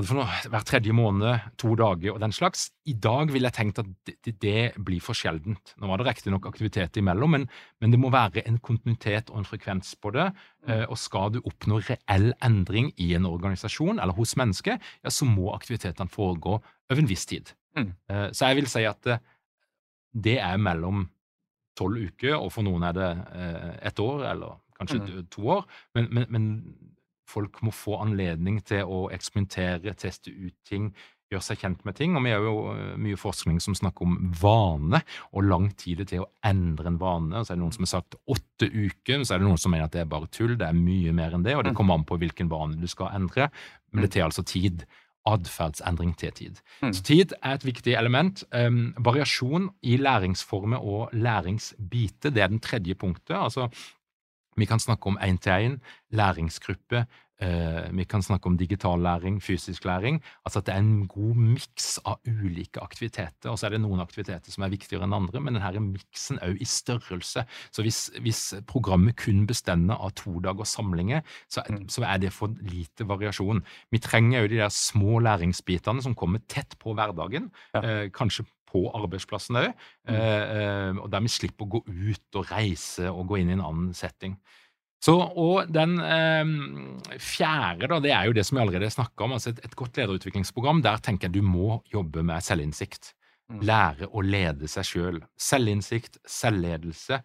hver 0.52 0.66
tredje 0.68 0.94
måned, 0.96 1.46
to 1.62 1.72
dager 1.80 2.14
og 2.14 2.20
den 2.24 2.36
slags. 2.36 2.68
I 2.90 2.96
dag 3.00 3.32
ville 3.32 3.48
jeg 3.48 3.56
tenkt 3.56 3.80
at 3.80 3.90
det, 4.08 4.36
det, 4.44 4.74
blir 4.76 5.00
for 5.04 5.16
sjeldent. 5.16 5.74
Nå 5.80 5.88
var 5.88 6.02
det 6.02 6.10
riktignok 6.10 6.50
aktivitet 6.50 7.00
imellom, 7.00 7.32
men, 7.38 7.48
men, 7.80 7.94
det 7.94 8.00
må 8.02 8.12
være 8.14 8.44
en 8.50 8.60
kontinuitet 8.64 9.32
og 9.32 9.42
en 9.42 9.48
frekvens 9.48 9.96
på 10.04 10.12
det. 10.16 10.30
Mm. 10.68 10.86
Og 10.92 11.00
skal 11.00 11.34
du 11.36 11.42
oppnå 11.42 11.80
reell 11.88 12.34
endring 12.44 12.92
i 13.00 13.14
en 13.18 13.28
organisasjon 13.30 14.04
eller 14.04 14.18
hos 14.18 14.36
mennesker, 14.40 14.80
ja, 14.80 15.14
så 15.14 15.28
må 15.30 15.54
aktivitetene 15.56 16.12
foregå 16.12 16.60
over 16.60 17.04
en 17.04 17.10
viss 17.10 17.26
tid. 17.30 17.56
Mm. 17.78 17.94
Eh, 18.10 18.28
så 18.36 18.52
jeg 18.52 18.62
vil 18.62 18.70
si 18.70 18.84
at 18.88 19.02
det, 19.08 19.20
det 20.14 20.38
er 20.44 20.60
mellom 20.62 21.08
tolv 21.78 22.04
uker, 22.12 22.36
og 22.38 22.52
for 22.54 22.66
noen 22.66 22.86
er 22.86 22.98
det 22.98 23.12
eh, 23.34 23.72
ett 23.90 24.00
år, 24.04 24.28
eller 24.34 24.60
kanskje 24.78 25.00
mm. 25.02 25.30
to 25.34 25.48
år. 25.56 25.64
Men, 25.98 26.10
men, 26.12 26.28
men, 26.30 26.50
folk 27.30 27.62
må 27.64 27.74
få 27.76 28.00
anledning 28.04 28.62
til 28.68 28.88
å 28.90 29.08
eksperimentere, 29.14 29.96
teste 30.00 30.32
ut 30.32 30.56
ting, 30.68 30.92
gjøre 31.34 31.46
seg 31.48 31.62
kjent 31.64 31.84
med 31.88 31.98
ting. 31.98 32.18
Og 32.18 32.26
vi 32.26 32.34
har 32.34 32.44
jo 32.46 32.56
eh, 32.74 32.96
mye 33.02 33.20
forskning 33.20 33.62
som 33.64 33.78
snakker 33.78 34.08
om 34.08 34.18
vane, 34.40 35.04
og 35.32 35.48
lang 35.48 35.70
tid 35.80 36.04
til 36.10 36.26
å 36.26 36.30
endre 36.46 36.92
en 36.92 37.00
vane. 37.02 37.40
Og 37.40 37.46
så 37.46 37.54
er 37.54 37.60
det 37.60 37.64
noen 37.64 37.76
som 37.76 37.88
har 37.88 37.94
sagt 37.96 38.20
åtte 38.24 38.70
uker, 38.70 39.24
så 39.24 39.36
er 39.36 39.42
det 39.42 39.48
noen 39.48 39.62
som 39.62 39.74
mener 39.74 39.90
at 39.90 39.96
det 39.96 40.04
er 40.04 40.12
bare 40.12 40.30
tull. 40.34 40.58
Det 40.60 40.68
er 40.68 40.78
mye 40.78 41.16
mer 41.16 41.38
enn 41.38 41.46
det, 41.46 41.56
og 41.58 41.66
det 41.66 41.74
mm. 41.74 41.80
kommer 41.80 42.00
an 42.00 42.10
på 42.10 42.20
hvilken 42.22 42.52
vane 42.52 42.80
du 42.82 42.90
skal 42.92 43.14
endre. 43.16 43.50
Men 43.94 44.06
det 44.06 44.14
tar 44.16 44.28
altså 44.28 44.46
tid 44.48 44.86
atferdsendring 45.30 46.12
til 46.20 46.34
tid. 46.36 46.58
Mm. 46.82 46.92
Så 46.92 47.04
tid 47.08 47.34
er 47.40 47.56
et 47.56 47.66
viktig 47.66 47.94
element. 47.96 48.44
Um, 48.52 48.92
variasjon 49.00 49.70
i 49.88 49.96
læringsformer 50.02 50.84
og 50.84 51.14
læringsbiter, 51.16 52.34
det 52.34 52.44
er 52.44 52.52
den 52.52 52.60
tredje 52.64 52.96
punktet. 53.00 53.38
Altså, 53.40 53.70
vi 54.58 54.68
kan 54.70 54.80
snakke 54.80 55.12
om 55.12 55.20
én-til-én, 55.22 55.80
læringsgruppe, 56.12 57.06
Uh, 57.42 57.98
vi 57.98 58.04
kan 58.08 58.22
snakke 58.22 58.48
om 58.48 58.58
digital 58.58 59.02
læring, 59.02 59.42
fysisk 59.44 59.86
læring. 59.86 60.22
Altså 60.46 60.60
at 60.60 60.66
det 60.66 60.74
er 60.76 60.84
en 60.84 61.08
god 61.08 61.36
miks 61.36 62.00
av 62.06 62.20
ulike 62.28 62.80
aktiviteter. 62.82 63.50
Og 63.50 63.60
så 63.60 63.68
er 63.68 63.74
det 63.74 63.82
noen 63.82 64.00
aktiviteter 64.00 64.54
som 64.54 64.64
er 64.64 64.72
viktigere 64.72 65.08
enn 65.08 65.16
andre, 65.18 65.42
men 65.42 65.58
denne 65.58 65.82
miksen 65.88 66.40
òg 66.46 66.62
i 66.62 66.68
størrelse. 66.70 67.44
Så 67.72 67.84
hvis, 67.84 68.00
hvis, 68.22 68.44
programmet 68.70 69.18
kun 69.20 69.48
bestender 69.50 69.98
av 69.98 70.14
to 70.20 70.38
dagers 70.46 70.76
samlinger, 70.78 71.26
så, 71.50 71.66
mm. 71.70 71.88
så, 71.90 72.06
er 72.08 72.22
det 72.22 72.34
for 72.34 72.54
lite 72.70 73.08
variasjon. 73.10 73.64
Vi 73.92 74.00
trenger 74.04 74.46
òg 74.46 74.52
de 74.54 74.62
der 74.62 74.72
små 74.72 75.20
læringsbitene 75.26 76.06
som 76.06 76.16
kommer 76.16 76.46
tett 76.48 76.78
på 76.80 76.94
hverdagen. 76.94 77.50
Ja. 77.74 77.82
Uh, 77.82 78.12
kanskje 78.14 78.46
på 78.74 78.84
arbeidsplassen 78.98 79.62
òg. 79.62 79.72
Mm. 80.10 80.18
Eh, 80.18 81.00
og 81.04 81.08
der 81.14 81.24
vi 81.24 81.32
slipper 81.32 81.68
å 81.68 81.72
gå 81.78 81.84
ut 81.86 82.40
og 82.42 82.52
reise 82.52 83.12
og 83.12 83.28
gå 83.30 83.42
inn 83.42 83.54
i 83.54 83.58
en 83.58 83.66
annen 83.66 83.94
setting. 83.98 84.38
Så, 85.04 85.18
og 85.20 85.68
den 85.74 85.98
eh, 86.00 87.18
fjerde, 87.20 87.90
da, 87.92 88.00
det 88.04 88.14
er 88.16 88.30
jo 88.30 88.38
det 88.38 88.46
som 88.48 88.58
vi 88.58 88.64
allerede 88.64 88.92
snakka 88.94 89.26
om. 89.26 89.36
altså 89.36 89.52
et, 89.52 89.60
et, 89.68 89.76
godt 89.76 90.00
lederutviklingsprogram. 90.00 90.84
Der 90.86 91.04
tenker 91.04 91.28
jeg 91.28 91.42
du 91.42 91.46
må 91.46 91.82
jobbe 91.92 92.24
med 92.24 92.46
selvinnsikt. 92.46 93.12
Mm. 93.52 93.60
Lære 93.68 94.08
å 94.08 94.24
lede 94.24 94.70
seg 94.72 94.88
sjøl. 94.88 95.18
Selv. 95.20 95.30
Selvinnsikt, 95.50 96.22
selvledelse 96.24 97.20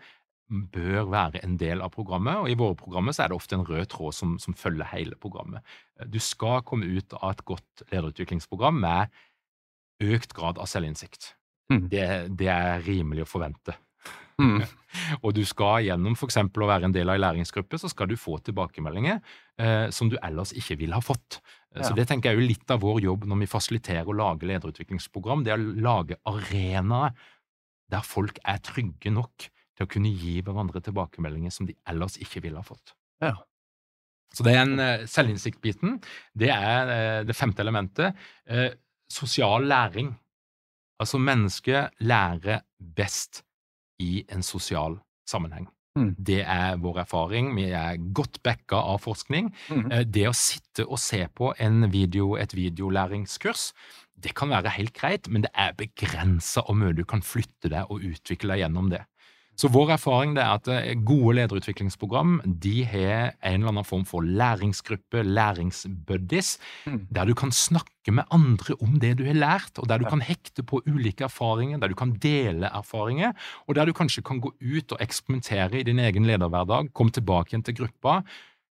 bør 0.48 1.04
være 1.12 1.42
en 1.44 1.56
del 1.60 1.82
av 1.84 1.92
programmet. 1.94 2.40
Og 2.40 2.50
i 2.50 2.56
våre 2.58 2.76
programmer 2.78 3.14
så 3.14 3.24
er 3.24 3.30
det 3.30 3.38
ofte 3.38 3.58
en 3.58 3.66
rød 3.68 3.86
tråd 3.92 4.16
som, 4.16 4.36
som 4.42 4.56
følger 4.56 4.88
hele 4.90 5.18
programmet. 5.20 5.62
Du 6.08 6.18
skal 6.22 6.64
komme 6.66 6.88
ut 6.88 7.14
av 7.20 7.30
et 7.34 7.44
godt 7.48 7.84
lederutviklingsprogram 7.92 8.80
med 8.82 9.18
økt 10.04 10.34
grad 10.36 10.58
av 10.60 10.70
selvinnsikt. 10.70 11.34
Mm. 11.72 11.84
Det, 11.92 12.06
det, 12.40 12.48
er 12.52 12.82
rimelig 12.86 13.26
å 13.26 13.28
forvente. 13.28 13.74
Mm. 14.38 14.62
og 15.24 15.32
du 15.36 15.42
skal 15.48 15.88
gjennom 15.88 16.14
f.eks. 16.16 16.38
å 16.38 16.68
være 16.70 16.88
en 16.88 16.94
del 16.94 17.10
av 17.10 17.18
en 17.18 17.24
læringsgruppe, 17.26 17.80
så 17.80 17.90
skal 17.92 18.10
du 18.10 18.16
få 18.20 18.38
tilbakemeldinger 18.46 19.18
eh, 19.60 19.88
som 19.94 20.10
du 20.10 20.16
ellers 20.22 20.54
ikke 20.56 20.78
ville 20.80 20.96
ha 20.96 21.04
fått. 21.04 21.40
Ja. 21.74 21.84
Så 21.84 21.92
det 21.98 22.08
tenker 22.08 22.30
jeg 22.30 22.38
er 22.38 22.42
jo 22.42 22.52
litt 22.54 22.72
av 22.72 22.80
vår 22.84 23.02
jobb 23.04 23.26
når 23.28 23.42
vi 23.42 23.50
fasiliterer 23.50 24.08
og 24.08 24.16
lager 24.18 24.50
lederutviklingsprogram. 24.54 25.44
Det 25.44 25.52
er 25.54 25.60
å 25.60 25.76
lage 25.84 26.20
arenaer 26.28 27.18
der 27.92 28.04
folk 28.04 28.40
er 28.44 28.60
trygge 28.64 29.12
nok 29.12 29.48
til 29.78 29.86
å 29.86 29.90
kunne 29.90 30.10
gi 30.12 30.38
hverandre 30.44 30.82
tilbakemeldinger 30.84 31.54
som 31.54 31.68
de 31.68 31.76
ellers 31.88 32.18
ikke 32.20 32.42
ville 32.44 32.60
ha 32.60 32.66
fått. 32.66 32.94
Ja. 33.22 33.36
Så 34.34 34.44
det 34.44 34.52
er 34.52 34.64
en 34.66 34.80
uh, 34.80 35.06
selvinnsikt-biten. 35.08 35.96
Det 36.36 36.50
er 36.52 36.90
uh, 36.90 37.20
det 37.24 37.36
femte 37.36 37.64
elementet. 37.64 38.18
Sosial 39.12 39.68
læring. 39.68 40.14
Altså, 41.00 41.18
mennesket 41.18 41.90
lærer 42.00 42.60
best 42.96 43.42
i 43.98 44.24
en 44.32 44.42
sosial 44.42 44.98
sammenheng. 45.28 45.68
Mm. 45.98 46.14
Det 46.14 46.42
er 46.42 46.76
vår 46.76 47.00
erfaring. 47.02 47.54
Vi 47.56 47.68
er 47.74 47.98
godt 48.14 48.42
backa 48.42 48.78
av 48.78 49.00
forskning. 49.02 49.50
Mm. 49.70 49.88
Det 50.06 50.26
å 50.28 50.36
sitte 50.36 50.86
og 50.86 51.00
se 51.02 51.24
på 51.34 51.52
en 51.58 51.88
video, 51.92 52.36
et 52.38 52.54
videolæringskurs, 52.54 53.72
det 54.18 54.34
kan 54.38 54.50
være 54.50 54.74
helt 54.74 54.94
greit, 54.98 55.28
men 55.30 55.44
det 55.46 55.52
er 55.54 55.76
begrensa 55.78 56.64
hvor 56.66 56.78
mye 56.78 56.96
du 56.96 57.04
kan 57.06 57.22
flytte 57.22 57.70
deg 57.70 57.90
og 57.90 58.02
utvikle 58.02 58.54
deg 58.54 58.64
gjennom 58.64 58.90
det. 58.94 59.04
Så 59.58 59.66
vår 59.74 59.96
erfaring 59.96 60.36
er 60.38 60.52
at 60.54 60.68
eh, 60.70 60.94
gode 61.02 61.34
lederutviklingsprogram 61.40 62.38
de 62.62 62.74
har 62.86 63.32
en 63.42 63.56
eller 63.58 63.72
annen 63.72 63.86
form 63.86 64.04
for 64.06 64.22
læringsgruppe, 64.22 65.24
læringsbuddies, 65.26 66.52
mm. 66.86 67.00
der 67.10 67.26
du 67.26 67.34
kan 67.38 67.50
snakke 67.50 68.14
med 68.14 68.28
andre 68.30 68.76
om 68.80 69.00
det 69.02 69.16
du 69.18 69.24
har 69.26 69.34
lært, 69.36 69.80
og 69.82 69.88
der 69.90 69.98
du 69.98 70.06
kan 70.08 70.22
hekte 70.22 70.62
på 70.62 70.80
ulike 70.86 71.26
erfaringer, 71.26 71.80
der 71.82 71.90
du 71.90 71.96
kan 71.98 72.14
dele 72.22 72.70
erfaringer, 72.70 73.34
og 73.66 73.74
der 73.74 73.90
du 73.90 73.96
kanskje 73.96 74.22
kan 74.22 74.38
gå 74.40 74.52
ut 74.54 74.94
og 74.94 75.02
eksperimentere 75.02 75.80
i 75.80 75.88
din 75.88 75.98
egen 76.06 76.28
lederhverdag, 76.28 76.92
komme 76.94 77.14
tilbake 77.14 77.52
igjen 77.52 77.66
til 77.66 77.80
gruppa, 77.82 78.22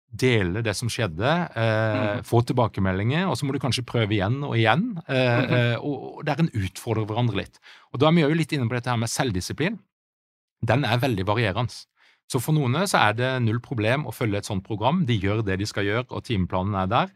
dele 0.08 0.64
det 0.64 0.72
som 0.80 0.88
skjedde, 0.88 1.34
eh, 1.52 1.98
mm. 2.00 2.24
få 2.26 2.42
tilbakemeldinger, 2.48 3.28
og 3.28 3.36
så 3.36 3.46
må 3.46 3.52
du 3.52 3.60
kanskje 3.60 3.84
prøve 3.86 4.16
igjen 4.16 4.40
og 4.48 4.56
igjen. 4.56 4.88
Eh, 5.04 5.20
mm-hmm. 5.20 5.58
eh, 5.60 5.76
og, 5.84 6.08
og 6.16 6.26
der 6.32 6.40
en 6.40 6.54
utfordrer 6.56 7.04
hverandre 7.10 7.42
litt. 7.44 7.60
Og 7.92 8.00
Da 8.00 8.08
er 8.08 8.16
vi 8.16 8.24
jo 8.24 8.40
litt 8.40 8.56
inne 8.56 8.72
på 8.72 8.80
dette 8.80 8.94
her 8.94 9.04
med 9.04 9.12
selvdisiplin 9.12 9.76
den 10.66 10.86
er 10.88 11.02
veldig 11.02 11.28
varierende. 11.28 11.86
Så 12.28 12.42
for 12.44 12.56
noen 12.56 12.76
så 12.90 13.00
er 13.08 13.16
det 13.16 13.32
null 13.46 13.62
problem 13.64 14.06
å 14.08 14.16
følge 14.16 14.42
et 14.42 14.50
sånt 14.50 14.66
program. 14.66 15.06
De 15.08 15.16
gjør 15.16 15.46
det 15.48 15.62
de 15.62 15.68
skal 15.70 15.88
gjøre, 15.88 16.10
og 16.12 16.26
timeplanen 16.28 16.76
er 16.76 16.90
der. 16.92 17.14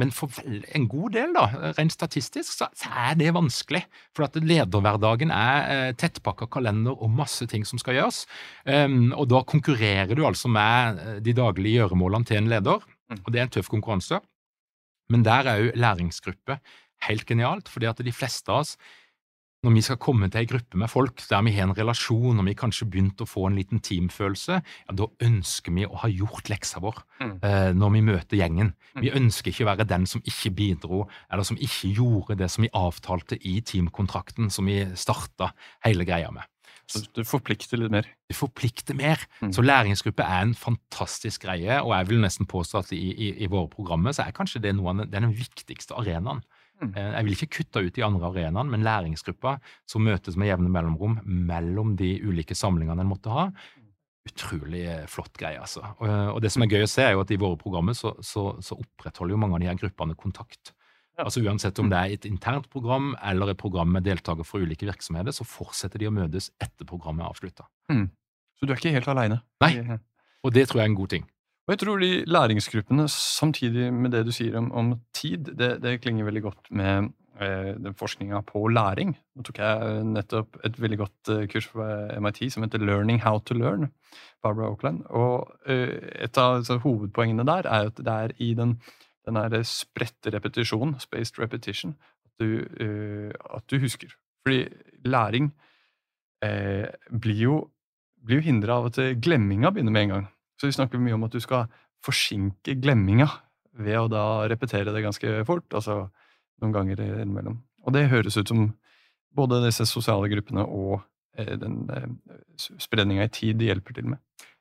Men 0.00 0.12
for 0.14 0.32
en 0.46 0.86
god 0.88 1.14
del, 1.16 1.32
da, 1.36 1.72
rent 1.76 1.92
statistisk, 1.92 2.52
så, 2.60 2.68
er 2.88 3.16
det 3.20 3.32
vanskelig. 3.36 3.82
For 4.16 4.24
at 4.26 4.38
lederhverdagen 4.38 5.32
er 5.34 5.72
eh, 5.72 5.94
tettpakka 5.98 6.48
kalender 6.52 6.96
og 6.96 7.12
masse 7.12 7.48
ting 7.50 7.66
som 7.68 7.80
skal 7.80 7.98
gjøres. 7.98 8.22
Um, 8.64 9.10
og 9.12 9.28
da 9.32 9.42
konkurrerer 9.48 10.14
du 10.16 10.24
altså 10.28 10.48
med 10.52 11.00
eh, 11.02 11.18
de 11.24 11.34
daglige 11.36 11.82
gjøremålene 11.82 12.28
til 12.30 12.40
en 12.40 12.52
leder, 12.52 12.86
mm. 13.12 13.20
og 13.24 13.32
det 13.32 13.42
er 13.42 13.48
en 13.48 13.54
tøff 13.58 13.72
konkurranse. 13.72 14.22
Men 15.10 15.26
der 15.26 15.50
er 15.50 15.64
jo 15.64 15.76
læringsgruppe 15.82 16.60
helt 17.08 17.26
genialt, 17.28 17.68
fordi 17.68 17.90
at 17.90 18.00
de 18.04 18.14
fleste 18.14 18.52
av 18.52 18.62
oss 18.62 18.76
når 19.60 19.74
vi 19.76 19.82
skal 19.84 19.98
komme 20.00 20.28
til 20.30 20.40
ei 20.40 20.48
gruppe 20.48 20.78
med 20.80 20.88
folk 20.88 21.20
der 21.28 21.42
vi 21.44 21.52
har 21.52 21.66
en 21.66 21.74
relasjon, 21.76 22.38
og 22.40 22.46
vi 22.46 22.56
kanskje 22.56 22.88
begynt 22.88 23.20
å 23.20 23.28
få 23.28 23.46
en 23.48 23.58
liten 23.58 23.82
teamfølelse, 23.84 24.60
ja, 24.60 24.94
da 24.96 25.08
ønsker 25.26 25.74
vi 25.76 25.84
å 25.84 26.00
ha 26.00 26.08
gjort 26.12 26.48
leksa 26.52 26.80
vår 26.80 27.02
mm. 27.20 27.34
eh, 27.44 27.72
når 27.76 27.92
vi 27.96 28.04
møter 28.06 28.40
gjengen. 28.40 28.72
Mm. 28.94 29.02
Vi 29.04 29.12
ønsker 29.20 29.52
ikke 29.52 29.66
å 29.66 29.70
være 29.72 29.88
den 29.90 30.06
som 30.08 30.24
ikke 30.24 30.54
bidro, 30.56 31.02
eller 31.28 31.44
som 31.46 31.60
ikke 31.60 31.92
gjorde 31.98 32.38
det 32.40 32.48
som 32.52 32.64
vi 32.64 32.72
avtalte 32.80 33.36
i 33.36 33.58
teamkontrakten 33.60 34.48
som 34.54 34.70
vi 34.70 34.80
starta 34.96 35.52
hele 35.84 36.08
greia 36.08 36.32
med. 36.32 36.48
Så 36.90 37.04
du 37.14 37.20
forplikter 37.22 37.78
litt 37.78 37.92
mer? 37.92 38.08
Du 38.26 38.34
forplikter 38.34 38.96
mer. 38.98 39.20
Mm. 39.44 39.52
Så 39.54 39.62
læringsgruppe 39.62 40.24
er 40.24 40.42
en 40.42 40.56
fantastisk 40.58 41.44
greie, 41.44 41.76
og 41.84 41.92
jeg 41.94 42.08
vil 42.08 42.24
nesten 42.24 42.48
påstå 42.50 42.80
at 42.80 42.90
i, 42.96 43.04
i, 43.12 43.28
i 43.44 43.50
våre 43.50 43.70
programmer 43.70 44.16
så 44.16 44.24
er 44.24 44.34
kanskje 44.34 44.62
det 44.64 44.72
noe 44.74 44.90
av 44.90 45.04
den, 45.04 45.12
den 45.12 45.36
viktigste 45.36 45.94
arenaen. 46.00 46.42
Mm. 46.80 46.94
Eh, 46.94 47.10
jeg 47.12 47.26
vil 47.26 47.36
ikke 47.36 47.52
kutte 47.58 47.84
ut 47.84 47.96
de 47.96 48.04
andre 48.06 48.30
arenaene, 48.30 48.70
men 48.72 48.86
læringsgruppa 48.86 49.58
som 49.88 50.04
møtes 50.06 50.38
med 50.40 50.50
jevne 50.50 50.72
mellomrom 50.72 51.18
mellom 51.24 51.94
de 52.00 52.14
ulike 52.24 52.56
samlingene 52.56 53.04
en 53.04 53.10
måtte 53.10 53.32
ha, 53.34 53.50
utrolig 54.28 54.84
eh, 54.88 55.06
flott 55.10 55.36
greie, 55.40 55.60
altså. 55.60 55.82
Og, 55.98 56.08
og, 56.08 56.42
det 56.44 56.52
som 56.52 56.64
er 56.64 56.72
gøy 56.72 56.84
å 56.84 56.90
se, 56.90 57.04
er 57.06 57.16
jo 57.16 57.24
at 57.24 57.32
i 57.32 57.40
våre 57.40 57.58
programmer 57.60 57.96
så, 57.96 58.14
så, 58.24 58.52
så 58.64 58.78
opprettholder 58.80 59.36
jo 59.36 59.40
mange 59.40 59.58
av 59.58 59.64
de 59.64 59.70
her 59.70 59.80
gruppene 59.80 60.16
kontakt. 60.18 60.74
Altså 61.20 61.42
Uansett 61.44 61.76
om 61.82 61.90
det 61.90 61.98
er 61.98 62.14
et 62.14 62.26
internt 62.28 62.70
program 62.72 63.10
eller 63.28 63.52
et 63.52 63.58
program 63.60 63.90
med 63.92 64.06
deltakere 64.06 64.46
fra 64.46 64.60
ulike 64.62 64.86
virksomheter, 64.88 65.34
så 65.36 65.44
fortsetter 65.44 66.00
de 66.00 66.08
å 66.08 66.14
møtes 66.16 66.48
etter 66.62 66.88
programmet 66.88 67.26
er 67.26 67.34
avslutta. 67.34 67.66
Mm. 67.92 68.06
Så 68.56 68.68
du 68.68 68.72
er 68.72 68.80
ikke 68.80 68.94
helt 68.94 69.10
aleine? 69.12 69.40
Nei, 69.60 69.98
og 70.40 70.54
det 70.56 70.66
tror 70.68 70.80
jeg 70.80 70.88
er 70.88 70.92
en 70.92 70.96
god 70.96 71.12
ting. 71.12 71.26
Og 71.70 71.76
jeg 71.76 71.84
tror 71.84 72.00
de 72.02 72.24
læringsgruppene, 72.26 73.04
samtidig 73.08 73.92
med 73.94 74.10
det 74.10 74.24
du 74.26 74.32
sier 74.34 74.56
om, 74.58 74.72
om 74.74 74.88
tid, 75.14 75.52
det, 75.54 75.76
det, 75.84 76.00
klinger 76.02 76.26
veldig 76.26 76.40
godt 76.42 76.70
med 76.74 77.12
eh, 77.38 77.76
den 77.78 77.94
forskninga 77.94 78.40
på 78.48 78.64
læring. 78.74 79.12
Nå 79.38 79.44
tok 79.46 79.60
jeg 79.62 80.00
nettopp 80.08 80.58
et 80.66 80.80
veldig 80.82 80.98
godt 80.98 81.30
eh, 81.30 81.44
kurs 81.52 81.68
på 81.70 81.86
MIT 82.26 82.40
som 82.50 82.66
heter 82.66 82.82
Learning 82.82 83.20
How 83.22 83.38
to 83.38 83.54
Learn. 83.54 83.92
Barbara 84.42 84.72
Oakland. 84.72 85.04
Og 85.14 85.46
eh, 85.70 85.94
et 86.26 86.40
av 86.42 86.64
så, 86.66 86.80
hovedpoengene 86.82 87.46
der 87.46 87.70
er 87.70 87.92
at 87.92 88.02
det 88.02 88.16
er 88.16 88.34
i 88.42 88.50
den, 88.58 88.74
den 89.30 89.62
spredte 89.62 90.34
repetisjonen, 90.34 90.98
spaced 90.98 91.38
repetition, 91.38 91.94
at 92.26 92.42
du, 92.42 92.66
uh, 92.82 93.30
at 93.54 93.70
du 93.70 93.78
husker. 93.78 94.10
Fordi 94.42 94.64
læring 95.04 95.52
blir 97.12 97.40
jo, 97.44 97.62
blir 98.26 98.40
jo 98.40 98.48
hindra 98.48 98.80
av 98.80 98.90
at 98.90 99.02
glemminga 99.22 99.70
begynner 99.70 99.94
med 99.94 100.02
en 100.08 100.14
gang. 100.16 100.28
Så 100.60 100.68
vi 100.68 100.76
snakker 100.76 101.00
mye 101.00 101.16
om 101.16 101.24
at 101.24 101.32
du 101.32 101.40
skal 101.40 101.70
forsinke 102.04 102.76
glemminga 102.80 103.28
ved 103.80 103.96
å 103.96 104.08
da 104.12 104.24
repetere 104.50 104.92
det 104.92 105.04
ganske 105.04 105.40
fort, 105.48 105.68
altså 105.72 106.02
noen 106.60 106.74
ganger 106.74 107.00
innimellom. 107.00 107.60
Og 107.86 107.94
det 107.96 108.10
høres 108.12 108.36
ut 108.36 108.50
som 108.50 108.66
både 109.36 109.62
disse 109.64 109.86
sosiale 109.88 110.28
gruppene 110.28 110.66
og 110.66 110.98
eh, 111.38 111.54
den 111.56 111.84
eh, 111.94 112.08
spredninga 112.82 113.24
i 113.24 113.32
tid 113.32 113.60
de 113.60 113.70
hjelper 113.70 113.96
til 113.96 114.10
med. 114.12 114.20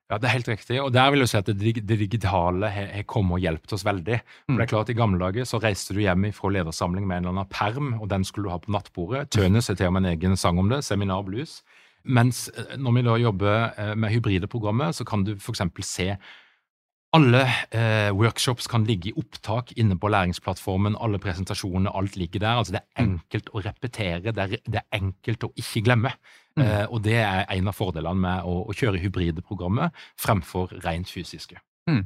Ja, 0.10 0.18
det 0.18 0.26
er 0.26 0.38
helt 0.40 0.48
riktig. 0.50 0.78
Og 0.82 0.90
der 0.94 1.12
vil 1.14 1.22
jeg 1.22 1.30
si 1.30 1.38
at 1.38 1.50
det, 1.54 1.98
digitale 2.00 2.72
har 2.74 3.04
kommet 3.10 3.38
og 3.38 3.44
hjulpet 3.44 3.76
oss 3.76 3.84
veldig. 3.86 4.18
For 4.48 4.56
det 4.58 4.64
er 4.66 4.72
klart 4.72 4.88
klart, 4.88 4.94
I 4.96 4.98
gamle 4.98 5.20
dager 5.22 5.46
så 5.46 5.60
reiste 5.62 5.94
du 5.94 6.00
hjem 6.02 6.26
fra 6.34 6.50
ledersamling 6.56 7.06
med 7.06 7.20
en 7.20 7.28
eller 7.28 7.36
annen 7.36 7.52
perm, 7.54 7.92
og 8.00 8.08
den 8.10 8.26
skulle 8.26 8.50
du 8.50 8.56
ha 8.56 8.58
på 8.64 8.74
nattbordet. 8.74 9.28
Tønes 9.36 9.70
har 9.70 9.78
til 9.78 9.92
og 9.92 9.94
med 9.94 10.08
en 10.08 10.16
egen 10.16 10.34
sang 10.38 10.58
om 10.58 10.72
det. 10.72 10.82
Seminar 10.88 11.22
Blues. 11.28 11.60
Mens 12.04 12.48
eh, 12.56 12.76
når 12.78 12.96
vi 12.96 13.08
da 13.08 13.18
jobber 13.20 13.58
eh, 13.78 13.96
med 13.96 14.14
hybride 14.14 14.48
programmer, 14.48 14.94
så 14.96 15.06
kan 15.08 15.26
du 15.28 15.36
f.eks. 15.36 15.66
se 15.86 16.14
alle 17.18 17.42
eh, 17.74 18.12
workshops 18.14 18.68
kan 18.70 18.84
ligge 18.86 19.10
i 19.10 19.16
opptak 19.18 19.72
inne 19.82 19.98
på 19.98 20.12
læringsplattformen. 20.14 20.98
Alle 21.02 21.20
presentasjonene, 21.22 21.90
alt 21.96 22.16
ligger 22.16 22.40
der. 22.40 22.60
altså 22.62 22.74
Det 22.74 22.82
er 22.82 23.06
mm. 23.06 23.14
enkelt 23.14 23.50
å 23.50 23.64
repetere, 23.66 24.34
det 24.34 24.44
er, 24.44 24.60
det 24.66 24.82
er 24.84 25.00
enkelt 25.00 25.48
å 25.48 25.52
ikke 25.58 25.84
glemme. 25.88 26.12
Mm. 26.56 26.66
Eh, 26.66 26.86
og 26.86 27.02
det 27.04 27.18
er 27.24 27.48
en 27.50 27.72
av 27.72 27.78
fordelene 27.78 28.22
med 28.28 28.46
å, 28.46 28.60
å 28.70 28.78
kjøre 28.78 29.02
hybride 29.02 29.42
programmer 29.42 29.90
fremfor 30.22 30.76
rent 30.86 31.10
fysiske. 31.10 31.58
Mm. 31.90 32.04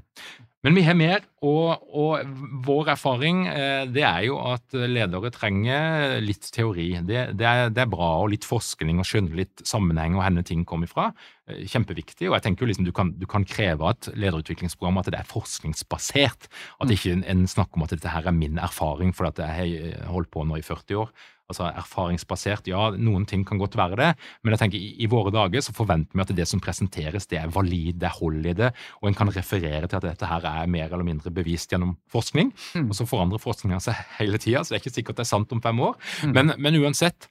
Men 0.64 0.78
vi 0.78 0.84
har 0.88 0.96
mer, 0.96 1.26
og, 1.44 1.82
og 1.92 2.36
vår 2.64 2.94
erfaring 2.94 3.42
eh, 3.52 3.82
det 3.92 4.06
er 4.08 4.22
jo 4.30 4.38
at 4.48 4.72
ledere 4.72 5.28
trenger 5.36 6.22
litt 6.24 6.48
teori. 6.56 6.86
Det, 7.04 7.26
det, 7.36 7.48
er, 7.50 7.68
det, 7.68 7.82
er, 7.84 7.90
bra, 7.92 8.14
og 8.22 8.32
litt 8.32 8.48
forskning 8.48 9.02
og 9.04 9.08
skjønne 9.10 9.36
litt 9.42 9.66
sammenheng 9.68 10.16
og 10.16 10.24
hvor 10.24 10.48
ting 10.48 10.64
kommer 10.68 10.88
ifra. 10.88 11.10
Eh, 11.52 11.66
kjempeviktig. 11.68 12.30
og 12.30 12.38
jeg 12.38 12.46
tenker 12.46 12.64
jo 12.64 12.72
liksom 12.72 12.88
du 12.88 12.94
kan, 12.96 13.12
du 13.20 13.28
kan 13.28 13.44
kreve 13.44 13.92
at 13.92 14.08
lederutviklingsprogram 14.16 15.02
at 15.04 15.12
det 15.12 15.20
er 15.20 15.32
forskningsbasert. 15.34 16.48
At 16.80 16.88
mm. 16.88 16.96
ikke 16.96 17.18
en, 17.18 17.28
en 17.36 17.44
snakker 17.52 17.82
om 17.82 17.84
at 17.84 17.98
dette 17.98 18.16
her 18.16 18.32
er 18.32 18.40
min 18.40 18.56
erfaring 18.56 19.12
for 19.12 19.28
at 19.34 19.44
jeg 19.44 19.84
har 20.00 20.12
holdt 20.16 20.32
på 20.32 20.48
nå 20.48 20.64
i 20.64 20.64
40 20.64 21.04
år 21.04 21.12
altså 21.52 21.68
erfaringsbasert. 21.70 22.68
Ja, 22.72 22.88
noen 22.96 23.26
ting 23.30 23.44
kan 23.48 23.60
godt 23.62 23.76
være 23.78 24.00
det, 24.00 24.10
men 24.44 24.56
jeg 24.56 24.62
tenker 24.62 24.80
i, 24.80 24.94
i, 25.04 25.10
våre 25.12 25.34
dager 25.34 25.64
så 25.66 25.76
forventer 25.76 26.16
vi 26.16 26.24
at 26.24 26.34
det 26.38 26.48
som 26.50 26.62
presenteres, 26.64 27.28
det 27.32 27.40
er 27.42 27.52
valid, 27.54 28.00
det 28.02 28.10
er 28.10 28.18
hold 28.20 28.50
i 28.50 28.56
det, 28.58 28.72
og 29.02 29.10
en 29.10 29.18
kan 29.18 29.32
referere 29.34 29.90
til 29.90 30.00
at 30.00 30.08
dette 30.08 30.30
her 30.30 30.50
er 30.50 30.72
mer 30.72 30.90
eller 30.90 31.08
mindre 31.08 31.34
bevist 31.36 31.74
gjennom 31.74 31.98
forskning. 32.12 32.54
Mm. 32.78 32.90
Og 32.90 32.98
så 32.98 33.08
forandrer 33.10 33.44
forskninga 33.44 33.82
seg 33.84 34.00
hele 34.20 34.42
tida, 34.42 34.64
så 34.64 34.74
det 34.74 34.80
er 34.80 34.86
ikke 34.86 34.98
sikkert 35.00 35.22
det 35.22 35.28
er 35.28 35.34
sant 35.36 35.56
om 35.56 35.64
fem 35.64 35.84
år. 35.84 35.98
Mm. 36.24 36.36
Men, 36.36 36.58
men, 36.58 36.82
uansett, 36.84 37.30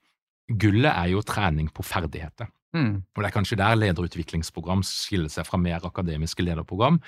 Gullet 0.58 0.90
er 0.90 1.12
jo 1.12 1.22
trening 1.24 1.68
på 1.72 1.84
ferdigheter. 1.86 2.50
Mm. 2.76 3.04
Og 3.04 3.20
det 3.20 3.28
er 3.28 3.34
kanskje 3.34 3.56
der 3.60 3.76
lederutviklingsprogram 3.78 4.82
skiller 4.84 5.30
seg 5.32 5.46
fra 5.46 5.60
mer 5.60 5.84
akademiske 5.86 6.44
lederprogram. 6.44 6.98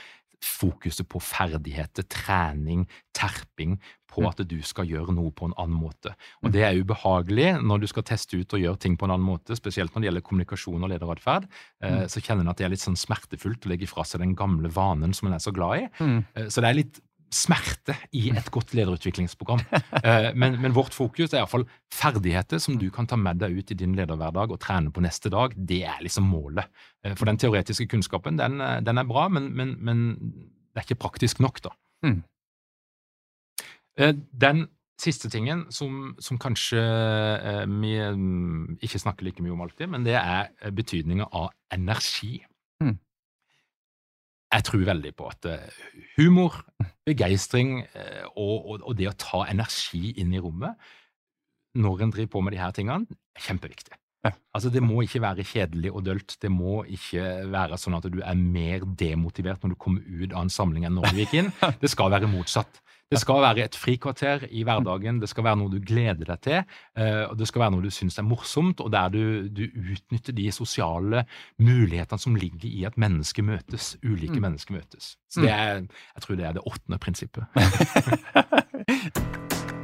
Fokuset 0.45 1.09
på 1.09 1.21
ferdigheter, 1.25 2.05
trening, 2.09 2.87
terping 3.17 3.79
på 4.15 4.23
Mm. 4.23 4.29
at 4.31 4.47
du 4.47 4.61
skal 4.63 4.87
gjøre 4.87 5.13
noe 5.13 5.33
på 5.35 5.47
en 5.49 5.55
annen 5.59 5.75
måte. 5.81 6.13
Og 6.45 6.53
det 6.53 6.63
er 6.63 6.77
ubehagelig 6.79 7.61
når 7.65 7.81
du 7.81 7.87
skal 7.91 8.05
teste 8.07 8.39
ut 8.39 8.53
og 8.55 8.61
gjøre 8.61 8.79
ting 8.79 8.97
på 8.97 9.05
en 9.09 9.11
annen 9.17 9.27
måte, 9.27 9.57
spesielt 9.59 9.91
når 9.95 10.03
det 10.05 10.09
gjelder 10.11 10.23
kommunikasjon 10.29 10.85
og 10.85 10.91
lederatferd. 10.93 11.49
Eh, 11.83 11.91
Mm. 11.91 12.07
så 12.09 12.21
kjenner 12.23 12.41
en 12.43 12.49
at 12.49 12.57
det 12.59 12.67
er 12.67 12.71
litt 12.71 12.79
sånn 12.85 12.97
smertefullt 12.97 13.67
å 13.67 13.69
legge 13.73 13.89
fra 13.89 14.05
seg 14.05 14.21
den 14.21 14.37
gamle 14.37 14.69
vanen 14.71 15.13
som 15.15 15.27
en 15.29 15.35
er 15.35 15.39
så 15.43 15.53
glad 15.53 15.83
i. 15.83 15.89
Mm. 16.05 16.25
Eh, 16.37 16.45
Så 16.47 16.61
det 16.61 16.71
er 16.71 16.75
litt 16.75 17.01
smerte 17.35 17.97
i 18.17 18.29
et 18.33 18.51
godt 18.55 18.75
lederutviklingsprogram. 18.79 19.63
Eh, 20.05 20.31
Men, 20.37 20.57
men 20.61 20.75
vårt 20.77 20.93
fokus 20.95 21.33
er 21.33 21.41
iallfall 21.41 21.65
ferdigheter 21.93 22.61
som 22.61 22.77
du 22.79 22.91
kan 22.93 23.07
ta 23.09 23.17
med 23.17 23.39
deg 23.41 23.55
ut 23.57 23.71
i 23.73 23.77
din 23.79 23.95
lederhverdag 23.97 24.53
og 24.53 24.61
trene 24.61 24.93
på 24.93 25.03
neste 25.05 25.31
dag. 25.33 25.55
Det 25.57 25.83
er 25.89 26.03
liksom 26.05 26.27
målet. 26.29 26.69
Eh, 27.05 27.15
For 27.17 27.25
den 27.31 27.39
teoretiske 27.41 27.87
kunnskapen, 27.89 28.39
den, 28.39 28.61
eh, 28.61 28.81
den 28.85 28.99
er 29.01 29.09
bra, 29.09 29.29
men, 29.33 29.51
men, 29.57 29.77
men 29.81 30.05
det 30.75 30.83
er 30.83 30.87
ikke 30.89 31.03
praktisk 31.07 31.41
nok, 31.41 31.63
da. 31.65 31.73
Mm. 32.05 32.23
Eh, 33.99 34.15
Den 34.33 34.67
siste 35.01 35.31
tingen 35.31 35.65
som, 35.75 36.15
som 36.23 36.39
kanskje 36.39 36.79
vi 37.67 37.95
mm, 37.99 38.77
ikke 38.83 39.01
snakker 39.03 39.27
like 39.27 39.43
mye 39.43 39.53
om 39.57 39.65
alltid, 39.65 39.89
men 39.91 40.05
det 40.07 40.15
er 40.15 40.53
betydninga 40.71 41.27
av 41.33 41.49
energi. 41.75 42.45
Mm. 42.83 42.99
Jeg 44.55 44.67
tror 44.69 44.85
veldig 44.87 45.11
på 45.19 45.27
at 45.33 45.47
eh, 45.51 45.79
humor, 46.15 46.61
begeistring 47.07 47.81
eh, 47.83 48.23
og, 48.37 48.69
og, 48.71 48.85
og 48.87 48.95
det 48.99 49.09
å 49.11 49.17
ta 49.19 49.43
energi 49.51 50.13
inn 50.23 50.35
i 50.35 50.43
rommet 50.43 50.79
når 51.75 52.05
en 52.05 52.15
driver 52.15 52.31
på 52.37 52.43
med 52.47 52.55
de 52.55 52.61
her 52.63 52.75
tingene, 52.75 53.17
er 53.35 53.47
kjempeviktig. 53.49 53.97
Altså 54.55 54.71
Det 54.73 54.81
må 54.83 55.03
ikke 55.05 55.21
være 55.21 55.45
kjedelig 55.45 55.91
og 55.93 56.05
dølt. 56.07 56.37
Det 56.41 56.51
må 56.53 56.85
ikke 56.87 57.25
være 57.53 57.77
sånn 57.81 57.97
at 57.99 58.07
du 58.11 58.21
er 58.25 58.35
mer 58.39 58.81
demotivert 58.99 59.63
når 59.65 59.71
du 59.75 59.79
kommer 59.85 60.03
ut 60.07 60.33
av 60.33 60.43
en 60.47 60.51
samling 60.55 60.85
enn 60.89 60.95
når 60.97 61.11
du 61.11 61.17
gikk 61.25 61.35
inn. 61.43 61.51
Det 61.83 61.91
skal 61.93 62.11
være 62.15 62.31
motsatt. 62.31 62.81
Det 63.13 63.19
skal 63.21 63.43
være 63.45 63.61
et 63.67 63.77
frikvarter 63.77 64.47
i 64.49 64.63
hverdagen, 64.65 65.19
det 65.21 65.29
skal 65.29 65.45
være 65.45 65.59
noe 65.61 65.71
du 65.71 65.77
gleder 65.87 66.25
deg 66.25 66.41
til, 66.43 66.63
eh, 66.97 67.25
og 67.29 67.37
det 67.39 67.47
skal 67.47 67.61
være 67.63 67.73
noe 67.75 67.85
du 67.85 67.91
syns 67.93 68.17
er 68.19 68.25
morsomt, 68.27 68.81
og 68.81 68.89
der 68.91 69.09
du, 69.13 69.21
du 69.55 69.69
utnytter 69.93 70.33
de 70.35 70.49
sosiale 70.51 71.21
mulighetene 71.61 72.19
som 72.25 72.35
ligger 72.35 72.65
i 72.67 72.83
at 72.89 72.97
mennesker 72.99 73.43
møtes, 73.47 73.93
ulike 74.03 74.41
Mm. 74.41 74.49
mennesker 74.49 74.75
møtes. 74.81 75.13
Så 75.31 75.45
det 75.45 75.53
er, 75.53 75.85
jeg 76.17 76.23
tror 76.25 76.37
det 76.41 76.47
er 76.49 76.53
det 76.57 76.65
åttende 76.67 76.99
prinsippet. 76.99 77.45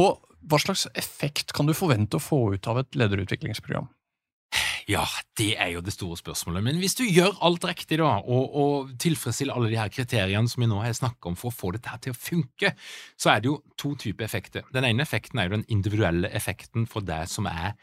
Og 0.00 0.22
hva 0.48 0.58
slags 0.58 0.86
effekt 0.98 1.52
kan 1.54 1.68
du 1.68 1.74
forvente 1.76 2.18
å 2.18 2.22
få 2.22 2.54
ut 2.56 2.68
av 2.70 2.80
et 2.82 2.98
lederutviklingsprogram? 2.98 3.90
Ja, 4.90 5.04
det 5.38 5.52
er 5.62 5.70
jo 5.76 5.82
det 5.84 5.94
store 5.94 6.18
spørsmålet. 6.18 6.64
Men 6.66 6.80
hvis 6.82 6.96
du 6.98 7.04
gjør 7.06 7.36
alt 7.46 7.64
riktig 7.68 8.00
da, 8.00 8.16
og, 8.20 8.56
og 8.58 8.90
tilfredsstiller 9.00 9.54
alle 9.54 9.70
de 9.70 9.78
her 9.78 9.92
kriteriene 9.92 10.50
som 10.50 10.64
vi 10.64 10.68
nå 10.68 10.80
har 10.82 10.96
snakket 10.96 11.30
om 11.30 11.38
for 11.38 11.52
å 11.52 11.54
få 11.54 11.70
dette 11.76 11.94
til 12.02 12.14
å 12.14 12.18
funke, 12.18 12.72
så 13.20 13.32
er 13.32 13.42
det 13.42 13.50
jo 13.52 13.60
to 13.78 13.94
typer 14.02 14.26
effekter. 14.26 14.66
Den 14.74 14.88
ene 14.88 15.06
effekten 15.06 15.38
er 15.38 15.48
jo 15.48 15.56
den 15.56 15.68
individuelle 15.72 16.32
effekten 16.34 16.88
for 16.90 17.06
deg 17.06 17.30
som 17.30 17.46
er 17.50 17.76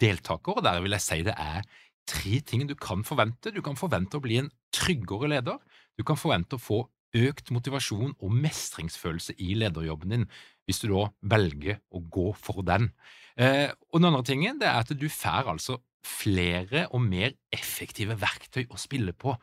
deltaker, 0.00 0.56
og 0.56 0.64
der 0.64 0.80
vil 0.80 0.96
jeg 0.96 1.04
si 1.04 1.20
det 1.26 1.36
er 1.36 1.68
tre 2.08 2.40
ting 2.46 2.64
du 2.66 2.74
kan 2.74 3.04
forvente. 3.06 3.52
Du 3.52 3.60
kan 3.62 3.76
forvente 3.78 4.16
å 4.16 4.24
bli 4.24 4.40
en 4.40 4.48
tryggere 4.74 5.28
leder. 5.30 5.60
Du 6.00 6.06
kan 6.08 6.18
forvente 6.18 6.56
å 6.56 6.62
få 6.62 6.80
økt 7.20 7.50
motivasjon 7.50 8.14
og 8.22 8.34
mestringsfølelse 8.34 9.34
i 9.42 9.54
lederjobben 9.58 10.14
din, 10.14 10.26
hvis 10.70 10.82
du 10.84 10.90
da 10.92 11.08
velger 11.34 11.82
å 11.90 12.02
gå 12.14 12.30
for 12.38 12.62
den. 12.66 12.92
Eh, 13.36 13.68
og 13.90 14.00
den 14.00 14.10
andre 14.10 14.26
tingen 14.26 14.60
det 14.60 14.68
er 14.70 14.82
at 14.84 14.92
du 14.94 15.08
får 15.10 15.50
altså 15.50 15.80
flere 16.06 16.86
og 16.94 17.02
mer 17.04 17.34
effektive 17.52 18.16
verktøy 18.20 18.64
å 18.70 18.78
spille 18.80 19.12
på 19.12 19.34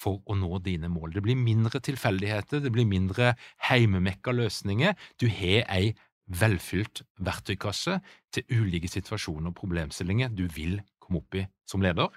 for 0.00 0.20
å 0.28 0.36
nå 0.36 0.58
dine 0.64 0.90
mål. 0.92 1.14
Det 1.14 1.22
blir 1.24 1.38
mindre 1.38 1.80
tilfeldigheter, 1.84 2.60
det 2.60 2.72
blir 2.74 2.88
mindre 2.88 3.34
heimemekka 3.70 4.34
løsninger. 4.34 4.96
Du 5.20 5.28
har 5.30 5.64
ei 5.72 5.94
velfylt 6.24 7.04
verktøykasse 7.24 7.98
til 8.32 8.60
ulike 8.62 8.88
situasjoner 8.88 9.52
og 9.52 9.58
problemstillinger 9.58 10.32
du 10.32 10.46
vil 10.52 10.78
komme 11.02 11.20
opp 11.20 11.36
i 11.36 11.44
som 11.68 11.84
leder, 11.84 12.08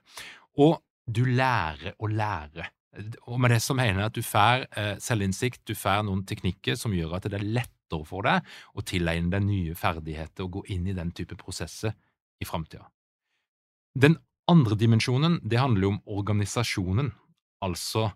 og 0.64 0.80
du 1.08 1.24
lærer 1.28 1.96
å 2.00 2.10
lære. 2.12 2.68
Og 3.28 3.40
med 3.40 3.54
det 3.54 3.62
så 3.64 3.76
mener 3.78 4.02
jeg 4.02 4.12
at 4.12 4.18
du 4.18 4.26
får 4.26 4.64
eh, 4.80 4.94
selvinnsikt, 5.04 5.62
du 5.68 5.76
får 5.78 6.06
noen 6.08 6.24
teknikker 6.28 6.80
som 6.80 6.96
gjør 6.96 7.18
at 7.20 7.28
det 7.30 7.40
er 7.40 7.46
lettere 7.88 8.06
for 8.06 8.24
deg 8.24 8.42
å 8.76 8.84
tilegne 8.84 9.32
deg 9.32 9.46
nye 9.46 9.76
ferdigheter 9.76 10.46
og 10.46 10.52
gå 10.52 10.64
inn 10.74 10.88
i 10.88 10.96
den 10.96 11.12
type 11.12 11.36
prosesser 11.36 11.94
i 12.40 12.46
framtida. 12.46 12.90
Den 13.96 14.18
andre 14.48 14.76
dimensjonen 14.76 15.40
det 15.44 15.60
handler 15.60 15.84
jo 15.84 15.94
om 15.96 16.02
organisasjonen, 16.06 17.12
altså 17.62 18.12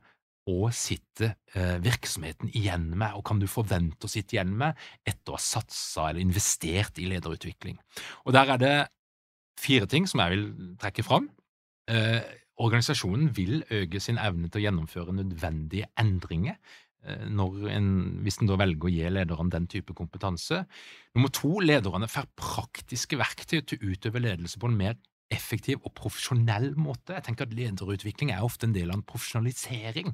hva 0.45 0.71
sitter 0.73 1.35
eh, 1.53 1.77
virksomheten 1.81 2.49
igjen 2.53 2.91
med, 2.95 3.13
og 3.13 3.23
kan 3.25 3.39
du 3.39 3.47
forvente 3.47 4.05
å 4.05 4.09
sitte 4.09 4.35
igjen 4.35 4.55
med 4.57 4.75
etter 5.05 5.31
å 5.31 5.37
ha 5.37 5.41
satsa 5.41 6.09
eller 6.09 6.21
investert 6.21 6.97
i 6.97 7.07
lederutvikling. 7.09 7.77
Og 8.25 8.33
Der 8.33 8.49
er 8.49 8.57
det 8.57 8.75
fire 9.59 9.85
ting 9.85 10.07
som 10.07 10.19
jeg 10.23 10.33
vil 10.33 10.45
trekke 10.81 11.05
fram. 11.05 11.29
Eh, 11.87 12.21
organisasjonen 12.61 13.29
vil 13.35 13.63
øke 13.69 13.99
sin 14.01 14.17
evne 14.21 14.49
til 14.49 14.61
å 14.61 14.65
gjennomføre 14.65 15.13
nødvendige 15.13 15.89
endringer 15.99 16.57
en, 17.01 17.87
hvis 18.21 18.39
en 18.41 18.49
da 18.49 18.57
velger 18.61 18.87
å 18.87 18.93
gi 18.93 19.09
lederne 19.09 19.53
den 19.53 19.67
type 19.71 19.95
kompetanse. 19.97 20.63
Nummer 21.15 21.33
to, 21.33 21.57
lederne 21.63 22.09
får 22.11 22.29
praktiske 22.37 23.19
verktøy 23.19 23.61
til 23.61 23.77
å 23.79 23.93
utøve 23.93 24.21
ledelse 24.21 24.61
på 24.61 24.69
en 24.69 24.77
mer 24.77 24.97
effektiv 25.31 25.79
og 25.85 25.93
profesjonell 25.95 26.73
måte. 26.79 27.15
Jeg 27.15 27.29
tenker 27.29 27.47
at 27.47 27.53
Lederutvikling 27.55 28.33
er 28.33 28.43
ofte 28.45 28.67
en 28.67 28.75
del 28.75 28.91
av 28.91 28.99
en 28.99 29.07
profesjonalisering. 29.07 30.11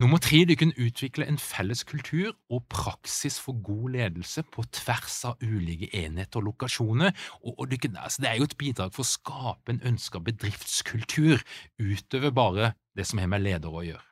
Nummer 0.00 0.16
tre, 0.16 0.46
du 0.48 0.54
kan 0.56 0.70
utvikle 0.80 1.26
en 1.28 1.36
felles 1.36 1.82
kultur 1.84 2.30
og 2.48 2.62
praksis 2.72 3.36
for 3.40 3.58
god 3.60 3.90
ledelse 3.98 4.40
på 4.48 4.62
tvers 4.72 5.18
av 5.28 5.42
ulike 5.44 5.90
enheter 5.92 6.40
og 6.40 6.46
lokasjoner. 6.46 7.12
Og, 7.42 7.58
og 7.60 7.74
kan, 7.82 7.98
altså, 8.00 8.22
det 8.22 8.30
er 8.30 8.38
jo 8.40 8.46
et 8.48 8.56
bidrag 8.56 8.94
for 8.96 9.04
å 9.04 9.10
skape 9.10 9.74
en 9.74 9.82
ønska 9.92 10.22
bedriftskultur 10.24 11.44
utover 11.76 12.32
bare 12.32 12.72
det 12.96 13.04
som 13.10 13.20
har 13.20 13.28
med 13.28 13.44
ledere 13.44 13.76
å 13.76 13.84
gjøre. 13.84 14.06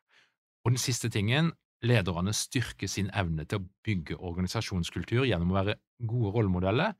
Og 0.66 0.74
den 0.74 0.82
siste 0.82 1.08
tingen, 1.08 1.54
lederne 1.84 2.32
styrker 2.34 2.90
sin 2.90 3.10
evne 3.16 3.46
til 3.46 3.60
å 3.60 3.66
bygge 3.86 4.18
organisasjonskultur 4.18 5.26
gjennom 5.28 5.52
å 5.52 5.58
være 5.60 5.76
gode 6.08 6.32
rollemodeller, 6.34 6.96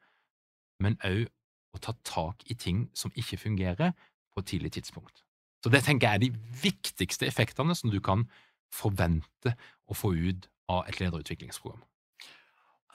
men 0.83 0.99
også 1.03 1.33
å 1.75 1.81
ta 1.83 1.95
tak 2.07 2.45
i 2.51 2.57
ting 2.59 2.87
som 2.97 3.13
ikke 3.15 3.41
fungerer, 3.41 3.97
på 4.33 4.45
et 4.45 4.51
tidlig 4.53 4.71
tidspunkt. 4.77 5.25
Så 5.65 5.71
det 5.75 5.83
tenker 5.83 6.07
jeg 6.07 6.15
er 6.15 6.23
de 6.23 6.61
viktigste 6.63 7.27
effektene 7.27 7.75
som 7.75 7.91
du 7.91 7.99
kan 8.05 8.29
forvente 8.71 9.57
å 9.91 9.97
få 9.97 10.13
ut 10.15 10.47
av 10.71 10.85
et 10.87 11.01
lederutviklingsprogram. 11.01 11.81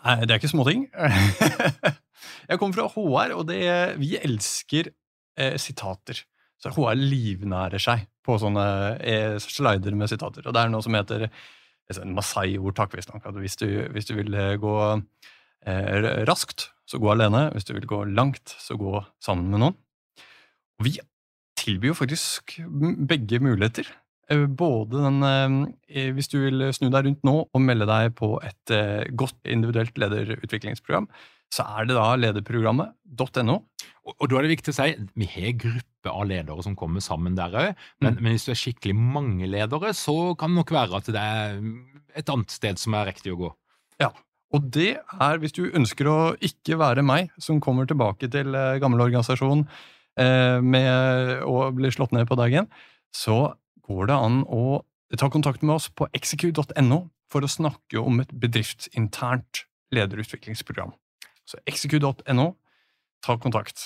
Nei, 0.04 0.16
det 0.24 0.36
er 0.36 0.40
ikke 0.40 0.52
småting. 0.52 0.86
Jeg 2.50 2.60
kommer 2.60 2.76
fra 2.76 2.88
HR, 2.92 3.34
og 3.36 3.48
det, 3.50 3.64
vi 4.00 4.14
elsker 4.20 4.90
eh, 5.40 5.56
sitater. 5.60 6.22
Så 6.60 6.72
HR 6.76 6.96
livnærer 7.00 7.82
seg 7.82 8.06
på 8.24 8.38
sånne 8.40 8.66
eh, 9.00 9.36
slider 9.44 9.96
med 10.00 10.12
sitater. 10.12 10.46
Og 10.48 10.56
det 10.56 10.62
er 10.62 10.72
noe 10.72 10.84
som 10.84 10.96
heter 10.96 11.28
en 11.92 12.16
Masai-ordtak, 12.16 12.94
visstnok. 12.96 13.26
Hvis 13.40 13.58
du, 13.60 13.68
hvis 13.94 14.08
du 14.10 14.16
vil 14.18 14.34
eh, 14.34 14.56
gå 14.62 14.76
eh, 14.94 16.12
raskt, 16.30 16.70
så 16.88 17.00
gå 17.00 17.12
alene. 17.14 17.50
Hvis 17.54 17.68
du 17.68 17.74
vil 17.76 17.88
gå 17.90 18.04
langt, 18.12 18.56
så 18.60 18.78
gå 18.80 19.02
sammen 19.24 19.52
med 19.52 19.64
noen. 19.64 19.78
Vi 20.84 20.98
tilbyr 21.60 21.92
jo 21.92 22.00
faktisk 22.00 22.58
begge 23.08 23.40
muligheter. 23.44 23.88
Eh, 24.32 24.48
Både 24.48 25.04
den 25.04 25.22
eh, 25.88 26.12
Hvis 26.16 26.32
du 26.32 26.40
vil 26.44 26.70
snu 26.76 26.90
deg 26.90 27.08
rundt 27.08 27.24
nå 27.28 27.38
og 27.46 27.64
melde 27.64 27.88
deg 27.90 28.16
på 28.20 28.36
et 28.44 28.76
godt 29.16 29.40
individuelt 29.46 29.98
lederutviklingsprogram, 30.00 31.10
så 31.54 31.66
er 31.78 31.88
det 31.90 31.98
da 31.98 32.08
lederprogrammet.no. 32.18 33.58
Og, 34.04 34.14
og 34.18 34.30
da 34.30 34.40
er 34.40 34.46
det 34.46 34.56
viktig 34.56 34.74
å 34.74 34.78
si 34.78 34.90
vi 35.20 35.28
har 35.32 35.56
gruppe 35.62 36.12
av 36.12 36.28
ledere 36.28 36.66
som 36.66 36.76
kommer 36.80 37.04
sammen 37.04 37.38
der 37.38 37.54
òg, 37.56 37.82
men, 38.04 38.18
men 38.20 38.34
hvis 38.34 38.48
du 38.48 38.54
er 38.54 38.60
skikkelig 38.60 38.96
mange 38.98 39.48
ledere, 39.48 39.94
så 39.96 40.34
kan 40.40 40.52
det 40.52 40.60
nok 40.64 40.74
være 40.76 41.00
at 41.00 41.10
det 41.14 41.24
er 41.24 41.60
et 42.20 42.32
annet 42.34 42.54
sted 42.54 42.82
som 42.82 42.98
er 42.98 43.12
riktig 43.12 43.34
å 43.34 43.40
gå. 43.46 43.52
Ja, 44.02 44.12
Og 44.54 44.68
det 44.76 44.98
er 45.02 45.40
hvis 45.42 45.56
du 45.56 45.64
ønsker 45.66 46.10
å 46.10 46.18
ikke 46.44 46.78
være 46.82 47.06
meg, 47.06 47.32
som 47.42 47.62
kommer 47.64 47.88
tilbake 47.90 48.30
til 48.34 48.54
eh, 48.58 48.80
gammel 48.82 49.06
organisasjon 49.06 49.64
eh, 50.20 50.60
med 50.62 51.46
og 51.48 51.78
blir 51.80 51.94
slått 51.94 52.14
ned 52.14 52.28
på 52.30 52.38
dagen, 52.40 52.70
så 53.14 53.56
går 53.88 54.10
det 54.10 54.18
an 54.18 54.42
å 54.46 54.82
ta 55.18 55.30
kontakt 55.30 55.64
med 55.66 55.78
oss 55.78 55.90
på 55.94 56.10
execute.no 56.18 57.00
for 57.34 57.46
å 57.46 57.50
snakke 57.50 58.02
om 58.02 58.22
et 58.22 58.34
bedriftsinternt 58.44 59.66
lederutviklingsprogram. 59.94 60.94
Så 61.50 61.60
execute.no, 61.68 62.46
ta 63.24 63.36
kontakt. 63.38 63.84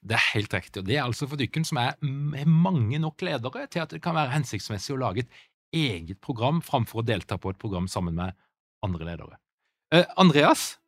Det 0.00 0.16
er 0.16 0.26
helt 0.34 0.54
riktig, 0.54 0.80
og 0.80 0.86
det 0.88 0.96
er 0.96 1.04
altså 1.04 1.26
for 1.28 1.36
dykken 1.40 1.64
som 1.68 1.76
er 1.80 1.92
er 2.00 2.46
mange 2.48 2.98
nok 2.98 3.20
ledere 3.22 3.66
til 3.68 3.82
at 3.82 3.90
det 3.92 4.00
kan 4.02 4.16
være 4.16 4.32
hensiktsmessig 4.32 4.94
å 4.94 5.00
lage 5.00 5.24
et 5.26 5.34
eget 5.76 6.20
program 6.24 6.62
framfor 6.64 7.02
å 7.02 7.06
delta 7.06 7.36
på 7.38 7.50
et 7.52 7.58
program 7.60 7.86
sammen 7.88 8.14
med 8.16 8.32
andre 8.82 9.04
ledere. 9.10 9.36
Eh, 9.92 10.04
Andreas, 10.16 10.78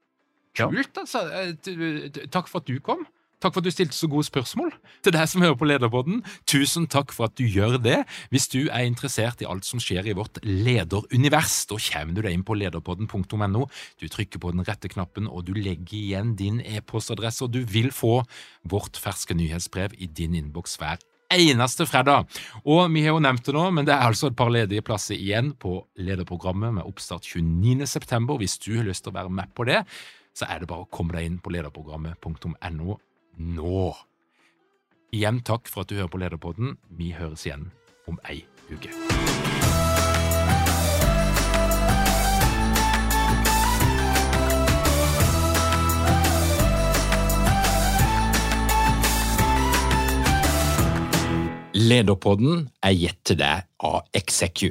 Ja. 0.58 0.68
kult 0.68 0.96
altså. 0.96 1.20
Eh, 1.32 2.26
Takk 2.30 2.48
for 2.48 2.60
at 2.60 2.66
du 2.66 2.78
kom. 2.80 3.06
Takk 3.42 3.56
for 3.56 3.58
at 3.58 3.66
du 3.66 3.74
stilte 3.74 3.96
så 3.96 4.06
gode 4.06 4.26
spørsmål 4.28 4.70
til 5.02 5.14
deg 5.16 5.26
som 5.26 5.42
hører 5.42 5.56
på 5.58 5.66
Lederpodden. 5.66 6.20
Tusen 6.46 6.86
takk 6.90 7.10
for 7.14 7.26
at 7.26 7.34
du 7.38 7.42
gjør 7.42 7.74
det. 7.82 8.04
Hvis 8.30 8.46
du 8.52 8.60
er 8.68 8.86
interessert 8.86 9.42
i 9.42 9.48
alt 9.50 9.66
som 9.66 9.82
skjer 9.82 10.06
i 10.06 10.14
vårt 10.14 10.38
lederunivers, 10.46 11.64
da 11.66 11.80
kommer 11.82 12.14
du 12.14 12.22
deg 12.22 12.36
inn 12.36 12.46
på 12.46 12.54
lederpodden.no. 12.60 13.66
Du 13.98 14.06
trykker 14.06 14.42
på 14.42 14.54
den 14.54 14.62
rette 14.68 14.90
knappen, 14.92 15.26
og 15.26 15.48
du 15.48 15.56
legger 15.58 15.98
igjen 15.98 16.36
din 16.38 16.62
e-postadresse, 16.62 17.42
og 17.48 17.56
du 17.56 17.64
vil 17.66 17.90
få 17.90 18.20
vårt 18.62 19.00
ferske 19.02 19.34
nyhetsbrev 19.34 19.98
i 19.98 20.06
din 20.06 20.38
innboks 20.38 20.78
hver 20.78 21.02
eneste 21.32 21.88
fredag. 21.88 22.30
Og 22.62 22.86
vi 22.94 23.02
har 23.02 23.16
jo 23.16 23.26
nevnt 23.26 23.46
det 23.48 23.58
nå, 23.58 23.68
men 23.74 23.88
det 23.88 23.96
er 23.96 24.06
altså 24.06 24.30
et 24.30 24.38
par 24.38 24.52
ledige 24.54 24.86
plasser 24.86 25.18
igjen 25.18 25.56
på 25.58 25.80
lederprogrammet 25.98 26.78
med 26.78 26.86
oppstart 26.86 27.26
29.9. 27.26 28.36
Hvis 28.38 28.60
du 28.62 28.76
har 28.76 28.86
lyst 28.86 29.02
til 29.02 29.10
å 29.10 29.18
være 29.18 29.32
med 29.34 29.50
på 29.56 29.66
det, 29.66 29.82
så 30.36 30.46
er 30.46 30.62
det 30.62 30.70
bare 30.70 30.86
å 30.86 30.92
komme 30.92 31.16
deg 31.16 31.26
inn 31.26 31.40
på 31.42 31.50
lederprogrammet.no 31.56 33.00
nå. 33.36 33.92
Igjen 35.12 35.42
takk 35.44 35.68
for 35.68 35.84
at 35.84 35.92
du 35.92 35.98
hører 35.98 36.12
på 36.12 36.20
Lederpodden. 36.22 36.76
Vi 36.96 37.12
høres 37.16 37.46
igjen 37.46 37.70
om 38.08 38.20
ei 38.28 38.42
uke. 38.72 38.92
Lederpodden 51.72 52.68
er 52.84 52.94
gitt 52.94 53.18
til 53.26 53.40
deg 53.40 53.66
av 53.82 54.04
Execu. 54.14 54.70